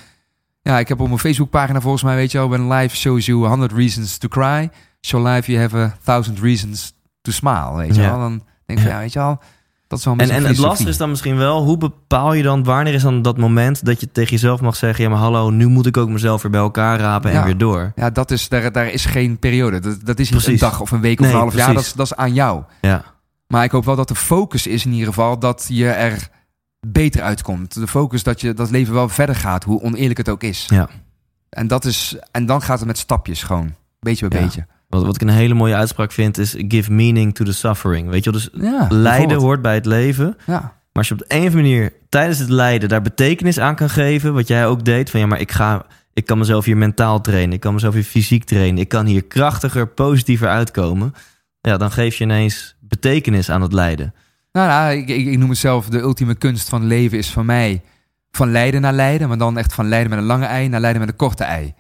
Ja, 0.62 0.80
ik 0.80 0.88
heb 0.88 1.00
op 1.00 1.08
mijn 1.08 1.20
Facebookpagina 1.20 1.82
volgens 1.82 2.04
mij, 2.04 2.16
weet 2.16 2.32
je 2.32 2.38
wel, 2.38 2.50
when 2.50 2.68
life 2.72 2.96
shows 2.96 3.26
you 3.26 3.48
100 3.48 3.72
reasons 3.72 4.18
to 4.18 4.28
cry, 4.28 4.70
show 5.02 5.28
life 5.28 5.52
you 5.52 5.62
have 5.64 5.78
a 5.78 5.94
thousand 6.04 6.40
reasons 6.40 6.94
to 7.22 7.32
smile, 7.32 7.76
weet 7.76 7.96
je 7.96 8.02
wel. 8.02 8.20
Dan 8.20 8.44
denk 8.66 8.80
ik 8.80 8.86
van, 8.86 8.94
ja, 8.96 9.00
weet 9.00 9.14
je 9.14 9.20
wel, 9.20 9.40
dat 9.90 10.00
is 10.00 10.06
wel 10.06 10.14
een 10.14 10.20
en 10.30 10.46
het 10.46 10.58
lastige 10.58 10.90
is 10.90 10.98
dan 10.98 11.10
misschien 11.10 11.38
wel, 11.38 11.64
hoe 11.64 11.78
bepaal 11.78 12.34
je 12.34 12.44
dan, 12.44 12.64
wanneer 12.64 12.94
is 12.94 13.02
dan 13.02 13.22
dat 13.22 13.38
moment 13.38 13.86
dat 13.86 14.00
je 14.00 14.12
tegen 14.12 14.32
jezelf 14.32 14.62
mag 14.62 14.76
zeggen, 14.76 15.04
ja 15.04 15.10
maar 15.10 15.20
hallo, 15.20 15.50
nu 15.50 15.68
moet 15.68 15.86
ik 15.86 15.98
ook 15.98 16.10
mezelf 16.10 16.42
weer 16.42 16.52
bij 16.52 16.60
elkaar 16.60 17.00
rapen 17.00 17.30
en 17.32 17.38
Ja. 17.38 17.44
weer 17.46 17.58
door. 17.58 17.92
Ja, 17.96 18.10
dat 18.10 18.32
is, 18.32 18.50
daar, 18.50 18.72
daar 18.72 18.88
is 18.88 19.06
geen 19.06 19.40
periode. 19.40 19.80
Dat, 19.80 19.98
dat 20.04 20.20
is 20.20 20.30
niet 20.32 20.42
Precies. 20.44 20.62
een 20.62 20.70
dag 20.70 20.82
of 20.82 20.92
een 20.92 21.02
week 21.02 21.20
of 21.20 21.26
Nee, 21.26 21.34
een 21.34 21.40
half 21.42 21.56
jaar. 21.56 21.74
Dat 21.74 21.84
is, 21.84 21.94
dat 21.94 22.06
is 22.06 22.16
aan 22.16 22.34
jou. 22.34 22.64
Ja, 22.82 23.04
Maar 23.48 23.64
ik 23.64 23.72
hoop 23.72 23.86
wel 23.86 23.96
dat 23.96 24.08
de 24.08 24.16
focus 24.16 24.68
is 24.68 24.86
in 24.86 24.92
ieder 24.92 25.08
geval 25.08 25.40
dat 25.40 25.66
je 25.68 25.88
er 25.90 26.28
beter 26.88 27.22
uitkomt. 27.22 27.74
De 27.74 27.88
focus 27.88 28.24
dat 28.24 28.42
je 28.42 28.54
dat 28.54 28.70
leven 28.70 28.94
wel 28.94 29.10
verder 29.10 29.36
gaat, 29.36 29.64
hoe 29.64 29.82
oneerlijk 29.82 30.18
het 30.18 30.30
ook 30.30 30.44
is. 30.44 30.66
Ja. 30.70 30.90
En, 31.50 31.68
dat 31.68 31.86
is, 31.86 32.16
en 32.32 32.46
dan 32.46 32.62
gaat 32.62 32.78
het 32.80 32.88
met 32.88 32.98
stapjes 32.98 33.44
gewoon. 33.44 33.76
Beetje 34.00 34.28
bij 34.28 34.40
Ja. 34.40 34.46
beetje. 34.46 34.66
Wat, 34.90 35.04
wat 35.06 35.16
ik 35.16 35.22
een 35.22 35.30
hele 35.30 35.54
mooie 35.54 35.76
uitspraak 35.76 36.12
vind 36.12 36.38
is, 36.38 36.56
give 36.68 36.92
meaning 36.92 37.36
to 37.36 37.46
the 37.46 37.54
suffering. 37.54 38.10
Weet 38.10 38.24
je 38.24 38.32
wel, 38.32 38.40
dus 38.40 38.50
Ja, 38.62 38.86
lijden 38.90 39.38
hoort 39.38 39.62
bij 39.62 39.74
het 39.74 39.86
leven. 39.86 40.38
Ja, 40.46 40.60
Maar 40.60 40.72
als 40.94 41.08
je 41.08 41.14
op 41.14 41.20
de 41.20 41.26
een 41.28 41.40
of 41.40 41.46
andere 41.46 41.62
manier 41.64 41.94
tijdens 42.10 42.40
het 42.40 42.50
lijden 42.50 42.90
daar 42.90 43.02
betekenis 43.02 43.60
aan 43.60 43.76
kan 43.76 43.90
geven, 43.90 44.34
wat 44.34 44.48
jij 44.48 44.68
ook 44.68 44.86
deed, 44.86 45.10
van 45.10 45.20
ja, 45.20 45.26
maar 45.26 45.40
ik 45.40 45.52
ga, 45.52 45.86
ik 46.14 46.26
kan 46.26 46.38
mezelf 46.38 46.66
hier 46.66 46.78
mentaal 46.78 47.22
trainen, 47.22 47.54
ik 47.54 47.60
kan 47.60 47.74
mezelf 47.74 47.94
hier 47.94 48.04
fysiek 48.04 48.44
trainen, 48.44 48.82
ik 48.82 48.88
kan 48.88 49.06
hier 49.06 49.24
krachtiger, 49.24 49.88
positiever 49.88 50.48
uitkomen. 50.48 51.14
Ja, 51.62 51.78
dan 51.78 51.92
geef 51.92 52.16
je 52.16 52.24
ineens 52.24 52.76
betekenis 52.80 53.50
aan 53.52 53.62
het 53.62 53.74
lijden. 53.74 54.14
nou, 54.52 54.68
nou 54.68 54.92
ik, 54.92 55.08
ik, 55.10 55.26
ik 55.28 55.38
noem 55.38 55.50
het 55.50 55.58
zelf 55.58 55.90
de 55.90 56.00
ultieme 56.00 56.36
kunst 56.36 56.70
van 56.70 56.86
leven 56.86 57.18
is 57.18 57.30
van 57.30 57.46
mij 57.46 57.82
van 58.32 58.52
lijden 58.52 58.82
naar 58.82 58.94
lijden, 58.94 59.28
maar 59.28 59.38
dan 59.38 59.58
echt 59.58 59.74
van 59.74 59.88
lijden 59.88 60.10
met 60.10 60.20
een 60.20 60.26
lange 60.26 60.46
ei 60.46 60.68
naar 60.68 60.80
lijden 60.80 61.00
met 61.00 61.10
een 61.10 61.16
korte 61.16 61.44
ei. 61.44 61.74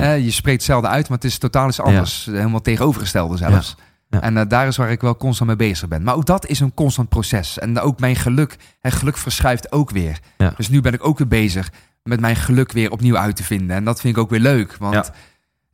Ja. 0.00 0.12
Je 0.12 0.30
spreekt 0.30 0.56
hetzelfde 0.56 0.88
uit, 0.88 1.08
maar 1.08 1.18
het 1.18 1.26
is 1.26 1.38
totaal 1.38 1.68
iets 1.68 1.80
anders. 1.80 2.24
Helemaal 2.30 2.60
tegenovergestelde 2.60 3.36
zelfs. 3.36 3.76
Ja. 4.08 4.20
En 4.20 4.36
eh, 4.36 4.44
daar 4.48 4.66
is 4.66 4.76
waar 4.76 4.90
ik 4.90 5.00
wel 5.00 5.16
constant 5.16 5.48
mee 5.48 5.68
bezig 5.68 5.88
ben. 5.88 6.02
Maar 6.02 6.14
ook 6.14 6.26
dat 6.26 6.46
is 6.46 6.60
een 6.60 6.74
constant 6.74 7.08
proces. 7.08 7.58
En 7.58 7.80
ook 7.80 8.00
mijn 8.00 8.16
geluk, 8.16 8.56
en 8.80 8.92
geluk 8.92 9.16
verschuift 9.16 9.72
ook 9.72 9.90
weer. 9.90 10.18
Dus 10.56 10.68
nu 10.68 10.80
ben 10.80 10.92
ik 10.92 11.06
ook 11.06 11.18
weer 11.18 11.28
bezig 11.28 11.70
met 12.02 12.20
mijn 12.20 12.36
geluk 12.36 12.72
weer 12.72 12.90
opnieuw 12.90 13.16
uit 13.16 13.36
te 13.36 13.42
vinden. 13.42 13.76
En 13.76 13.84
dat 13.84 14.00
vind 14.00 14.16
ik 14.16 14.22
ook 14.22 14.30
weer 14.30 14.40
leuk. 14.40 14.76
Want 14.78 15.10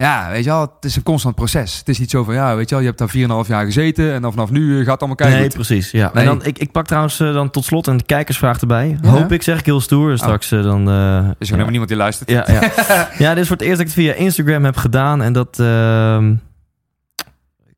Ja. 0.02 0.26
ja, 0.26 0.30
weet 0.30 0.44
je 0.44 0.50
wel, 0.50 0.60
het 0.60 0.84
is 0.84 0.96
een 0.96 1.02
constant 1.02 1.34
proces. 1.34 1.78
Het 1.78 1.88
is 1.88 1.98
niet 1.98 2.10
zo 2.10 2.24
van, 2.24 2.34
ja, 2.34 2.56
weet 2.56 2.68
je 2.68 2.74
wel, 2.74 2.84
je 2.84 2.90
hebt 2.96 2.98
daar 3.28 3.42
4,5 3.44 3.48
jaar 3.48 3.64
gezeten 3.64 4.12
en 4.12 4.22
dan 4.22 4.32
vanaf 4.32 4.50
nu 4.50 4.70
eh, 4.70 4.76
gaat 4.76 4.86
het 4.92 4.98
allemaal 4.98 5.16
kijken. 5.16 5.38
nee, 5.38 5.48
precies. 5.48 5.90
Ja. 5.90 6.10
Nee. 6.14 6.24
En 6.24 6.28
dan, 6.38 6.44
ik, 6.44 6.58
ik 6.58 6.72
pak 6.72 6.86
trouwens 6.86 7.20
eh, 7.20 7.32
dan 7.32 7.50
tot 7.50 7.64
slot 7.64 7.86
een 7.86 8.06
kijkersvraag 8.06 8.60
erbij. 8.60 8.98
Ja. 9.02 9.08
Hoop 9.10 9.32
ik, 9.32 9.42
zeg 9.42 9.58
ik 9.58 9.64
heel 9.66 9.80
stoer. 9.80 10.18
Straks 10.18 10.52
eh, 10.52 10.62
dan... 10.62 10.88
eh, 10.88 10.94
Er 10.94 11.18
is 11.18 11.22
ja. 11.22 11.26
gewoon 11.26 11.38
helemaal 11.38 11.68
niemand 11.68 11.88
die 11.88 11.98
luistert. 11.98 12.30
Ja, 12.30 12.44
ja. 12.46 12.60
ja, 13.24 13.34
dit 13.34 13.42
is 13.42 13.48
voor 13.48 13.56
het 13.56 13.66
eerst 13.66 13.78
dat 13.78 13.88
ik 13.88 13.94
het 13.94 14.04
via 14.04 14.12
Instagram 14.12 14.64
heb 14.64 14.76
gedaan. 14.76 15.22
En 15.22 15.32
dat 15.32 15.58
ehm, 15.58 16.34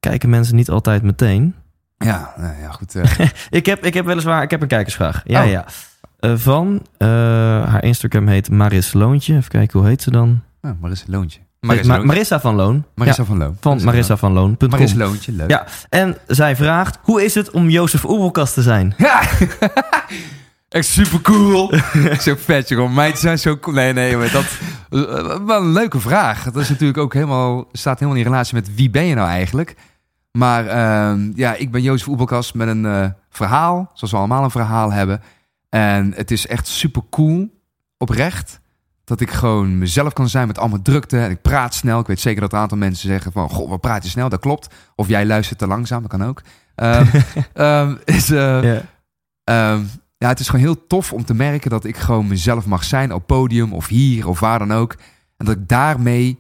kijken 0.00 0.30
mensen 0.30 0.56
niet 0.56 0.70
altijd 0.70 1.02
meteen. 1.02 1.54
Ja, 1.98 2.34
nou 2.36 2.60
ja, 2.60 2.70
goed. 2.70 2.94
Ik 3.50 3.66
heb, 3.66 3.84
ik 3.84 3.94
heb 3.94 4.04
weliswaar 4.06 4.42
ik 4.42 4.50
heb 4.50 4.62
een 4.62 4.68
kijkersvraag. 4.68 5.22
Ja, 5.24 5.42
Oh. 5.44 5.50
ja. 5.50 5.64
Van, 6.36 6.86
eh, 6.96 7.08
haar 7.68 7.84
Instagram 7.84 8.26
heet 8.28 8.50
Maris 8.50 8.92
Loontje. 8.92 9.36
Even 9.36 9.50
kijken, 9.50 9.78
hoe 9.80 9.88
heet 9.88 10.02
ze 10.02 10.10
dan? 10.10 10.40
nou, 10.60 10.74
Marissa 10.80 11.04
Loontje. 11.08 11.40
Ma- 11.64 12.02
Marissa, 12.04 12.40
van 12.40 12.54
Loon. 12.54 12.84
Marissa 12.94 13.22
Ja, 13.22 13.28
van 13.28 13.38
Loon. 13.38 13.56
van 13.60 13.84
Marissa 13.84 14.16
van 14.16 14.32
Loon.com. 14.32 14.68
Marissa 14.70 14.96
Loontje, 14.96 15.32
leuk. 15.32 15.50
Ja. 15.50 15.66
En 15.88 16.16
zij 16.26 16.56
vraagt, 16.56 16.98
hoe 17.02 17.24
is 17.24 17.34
het 17.34 17.50
om 17.50 17.68
Jozef 17.70 18.04
Oebelkas 18.04 18.54
te 18.54 18.62
zijn? 18.62 18.94
Ja. 18.96 19.22
Echt 20.68 20.86
super 20.86 21.20
cool. 21.20 21.72
zo 22.20 22.34
vet, 22.38 22.68
jongen. 22.68 22.94
Meiden 22.94 23.20
zijn 23.20 23.38
zo 23.38 23.58
cool. 23.58 23.74
Nee, 23.76 23.92
nee, 23.92 24.16
maar 24.16 24.30
dat... 24.30 24.44
eh, 24.90 25.36
Wel 25.46 25.60
een 25.60 25.72
leuke 25.72 26.00
vraag. 26.00 26.44
Dat 26.44 26.62
is 26.62 26.68
natuurlijk 26.68 26.98
ook 26.98 27.14
helemaal... 27.14 27.68
Staat 27.72 27.98
helemaal 27.98 28.20
in 28.20 28.26
relatie 28.26 28.54
met 28.54 28.74
wie 28.74 28.90
ben 28.90 29.04
je 29.04 29.14
nou 29.14 29.28
eigenlijk? 29.28 29.74
Maar 30.32 30.66
ehm, 30.66 31.32
ja, 31.34 31.54
ik 31.54 31.70
ben 31.70 31.82
Jozef 31.82 32.08
Oebelkas 32.08 32.52
met 32.52 32.68
een 32.68 32.86
eh, 32.86 33.06
verhaal. 33.30 33.90
Zoals 33.94 34.12
we 34.12 34.18
allemaal 34.18 34.44
een 34.44 34.50
verhaal 34.50 34.92
hebben. 34.92 35.22
En 35.68 36.12
het 36.16 36.30
is 36.30 36.46
echt 36.46 36.66
super 36.66 37.02
cool. 37.10 37.62
Oprecht. 37.98 38.60
Dat 39.04 39.20
ik 39.20 39.30
gewoon 39.30 39.78
mezelf 39.78 40.12
kan 40.12 40.28
zijn 40.28 40.46
met 40.46 40.58
allemaal 40.58 40.82
drukte. 40.82 41.18
En 41.18 41.30
ik 41.30 41.42
praat 41.42 41.74
snel. 41.74 42.00
Ik 42.00 42.06
weet 42.06 42.20
zeker 42.20 42.40
dat 42.40 42.52
een 42.52 42.58
aantal 42.58 42.78
mensen 42.78 43.08
zeggen 43.08 43.32
van... 43.32 43.50
Goh, 43.50 43.68
wat 43.68 43.80
praat 43.80 44.04
je 44.04 44.10
snel? 44.10 44.28
Dat 44.28 44.40
klopt. 44.40 44.74
Of 44.94 45.08
jij 45.08 45.26
luistert 45.26 45.58
te 45.58 45.66
langzaam. 45.66 46.02
Dat 46.02 46.10
kan 46.10 46.24
ook. 46.24 46.42
Ehm, 46.74 47.06
ehm, 47.52 47.96
is, 48.04 48.30
eh. 48.30 48.76
Ehm, 49.44 49.82
ja, 50.18 50.28
het 50.28 50.40
is 50.40 50.48
gewoon 50.48 50.64
heel 50.64 50.86
tof 50.86 51.12
om 51.12 51.24
te 51.24 51.34
merken 51.34 51.70
dat 51.70 51.84
ik 51.84 51.96
gewoon 51.96 52.26
mezelf 52.26 52.66
mag 52.66 52.84
zijn 52.84 53.12
op 53.12 53.26
podium 53.26 53.72
of 53.72 53.86
hier 53.86 54.28
of 54.28 54.40
waar 54.40 54.58
dan 54.58 54.72
ook. 54.72 54.96
En 55.36 55.46
dat 55.46 55.56
ik 55.56 55.68
daarmee 55.68 56.38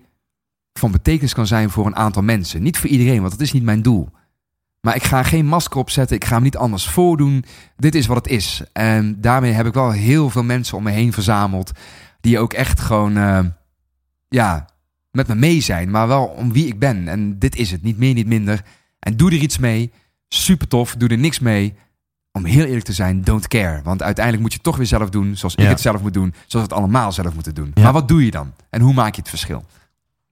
van 0.72 0.90
betekenis 0.90 1.34
kan 1.34 1.46
zijn 1.46 1.70
voor 1.70 1.86
een 1.86 1.96
aantal 1.96 2.22
mensen. 2.22 2.62
Niet 2.62 2.78
voor 2.78 2.90
iedereen, 2.90 3.20
want 3.20 3.30
dat 3.30 3.40
is 3.40 3.52
niet 3.52 3.62
mijn 3.62 3.82
doel. 3.82 4.08
Maar 4.80 4.94
ik 4.96 5.02
ga 5.02 5.22
geen 5.22 5.46
masker 5.46 5.78
opzetten, 5.78 6.16
ik 6.16 6.24
ga 6.24 6.34
hem 6.34 6.42
niet 6.42 6.56
anders 6.56 6.88
voordoen. 6.88 7.44
Dit 7.76 7.94
is 7.94 8.06
wat 8.06 8.16
het 8.16 8.28
is. 8.28 8.62
En 8.72 9.20
daarmee 9.20 9.52
heb 9.52 9.66
ik 9.66 9.74
wel 9.74 9.90
heel 9.90 10.30
veel 10.30 10.42
mensen 10.42 10.76
om 10.76 10.82
me 10.82 10.90
heen 10.90 11.12
verzameld. 11.12 11.72
Die 12.24 12.38
ook 12.38 12.52
echt 12.52 12.80
gewoon, 12.80 13.16
eh, 13.16 13.38
ja, 14.28 14.66
met 15.10 15.26
me 15.28 15.34
mee 15.34 15.60
zijn. 15.60 15.90
Maar 15.90 16.08
wel 16.08 16.24
om 16.24 16.52
wie 16.52 16.66
ik 16.66 16.78
ben. 16.78 17.08
En 17.08 17.38
dit 17.38 17.56
is 17.56 17.70
het, 17.70 17.82
niet 17.82 17.98
meer, 17.98 18.14
niet 18.14 18.26
minder. 18.26 18.62
En 18.98 19.16
doe 19.16 19.30
er 19.30 19.36
iets 19.36 19.58
mee. 19.58 19.92
Super 20.28 20.68
tof, 20.68 20.94
doe 20.94 21.08
er 21.08 21.18
niks 21.18 21.38
mee 21.38 21.74
om 22.32 22.44
heel 22.44 22.64
eerlijk 22.64 22.84
te 22.84 22.92
zijn, 22.92 23.22
don't 23.22 23.48
care. 23.48 23.80
Want 23.82 24.02
uiteindelijk 24.02 24.42
moet 24.42 24.52
je 24.52 24.58
het 24.58 24.66
toch 24.66 24.76
weer 24.76 24.86
zelf 24.86 25.10
doen 25.10 25.36
zoals 25.36 25.54
ik 25.54 25.66
het 25.66 25.80
zelf 25.80 26.02
moet 26.02 26.14
doen, 26.14 26.34
zoals 26.46 26.66
we 26.66 26.72
het 26.74 26.82
allemaal 26.82 27.12
zelf 27.12 27.34
moeten 27.34 27.54
doen. 27.54 27.70
Ja. 27.74 27.82
Maar 27.82 27.92
wat 27.92 28.08
doe 28.08 28.24
je 28.24 28.30
dan? 28.30 28.52
En 28.70 28.80
hoe 28.80 28.94
maak 28.94 29.14
je 29.14 29.20
het 29.20 29.28
verschil? 29.30 29.64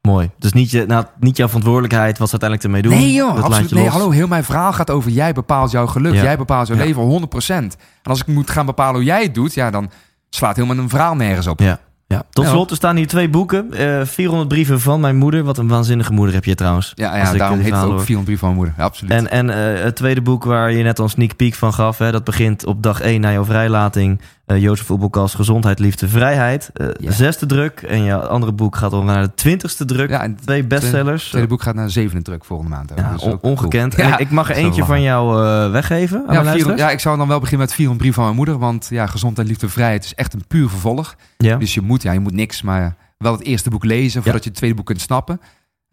Mooi. 0.00 0.30
Dus 0.38 0.52
niet, 0.52 0.70
je, 0.70 0.86
nou, 0.86 1.04
niet 1.20 1.36
jouw 1.36 1.46
verantwoordelijkheid 1.46 2.18
wat 2.18 2.30
ze 2.30 2.40
uiteindelijk 2.40 2.62
ermee 2.62 2.82
doen. 2.82 3.06
nee 3.06 3.14
joh, 3.14 3.34
dat 3.34 3.44
absoluut. 3.44 3.70
Nee, 3.70 3.88
hallo, 3.88 4.10
heel 4.10 4.26
mijn 4.26 4.44
verhaal 4.44 4.72
gaat 4.72 4.90
over 4.90 5.10
jij 5.10 5.32
bepaalt 5.32 5.70
jouw 5.70 5.86
geluk, 5.86 6.14
Ja. 6.14 6.22
jij 6.22 6.36
bepaalt 6.36 6.66
jouw 6.68 6.76
leven 6.76 7.02
100%. 7.02 7.76
En 8.02 8.10
als 8.10 8.20
ik 8.20 8.26
moet 8.26 8.50
gaan 8.50 8.66
bepalen 8.66 8.94
hoe 8.94 9.04
jij 9.04 9.22
het 9.22 9.34
doet, 9.34 9.54
ja, 9.54 9.70
dan 9.70 9.90
slaat 10.34 10.56
helemaal 10.56 10.78
een 10.78 10.88
verhaal 10.88 11.14
nergens 11.14 11.46
op. 11.46 11.60
Ja. 11.60 11.78
Ja. 12.12 12.22
Tot 12.30 12.46
slot, 12.46 12.70
er 12.70 12.76
staan 12.76 12.96
hier 12.96 13.06
twee 13.06 13.28
boeken. 13.28 13.72
Eh 13.72 14.04
400 14.04 14.48
brieven 14.48 14.80
van 14.80 15.00
mijn 15.00 15.16
moeder. 15.16 15.42
Wat 15.42 15.58
een 15.58 15.68
waanzinnige 15.68 16.12
moeder 16.12 16.34
heb 16.34 16.44
je 16.44 16.54
trouwens. 16.54 16.92
Ja, 16.94 17.16
ja 17.16 17.32
daarom 17.32 17.56
die 17.56 17.64
heet 17.64 17.74
het 17.74 17.82
ook 17.82 17.90
hoor. 17.90 18.04
400 18.04 18.24
brief 18.24 18.38
van 18.38 18.48
mijn 18.48 18.60
moeder. 18.60 18.74
Ja, 18.78 18.84
absoluut. 18.84 19.12
En, 19.12 19.30
en 19.30 19.50
eh, 19.50 19.82
het 19.84 19.96
tweede 19.96 20.20
boek 20.20 20.44
waar 20.44 20.72
je 20.72 20.82
net 20.82 20.98
al 20.98 21.04
een 21.04 21.10
sneak 21.10 21.36
peek 21.36 21.54
van 21.54 21.72
gaf, 21.72 21.98
hè, 21.98 22.12
dat 22.12 22.24
begint 22.24 22.66
op 22.66 22.82
dag 22.82 23.00
1 23.00 23.20
na 23.20 23.32
jouw 23.32 23.44
vrijlating. 23.44 24.20
Eh 24.54 24.62
Jozef 24.62 24.90
Oebelkas, 24.90 25.34
Gezondheid, 25.34 25.78
Liefde, 25.78 26.08
Vrijheid. 26.08 26.70
Eh, 26.74 26.86
Ja. 26.98 27.10
Zesde 27.12 27.46
druk. 27.46 27.82
En 27.82 28.02
je 28.02 28.16
andere 28.28 28.52
boek 28.52 28.76
gaat 28.76 28.92
al 28.92 29.02
naar 29.02 29.22
de 29.22 29.34
twintigste 29.34 29.84
druk. 29.84 30.10
ja, 30.10 30.22
en 30.22 30.36
Twee 30.44 30.64
bestsellers. 30.64 31.22
het 31.22 31.30
tweede 31.30 31.48
boek 31.48 31.62
gaat 31.62 31.74
naar 31.74 31.90
zevende 31.90 32.22
druk 32.22 32.44
volgende 32.44 32.70
maand. 32.74 32.92
ook. 32.92 32.98
Ja, 32.98 33.12
Dus 33.12 33.22
on- 33.22 33.32
ook 33.32 33.40
cool. 33.40 33.52
ongekend. 33.52 33.94
En 33.94 34.18
ik, 34.18 34.30
mag 34.30 34.50
er 34.50 34.56
eentje 34.56 34.84
van 34.84 35.02
jou 35.02 35.44
eh, 35.44 35.70
weggeven 35.70 36.16
aan 36.16 36.22
Ja, 36.22 36.26
mijn 36.26 36.32
400 36.32 36.52
luisteraars. 36.52 36.80
ja, 36.80 36.90
ik 36.90 37.00
zou 37.00 37.16
dan 37.16 37.28
wel 37.28 37.38
beginnen 37.40 37.66
met 37.66 37.74
400 37.76 38.02
brief 38.04 38.14
van 38.14 38.24
mijn 38.24 38.36
moeder. 38.36 38.58
Want 38.58 38.86
ja, 38.90 39.06
gezondheid, 39.06 39.48
liefde, 39.48 39.68
vrijheid 39.68 40.04
is 40.04 40.14
echt 40.14 40.34
een 40.34 40.44
puur 40.48 40.68
vervolg. 40.68 41.14
Dus 41.36 41.74
je 41.74 41.80
moet, 41.80 42.02
ja, 42.02 42.12
je 42.12 42.20
moet 42.20 42.32
niks, 42.32 42.62
maar 42.62 42.96
wel 43.18 43.32
het 43.32 43.42
eerste 43.42 43.70
boek 43.70 43.84
lezen 43.84 44.22
voordat 44.22 44.42
je 44.42 44.48
het 44.48 44.58
tweede 44.58 44.76
boek 44.76 44.86
kunt 44.86 45.00
snappen. 45.00 45.40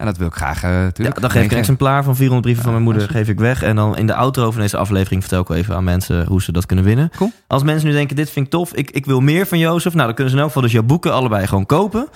En 0.00 0.06
dat 0.06 0.16
wil 0.16 0.26
ik 0.26 0.34
graag 0.34 0.64
uh, 0.64 0.70
Ja, 0.70 0.76
natuurlijk. 0.80 1.20
dan 1.20 1.30
geef 1.30 1.44
ik 1.44 1.50
een 1.52 1.58
exemplaar 1.58 2.04
van 2.04 2.14
400 2.16 2.42
brieven 2.42 2.62
van 2.64 2.72
mijn 2.72 2.84
moeder 2.84 3.08
geef 3.08 3.28
ik 3.28 3.38
weg. 3.38 3.62
En 3.62 3.76
dan 3.76 3.96
in 3.96 4.06
de 4.06 4.14
outro 4.14 4.50
van 4.50 4.60
deze 4.60 4.76
aflevering 4.76 5.20
vertel 5.20 5.40
ik 5.40 5.48
wel 5.48 5.56
even 5.56 5.74
aan 5.76 5.84
mensen 5.84 6.26
hoe 6.26 6.42
ze 6.42 6.52
dat 6.52 6.66
kunnen 6.66 6.84
winnen. 6.84 7.10
Cool. 7.16 7.32
Als 7.46 7.62
mensen 7.62 7.88
nu 7.88 7.94
denken, 7.94 8.16
dit 8.16 8.30
vind 8.30 8.44
ik 8.46 8.50
tof, 8.52 8.72
ik, 8.72 8.90
ik 8.90 9.06
wil 9.06 9.20
meer 9.20 9.46
van 9.46 9.58
Jozef. 9.58 9.92
Nou, 9.92 10.04
dan 10.06 10.14
kunnen 10.14 10.30
ze 10.32 10.38
in 10.38 10.42
elk 10.44 10.52
geval 10.52 10.68
dus 10.68 10.76
jouw 10.78 10.86
boeken 10.86 11.12
allebei 11.12 11.46
gewoon 11.46 11.66
kopen. 11.66 12.08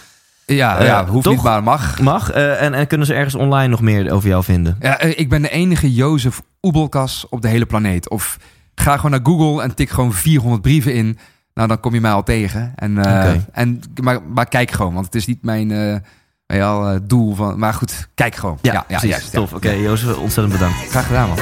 Ja, 0.47 0.79
Eh, 0.79 0.87
ja 0.87 1.07
hoeft 1.07 1.25
toch? 1.25 1.33
niet, 1.35 1.43
maar 1.43 1.63
mag. 1.63 2.01
Mag. 2.01 2.31
eh, 2.31 2.63
en, 2.63 2.75
en 2.75 2.87
kunnen 2.87 3.07
ze 3.07 3.15
ergens 3.15 3.35
online 3.35 3.69
nog 3.69 3.81
meer 3.81 4.13
over 4.13 4.29
jou 4.29 4.45
vinden. 4.45 4.77
Ja, 4.81 4.99
eh, 4.99 5.19
ik 5.19 5.29
ben 5.29 5.43
de 5.43 5.51
enige 5.51 5.93
Jozef 5.95 6.43
Oebelkas 6.63 7.27
op 7.31 7.43
de 7.43 7.49
hele 7.49 7.67
planeet. 7.67 8.09
Of 8.11 8.37
ga 8.75 8.97
gewoon 8.97 9.11
naar 9.11 9.21
Google 9.23 9.63
en 9.63 9.75
tik 9.75 9.91
gewoon 9.91 10.13
400 10.13 10.63
brieven 10.63 10.95
in. 10.95 11.19
Nou, 11.55 11.69
dan 11.69 11.81
kom 11.81 11.95
je 11.95 12.01
mij 12.01 12.13
al 12.13 12.23
tegen. 12.23 12.73
En, 12.77 12.99
eh, 13.05 13.35
en, 13.53 13.81
maar, 14.03 14.23
maar 14.23 14.47
kijk 14.49 14.71
gewoon, 14.71 14.95
want 14.95 15.05
het 15.07 15.15
is 15.15 15.27
niet 15.27 15.43
mijn 15.43 16.03
wel, 16.47 16.89
eh, 16.89 16.97
doel. 17.03 17.35
Van, 17.35 17.59
maar 17.59 17.75
goed, 17.75 18.09
kijk 18.15 18.35
gewoon. 18.35 18.59
Ja, 18.61 18.73
ja, 18.73 18.83
precies. 18.83 19.09
juist, 19.11 19.33
ja. 19.33 19.39
Tof. 19.39 19.53
Oké, 19.53 19.71
Jozef, 19.71 20.17
ontzettend 20.17 20.53
bedankt. 20.59 20.77
Graag 20.91 21.07
gedaan, 21.07 21.29
man. 21.29 21.39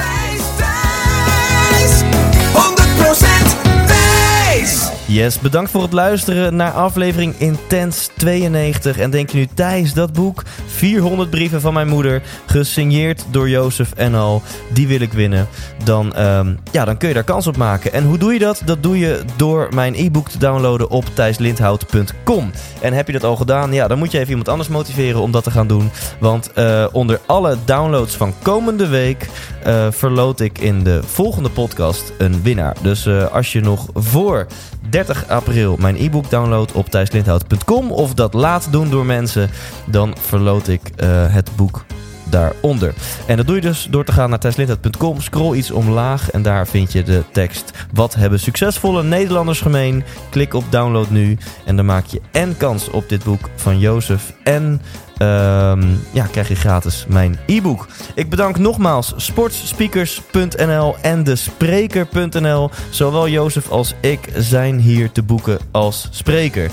Yes, 5.13 5.39
bedankt 5.39 5.71
voor 5.71 5.81
het 5.81 5.93
luisteren 5.93 6.55
naar 6.55 6.71
aflevering 6.71 7.35
Intens 7.37 8.09
92. 8.17 8.97
En 8.97 9.09
denk 9.09 9.29
je 9.29 9.37
nu, 9.37 9.47
Thijs, 9.53 9.93
dat 9.93 10.13
boek, 10.13 10.43
400 10.65 11.29
brieven 11.29 11.61
van 11.61 11.73
mijn 11.73 11.87
moeder, 11.87 12.21
gesigneerd 12.45 13.25
door 13.31 13.49
Jozef 13.49 13.91
en 13.95 14.15
al, 14.15 14.41
die 14.71 14.87
wil 14.87 14.99
ik 14.99 15.13
winnen. 15.13 15.47
Dan, 15.83 16.15
ehm, 16.15 16.55
ja, 16.71 16.85
dan 16.85 16.97
kun 16.97 17.07
je 17.07 17.13
daar 17.13 17.23
kans 17.23 17.47
op 17.47 17.57
maken. 17.57 17.93
En 17.93 18.03
hoe 18.03 18.17
doe 18.17 18.33
je 18.33 18.39
dat? 18.39 18.61
Dat 18.65 18.83
doe 18.83 18.99
je 18.99 19.21
door 19.35 19.67
mijn 19.73 19.93
e-book 19.95 20.29
te 20.29 20.37
downloaden 20.37 20.89
op 20.89 21.05
thijslindhout.com. 21.13 22.51
En 22.81 22.93
heb 22.93 23.07
je 23.07 23.13
dat 23.13 23.23
al 23.23 23.35
gedaan? 23.35 23.73
Ja, 23.73 23.87
dan 23.87 23.97
moet 23.97 24.11
je 24.11 24.17
even 24.17 24.29
iemand 24.29 24.49
anders 24.49 24.69
motiveren 24.69 25.21
om 25.21 25.31
dat 25.31 25.43
te 25.43 25.51
gaan 25.51 25.67
doen. 25.67 25.91
Want 26.19 26.51
uh, 26.55 26.85
onder 26.91 27.19
alle 27.25 27.57
downloads 27.65 28.15
van 28.15 28.33
komende 28.41 28.87
week 28.87 29.29
uh, 29.67 29.87
verloot 29.89 30.39
ik 30.39 30.59
in 30.59 30.83
de 30.83 31.01
volgende 31.05 31.49
podcast 31.49 32.13
een 32.17 32.43
winnaar. 32.43 32.75
Dus 32.81 33.05
uh, 33.05 33.31
als 33.31 33.51
je 33.51 33.61
nog 33.61 33.87
voor 33.93 34.47
30 34.93 35.27
april 35.27 35.75
mijn 35.79 35.95
e-book 35.95 36.29
download 36.29 36.71
op 36.71 36.89
thijslindhout.com 36.89 37.91
of 37.91 38.13
dat 38.13 38.33
laat 38.33 38.67
doen 38.71 38.89
door 38.89 39.05
mensen, 39.05 39.49
dan 39.85 40.15
verloot 40.19 40.67
ik 40.67 40.81
uh, 40.81 41.33
het 41.33 41.49
boek 41.55 41.85
daaronder. 42.29 42.93
En 43.25 43.37
dat 43.37 43.47
doe 43.47 43.55
je 43.55 43.61
dus 43.61 43.87
door 43.89 44.05
te 44.05 44.11
gaan 44.11 44.29
naar 44.29 44.39
thijslindhout.com, 44.39 45.21
scroll 45.21 45.57
iets 45.57 45.71
omlaag 45.71 46.31
en 46.31 46.41
daar 46.41 46.67
vind 46.67 46.91
je 46.91 47.03
de 47.03 47.23
tekst 47.31 47.71
Wat 47.93 48.15
hebben 48.15 48.39
succesvolle 48.39 49.03
Nederlanders 49.03 49.61
gemeen? 49.61 50.03
Klik 50.29 50.53
op 50.53 50.63
download 50.69 51.09
nu 51.09 51.37
en 51.65 51.75
dan 51.75 51.85
maak 51.85 52.05
je 52.05 52.21
en 52.31 52.57
kans 52.57 52.89
op 52.89 53.09
dit 53.09 53.23
boek 53.23 53.49
van 53.55 53.79
Jozef 53.79 54.33
en 54.43 54.81
Um, 55.17 55.99
ja, 56.11 56.25
krijg 56.25 56.47
je 56.47 56.55
gratis 56.55 57.05
mijn 57.07 57.39
e-book. 57.45 57.87
Ik 58.15 58.29
bedank 58.29 58.57
nogmaals 58.57 59.13
sportspeakers.nl 59.15 60.95
en 61.01 61.23
de 61.23 61.35
spreker.nl. 61.35 62.69
Zowel 62.89 63.27
Jozef 63.27 63.69
als 63.69 63.93
ik 64.01 64.19
zijn 64.35 64.79
hier 64.79 65.11
te 65.11 65.23
boeken 65.23 65.59
als 65.71 66.07
spreker. 66.11 66.71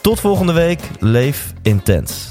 Tot 0.00 0.20
volgende 0.20 0.52
week. 0.52 0.80
Leef 0.98 1.52
intens. 1.62 2.30